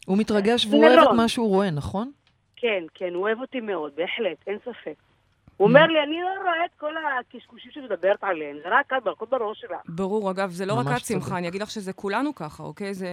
הוא 0.05 0.17
מתרגש 0.17 0.65
והוא 0.65 0.85
אוהב 0.85 0.99
את. 0.99 1.15
מה 1.15 1.27
שהוא 1.27 1.47
רואה, 1.47 1.69
נכון? 1.71 2.11
כן, 2.61 2.83
כן, 2.93 3.13
הוא 3.13 3.23
אוהב 3.23 3.41
אותי 3.41 3.59
מאוד, 3.59 3.95
בהחלט, 3.95 4.37
אין 4.47 4.57
ספק. 4.65 4.95
הוא 5.59 5.67
אומר 5.67 5.87
לי, 5.87 6.03
אני 6.03 6.21
לא 6.21 6.41
רואה 6.41 6.65
את 6.65 6.71
כל 6.79 6.93
הקשקושים 7.19 7.71
שמדברת 7.71 8.23
עליהם, 8.23 8.57
זה 8.63 8.69
רק 8.71 8.85
את, 8.97 9.03
ברכות 9.03 9.29
בראש 9.29 9.61
שלה. 9.61 9.77
ברור, 9.89 10.31
אגב, 10.31 10.51
זה 10.51 10.65
לא 10.65 10.73
רק 10.73 10.85
את, 10.97 11.05
שמחה. 11.05 11.37
אני 11.37 11.47
אגיד 11.47 11.61
לך 11.61 11.71
שזה 11.71 11.93
כולנו 11.93 12.35
ככה, 12.35 12.63
אוקיי? 12.63 12.93
זה 12.93 13.07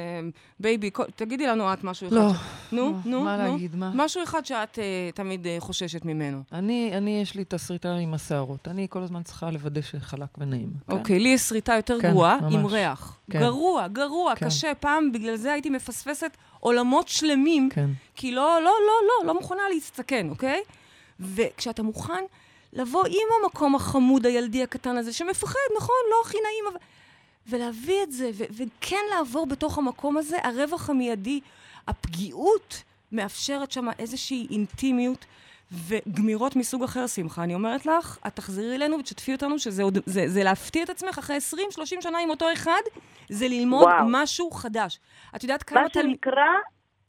baby, 0.61 0.91
תגידי 1.17 1.47
לנו 1.47 1.73
את 1.73 1.85
משהו 1.85 2.09
אחד. 2.09 2.17
לא. 2.17 2.31
נו, 2.73 2.83
לא, 2.83 3.11
נו, 3.11 3.25
מה. 3.25 3.37
להגיד, 3.37 3.77
מה? 3.77 3.91
משהו 3.95 4.23
אחד 4.23 4.47
שאת 4.47 4.79
אה, 4.79 5.11
תמיד 5.15 5.47
אה, 5.47 5.57
חוששת 5.59 6.05
ממנו. 6.05 6.43
אני, 6.53 6.91
אני, 6.97 7.21
יש 7.23 7.35
לי 7.35 7.43
את 7.43 7.55
הסריטה 7.55 7.95
עם 7.95 8.15
השערות. 8.15 8.69
אני 8.69 8.87
כל 8.91 9.03
הזמן 9.03 9.23
צריכה 9.23 9.51
לוודא 9.51 9.81
שחלק 9.81 10.39
ונעים. 10.39 10.69
כן? 10.89 10.93
אוקיי, 10.93 11.19
לי 11.19 11.29
יש 11.29 11.41
שריטה 11.41 11.75
יותר 11.75 12.01
כן, 12.01 12.11
גרועה. 12.11 12.39
עם 12.51 12.67
ריח. 12.67 13.19
כן. 13.31 13.41
גרוע, 13.41 13.89
גרוע. 13.89 14.35
קשה. 14.35 14.75
פעם 14.75 15.13
בגלל 15.13 15.37
זה 15.37 15.53
הייתי 15.53 15.71
מפספסת 15.71 16.37
עולמות 16.61 17.09
שלמים, 17.09 17.69
כן. 17.73 17.91
כי 18.15 18.33
לא, 18.33 18.59
לא, 18.65 18.71
לא, 18.87 19.09
לא, 19.09 19.27
לא 19.27 19.35
מוכנה 19.35 19.63
להסתכן, 19.75 20.27
אוקיי? 20.31 20.61
וכשאתה 21.21 21.83
מוכן 21.83 22.25
לבוא 22.73 23.07
עם 23.07 23.45
המקום 23.45 23.75
החמוד 23.75 24.27
הילדי 24.27 24.63
הקטן 24.63 24.97
הזה, 24.97 25.13
שמפחד, 25.13 25.59
נכון? 25.77 25.97
לא 26.11 26.17
הכי 26.25 26.37
נעים, 26.43 26.65
אבל... 26.73 26.79
ולהביא 27.49 28.03
את 28.03 28.13
זה, 28.13 28.31
ו- 28.35 28.45
וכן 28.51 29.03
לעבור 29.11 29.47
בתוך 29.47 29.79
המקום 29.79 30.17
הזה, 30.17 30.37
הרווח 30.43 30.91
המיידי, 30.91 31.41
הפגיעות 31.89 32.83
מאפשרת 33.13 33.73
שם 33.73 33.89
איזושהי 33.99 34.47
אינטימיות 34.51 35.25
וגמירות 35.73 36.57
מסוג 36.57 36.83
אחר, 36.83 37.07
שמחה. 37.07 37.43
אני 37.43 37.55
אומרת 37.55 37.87
לך, 37.87 38.19
את 38.27 38.37
תחזרי 38.37 38.75
אלינו 38.75 38.99
ותשתפי 38.99 39.33
אותנו 39.33 39.59
שזה 39.59 39.83
עוד, 39.83 39.99
זה, 40.07 40.25
זה 40.29 40.45
להפתיע 40.45 40.83
את 40.83 40.91
עצמך 40.91 41.19
אחרי 41.19 41.37
20-30 41.55 41.59
שנה 42.01 42.19
עם 42.19 42.31
אותו 42.31 42.53
אחד, 42.53 42.81
זה 43.29 43.49
ללמוד 43.49 43.83
וואו. 43.83 44.07
משהו 44.09 44.51
חדש. 44.51 45.01
את 45.37 45.43
יודעת 45.43 45.63
כמה 45.63 45.83
מה 45.83 45.89
תלמידים... 45.89 46.13
שנקרא 46.13 46.43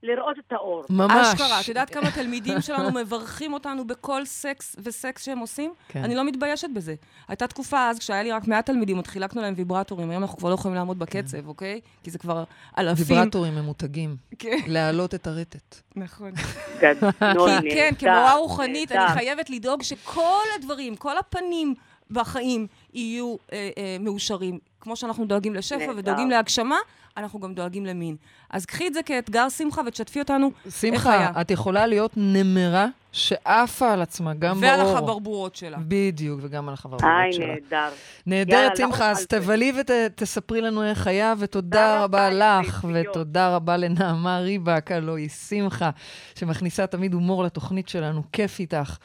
לראות 0.03 0.39
את 0.39 0.51
האור. 0.51 0.83
ממש. 0.89 1.27
אשכרה, 1.33 1.61
את 1.61 1.67
יודעת 1.67 1.89
כמה 1.89 2.11
תלמידים 2.21 2.61
שלנו 2.61 2.91
מברכים 2.91 3.53
אותנו 3.53 3.87
בכל 3.87 4.25
סקס 4.25 4.75
וסקס 4.83 5.25
שהם 5.25 5.39
עושים? 5.39 5.73
כן. 5.87 6.03
אני 6.03 6.15
לא 6.15 6.23
מתביישת 6.23 6.67
בזה. 6.73 6.95
הייתה 7.27 7.47
תקופה 7.47 7.89
אז, 7.89 7.99
כשהיה 7.99 8.23
לי 8.23 8.31
רק 8.31 8.47
מעט 8.47 8.65
תלמידים, 8.65 8.95
עוד 8.95 9.07
חילקנו 9.07 9.41
להם 9.41 9.53
ויברטורים, 9.57 10.09
היום 10.09 10.23
אנחנו 10.23 10.37
כבר 10.37 10.49
לא 10.49 10.53
יכולים 10.55 10.75
לעמוד 10.75 10.99
בקצב, 10.99 11.47
אוקיי? 11.47 11.81
כי 12.03 12.11
זה 12.11 12.19
כבר 12.19 12.43
אלפים. 12.77 13.17
ויברטורים 13.17 13.55
ממותגים. 13.55 14.15
כן, 14.39 14.57
להעלות 14.73 15.15
את 15.15 15.27
הרטט. 15.27 15.75
נכון. 15.95 16.31
גדול, 16.81 17.49
כי 17.61 17.69
כן, 17.69 17.91
כמורה 17.99 18.33
רוחנית, 18.33 18.91
אני. 18.91 19.07
חייבת 19.07 19.49
לדאוג 19.49 19.83
שכל 19.83 20.45
הדברים, 20.55 20.95
כל 20.95 21.17
הפנים 21.17 21.73
בחיים 22.11 22.67
יהיו 22.93 23.35
אה, 23.53 23.69
אה, 23.77 23.97
מאושרים. 23.99 24.59
כמו 24.81 24.95
שאנחנו 24.95 25.25
דואגים 25.25 25.55
לשפע. 25.55 25.91
ודואגים 25.95 26.29
להגשמה, 26.29 26.77
אנחנו 27.17 27.39
גם 27.39 27.53
דואגים 27.53 27.85
למין. 27.85 28.15
אז 28.49 28.65
קחי 28.65 28.87
את 28.87 28.93
זה 28.93 29.03
כאתגר, 29.03 29.49
שמחה, 29.49 29.81
ותשתפי 29.85 30.19
אותנו 30.19 30.51
איך 30.65 30.73
שמחה. 30.75 31.41
את 31.41 31.51
יכולה 31.51 31.87
להיות 31.87 32.11
נמרה 32.15 32.87
שעפה 33.11 33.93
על 33.93 34.01
עצמה, 34.01 34.33
גם 34.33 34.57
ועל 34.61 34.81
באור. 34.81 34.97
החברבורות 34.97 35.55
שלה. 35.55 35.77
בדיוק, 35.81 36.39
וגם 36.43 36.67
על 36.67 36.73
החברברות 36.73 37.11
היי, 37.21 37.33
שלה. 37.33 37.45
נהדר. 37.45 37.89
נהדרת, 38.25 38.79
יאללה, 38.79 38.91
שמחה, 38.91 39.07
לא 39.07 39.11
אז. 39.11 39.27
תבלי 39.27 39.73
ותספרי 39.79 40.61
לנו 40.61 40.83
איך 40.83 41.07
היה, 41.07 41.33
ותודה 41.39 41.67
תודה 41.69 42.03
רבה 42.03 42.29
לך. 42.29 42.87
ותודה 42.93 43.55
רבה 43.55 43.77
לנעמה 43.77 44.39
ריבק, 44.39 44.91
הלוא 44.91 45.17
היא 45.17 45.29
שמחה, 45.29 45.89
שמכניסה 46.35 46.87
תמיד 46.87 47.13
הומור 47.13 47.43
לתוכנית 47.43 47.89
שלנו, 47.89 48.23
כיף 48.31 48.59
איתך. 48.59 48.97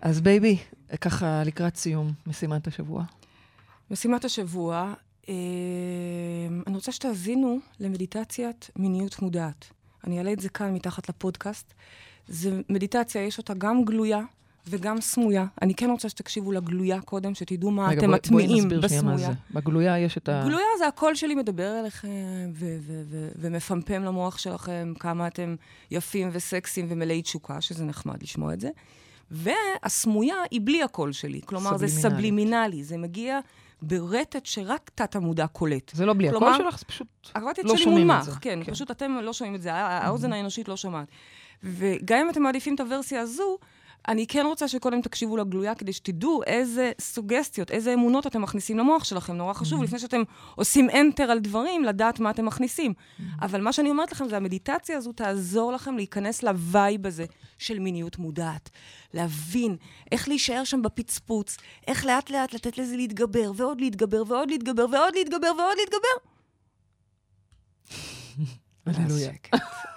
אז 0.00 0.20
baby, 0.20 0.56
ככה 1.00 1.42
לקראת 1.44 1.76
סיום 1.76 2.12
משימת 2.26 2.66
השבוע. 2.66 3.02
משימת 3.90 4.24
השבוע, 4.24 4.92
אני 6.66 6.74
רוצה 6.74 6.92
שתאזינו 6.92 7.58
למדיטציית 7.80 8.70
מיניות 8.76 9.22
מודעת. 9.22 9.64
אני 10.06 10.18
אעלה 10.18 10.32
את 10.32 10.40
זה 10.40 10.48
כאן 10.48 10.74
מתחת 10.74 11.08
לפודקאסט. 11.08 11.74
זו 12.28 12.50
מדיטציה, 12.68 13.22
יש 13.22 13.38
אותה 13.38 13.54
גם 13.54 13.84
גלויה 13.84 14.20
וגם 14.68 15.00
סמויה. 15.00 15.46
אני 15.62 15.74
כן 15.74 15.90
רוצה 15.90 16.08
שתקשיבו 16.08 16.52
לגלויה 16.52 17.00
קודם, 17.00 17.34
שתדעו 17.34 17.70
מה 17.70 17.88
רגע, 17.88 17.98
אתם 17.98 18.06
בואי- 18.06 18.20
בואי 18.30 18.44
מטמיעים 18.44 18.64
נסביר 18.64 18.88
שנייה 18.88 19.02
מה 19.02 19.14
בסמויה. 19.14 19.28
זה. 19.32 19.38
בגלויה 19.60 19.98
יש 19.98 20.16
את 20.16 20.28
ה... 20.28 20.42
גלויה 20.46 20.64
זה 20.78 20.86
הקול 20.86 21.14
שלי 21.14 21.34
מדבר 21.34 21.80
אליכם, 21.80 22.08
ו- 22.52 22.76
ו- 22.80 23.02
ו- 23.10 23.28
ומפמפם 23.38 24.02
למוח 24.02 24.38
שלכם 24.38 24.92
כמה 25.00 25.26
אתם 25.26 25.56
יפים 25.90 26.28
וסקסיים 26.32 26.86
ומלאי 26.88 27.22
תשוקה, 27.22 27.60
שזה 27.60 27.84
נחמד 27.84 28.22
לשמוע 28.22 28.52
את 28.52 28.60
זה. 28.60 28.68
והסמויה 29.30 30.34
היא 30.50 30.60
בלי 30.64 30.82
הקול 30.82 31.12
שלי. 31.12 31.40
כלומר, 31.44 31.76
זה 31.76 31.88
סבלימינלית. 31.88 32.12
סבלימינלי, 32.12 32.84
זה 32.84 32.96
מגיע 32.96 33.38
ברטט 33.82 34.46
שרק 34.46 34.90
תת-המודע 34.94 35.46
קולט. 35.46 35.90
זה 35.94 36.06
לא 36.06 36.12
בלי 36.12 36.28
הקול 36.28 36.52
שלך, 36.58 36.78
זה 36.78 36.84
פשוט... 36.84 37.06
הרטט 37.34 37.64
לא 37.64 37.76
שלי 37.76 37.84
שומעים 37.84 38.10
את 38.10 38.22
זה. 38.24 38.30
מח, 38.30 38.38
כן, 38.40 38.58
כן. 38.64 38.72
פשוט 38.72 38.90
אתם 38.90 39.12
לא 39.22 39.32
שומעים 39.32 39.54
את 39.54 39.62
זה, 39.62 39.74
הא- 39.74 40.04
האוזן 40.06 40.32
האנושית 40.32 40.68
לא 40.68 40.76
שומעת. 40.76 41.08
וגם 41.62 42.18
אם 42.18 42.30
אתם 42.30 42.42
מעדיפים 42.42 42.74
את 42.74 42.80
הוורסיה 42.80 43.20
הזו, 43.20 43.58
אני 44.08 44.26
כן 44.26 44.46
רוצה 44.46 44.68
שקודם 44.68 45.00
תקשיבו 45.00 45.36
לגלויה, 45.36 45.74
כדי 45.74 45.92
שתדעו 45.92 46.42
איזה 46.46 46.92
סוגסטיות, 47.00 47.70
איזה 47.70 47.94
אמונות 47.94 48.26
אתם 48.26 48.42
מכניסים 48.42 48.78
למוח 48.78 49.04
שלכם. 49.04 49.32
נורא 49.32 49.52
חשוב, 49.52 49.82
לפני 49.82 49.98
שאתם 49.98 50.22
עושים 50.54 50.90
enter 50.90 51.22
על 51.22 51.38
דברים, 51.38 51.84
לדעת 51.84 52.20
מה 52.20 52.30
אתם 52.30 52.44
מכניסים. 52.44 52.94
אבל 53.42 53.60
מה 53.60 53.72
שאני 53.72 53.90
אומרת 53.90 54.12
לכם, 54.12 54.28
זה 54.28 54.36
המדיטציה 54.36 54.96
הזו 54.96 55.12
תעזור 55.12 55.72
לכם 55.72 55.96
להיכנס 55.96 56.42
לווייב 56.42 57.06
הזה 57.06 57.24
של 57.58 57.78
מיניות 57.78 58.18
מודעת. 58.18 58.70
להבין 59.14 59.76
איך 60.12 60.28
להישאר 60.28 60.64
שם 60.64 60.82
בפצפוץ, 60.82 61.56
איך 61.86 62.06
לאט-לאט 62.06 62.54
לתת 62.54 62.78
לזה 62.78 62.96
להתגבר, 62.96 63.52
ועוד 63.56 63.80
להתגבר, 63.80 64.22
ועוד 64.26 64.50
להתגבר, 64.50 64.86
ועוד 64.92 65.14
להתגבר, 65.14 65.50
ועוד 65.58 65.76
להתגבר. 65.78 66.16
הללויה. 68.86 69.30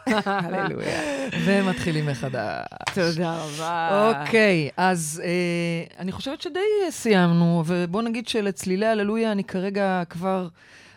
הללויה. 0.25 1.01
ומתחילים 1.45 2.05
מחדש. 2.05 2.65
תודה 2.93 3.37
רבה. 3.43 4.13
אוקיי, 4.21 4.69
אז 4.77 5.21
אה, 5.25 5.99
אני 5.99 6.11
חושבת 6.11 6.41
שדי 6.41 6.59
אה, 6.85 6.91
סיימנו, 6.91 7.63
ובוא 7.65 8.01
נגיד 8.01 8.27
שלצלילי 8.27 8.85
הללויה 8.85 9.31
אני 9.31 9.43
כרגע 9.43 10.03
כבר 10.09 10.47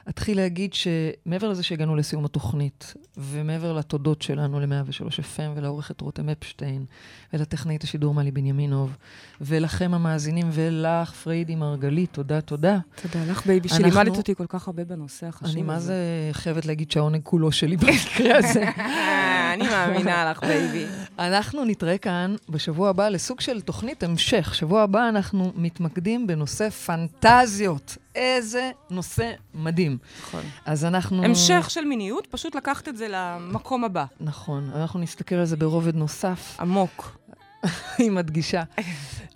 אתחיל 0.09 0.37
להגיד 0.37 0.71
שמעבר 0.75 1.49
לזה 1.49 1.62
שהגענו 1.62 1.97
לסיום 1.97 2.25
התוכנית, 2.25 2.95
ומעבר 3.17 3.73
לתודות 3.73 4.23
שלנו 4.23 4.61
ל-103 4.61 5.19
FM 5.21 5.51
ולעורכת 5.57 6.01
רותם 6.01 6.29
אפשטיין, 6.29 6.85
ולטכנאית 7.33 7.85
השידור 7.85 8.15
מלי 8.15 8.31
בנימינוב, 8.31 8.97
ולכם 9.41 9.95
המאזינים, 9.95 10.49
ולך, 10.53 11.12
פריידי 11.12 11.55
מרגלית, 11.55 12.12
תודה, 12.12 12.41
תודה. 12.41 12.79
תודה 13.03 13.25
לך, 13.31 13.47
baby, 13.47 13.69
אנחנו- 13.69 13.91
שלימדת 13.91 14.17
אותי 14.17 14.35
כל 14.35 14.47
כך 14.49 14.67
הרבה 14.67 14.85
בנושא 14.85 15.27
החשוב 15.27 15.49
הזה. 15.49 15.59
אני 15.59 15.62
מה 15.67 15.81
זה 15.81 15.97
חייבת 16.33 16.67
להגיד 16.67 16.91
שהעונג 16.91 17.21
כולו 17.23 17.53
שלי 17.53 17.77
במקרה 17.77 18.38
הזה. 18.38 18.65
אני 19.53 19.69
מאמינה 19.69 20.31
לך, 20.31 20.45
baby. 20.45 20.87
אנחנו 21.19 21.65
נתראה 21.65 21.99
כאן 21.99 22.35
בשבוע 22.49 22.88
הבא 22.88 23.09
לסוג 23.09 23.41
של 23.41 23.61
תוכנית 23.61 24.03
המשך. 24.03 24.55
שבוע 24.55 24.83
הבא 24.83 25.09
אנחנו 25.09 25.53
מתמקדים 25.57 26.27
בנושא 26.27 26.71
פנטזיות. 26.71 27.97
איזה 28.15 28.71
נושא 28.91 29.33
מדהים. 29.55 29.99
נכון. 30.23 30.41
אז 30.67 30.85
אנחנו... 30.85 31.25
המשך 31.25 31.71
של 31.71 31.85
מיניות, 31.85 32.27
פשוט 32.27 32.55
לקחת 32.55 32.88
את 32.88 32.96
זה 32.96 33.07
למקום 33.11 33.85
הבא. 33.85 34.05
נכון, 34.21 34.71
אנחנו 34.75 35.00
נסתכל 35.00 35.35
על 35.35 35.44
זה 35.44 35.57
ברובד 35.57 35.96
נוסף, 35.96 36.57
עמוק. 36.61 37.19
היא 37.98 38.11
מדגישה. 38.11 38.63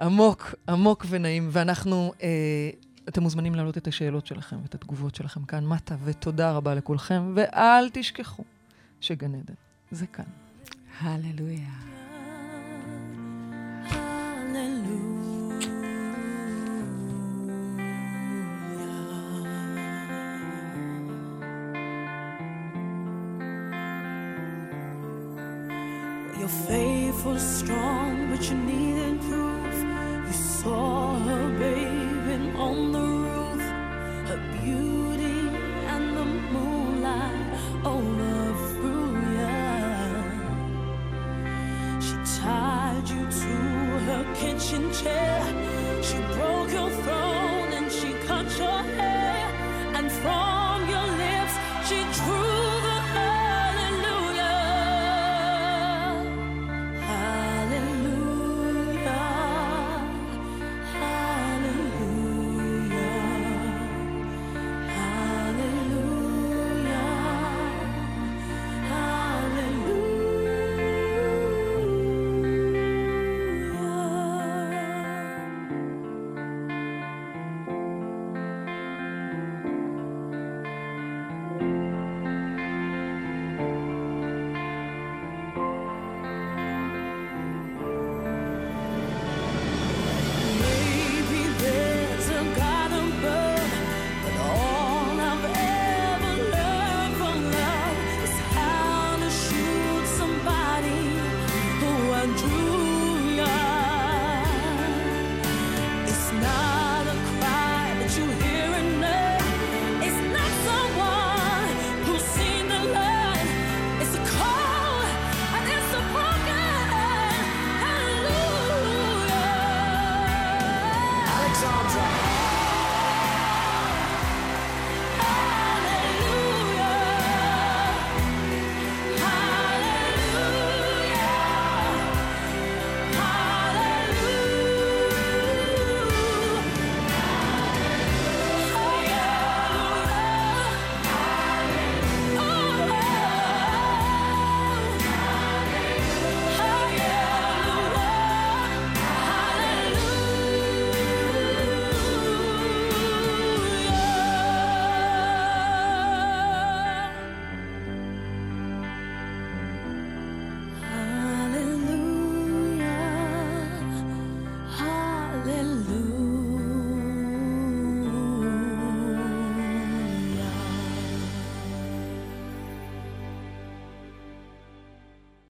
עמוק, 0.01 0.55
עמוק 0.69 1.07
ונעים, 1.09 1.49
ואנחנו... 1.53 2.12
אה, 2.23 2.29
אתם 3.09 3.23
מוזמנים 3.23 3.55
להעלות 3.55 3.79
את 3.79 3.87
השאלות 3.87 4.27
שלכם 4.27 4.57
ואת 4.62 4.75
התגובות 4.75 5.14
שלכם 5.14 5.45
כאן 5.45 5.67
מטה, 5.67 5.95
ותודה 6.05 6.53
רבה 6.53 6.75
לכולכם, 6.75 7.33
ואל 7.35 7.89
תשכחו 7.93 8.45
שגן 9.01 9.35
עדן 9.35 9.55
זה 9.91 10.07
כאן. 10.07 10.24
הללויה. 11.01 11.76
You're 26.39 26.59
faithful, 26.70 27.39
strong, 27.39 28.14
but 28.30 28.43
you 28.49 28.57
needed 28.70 29.20
proof. 29.28 29.76
You 30.28 30.37
saw 30.59 31.18
her 31.26 31.47
bathing 31.61 32.47
on 32.66 32.76
the 32.95 33.07
roof, 33.24 33.62
her 34.28 34.41
beauty. 34.55 35.06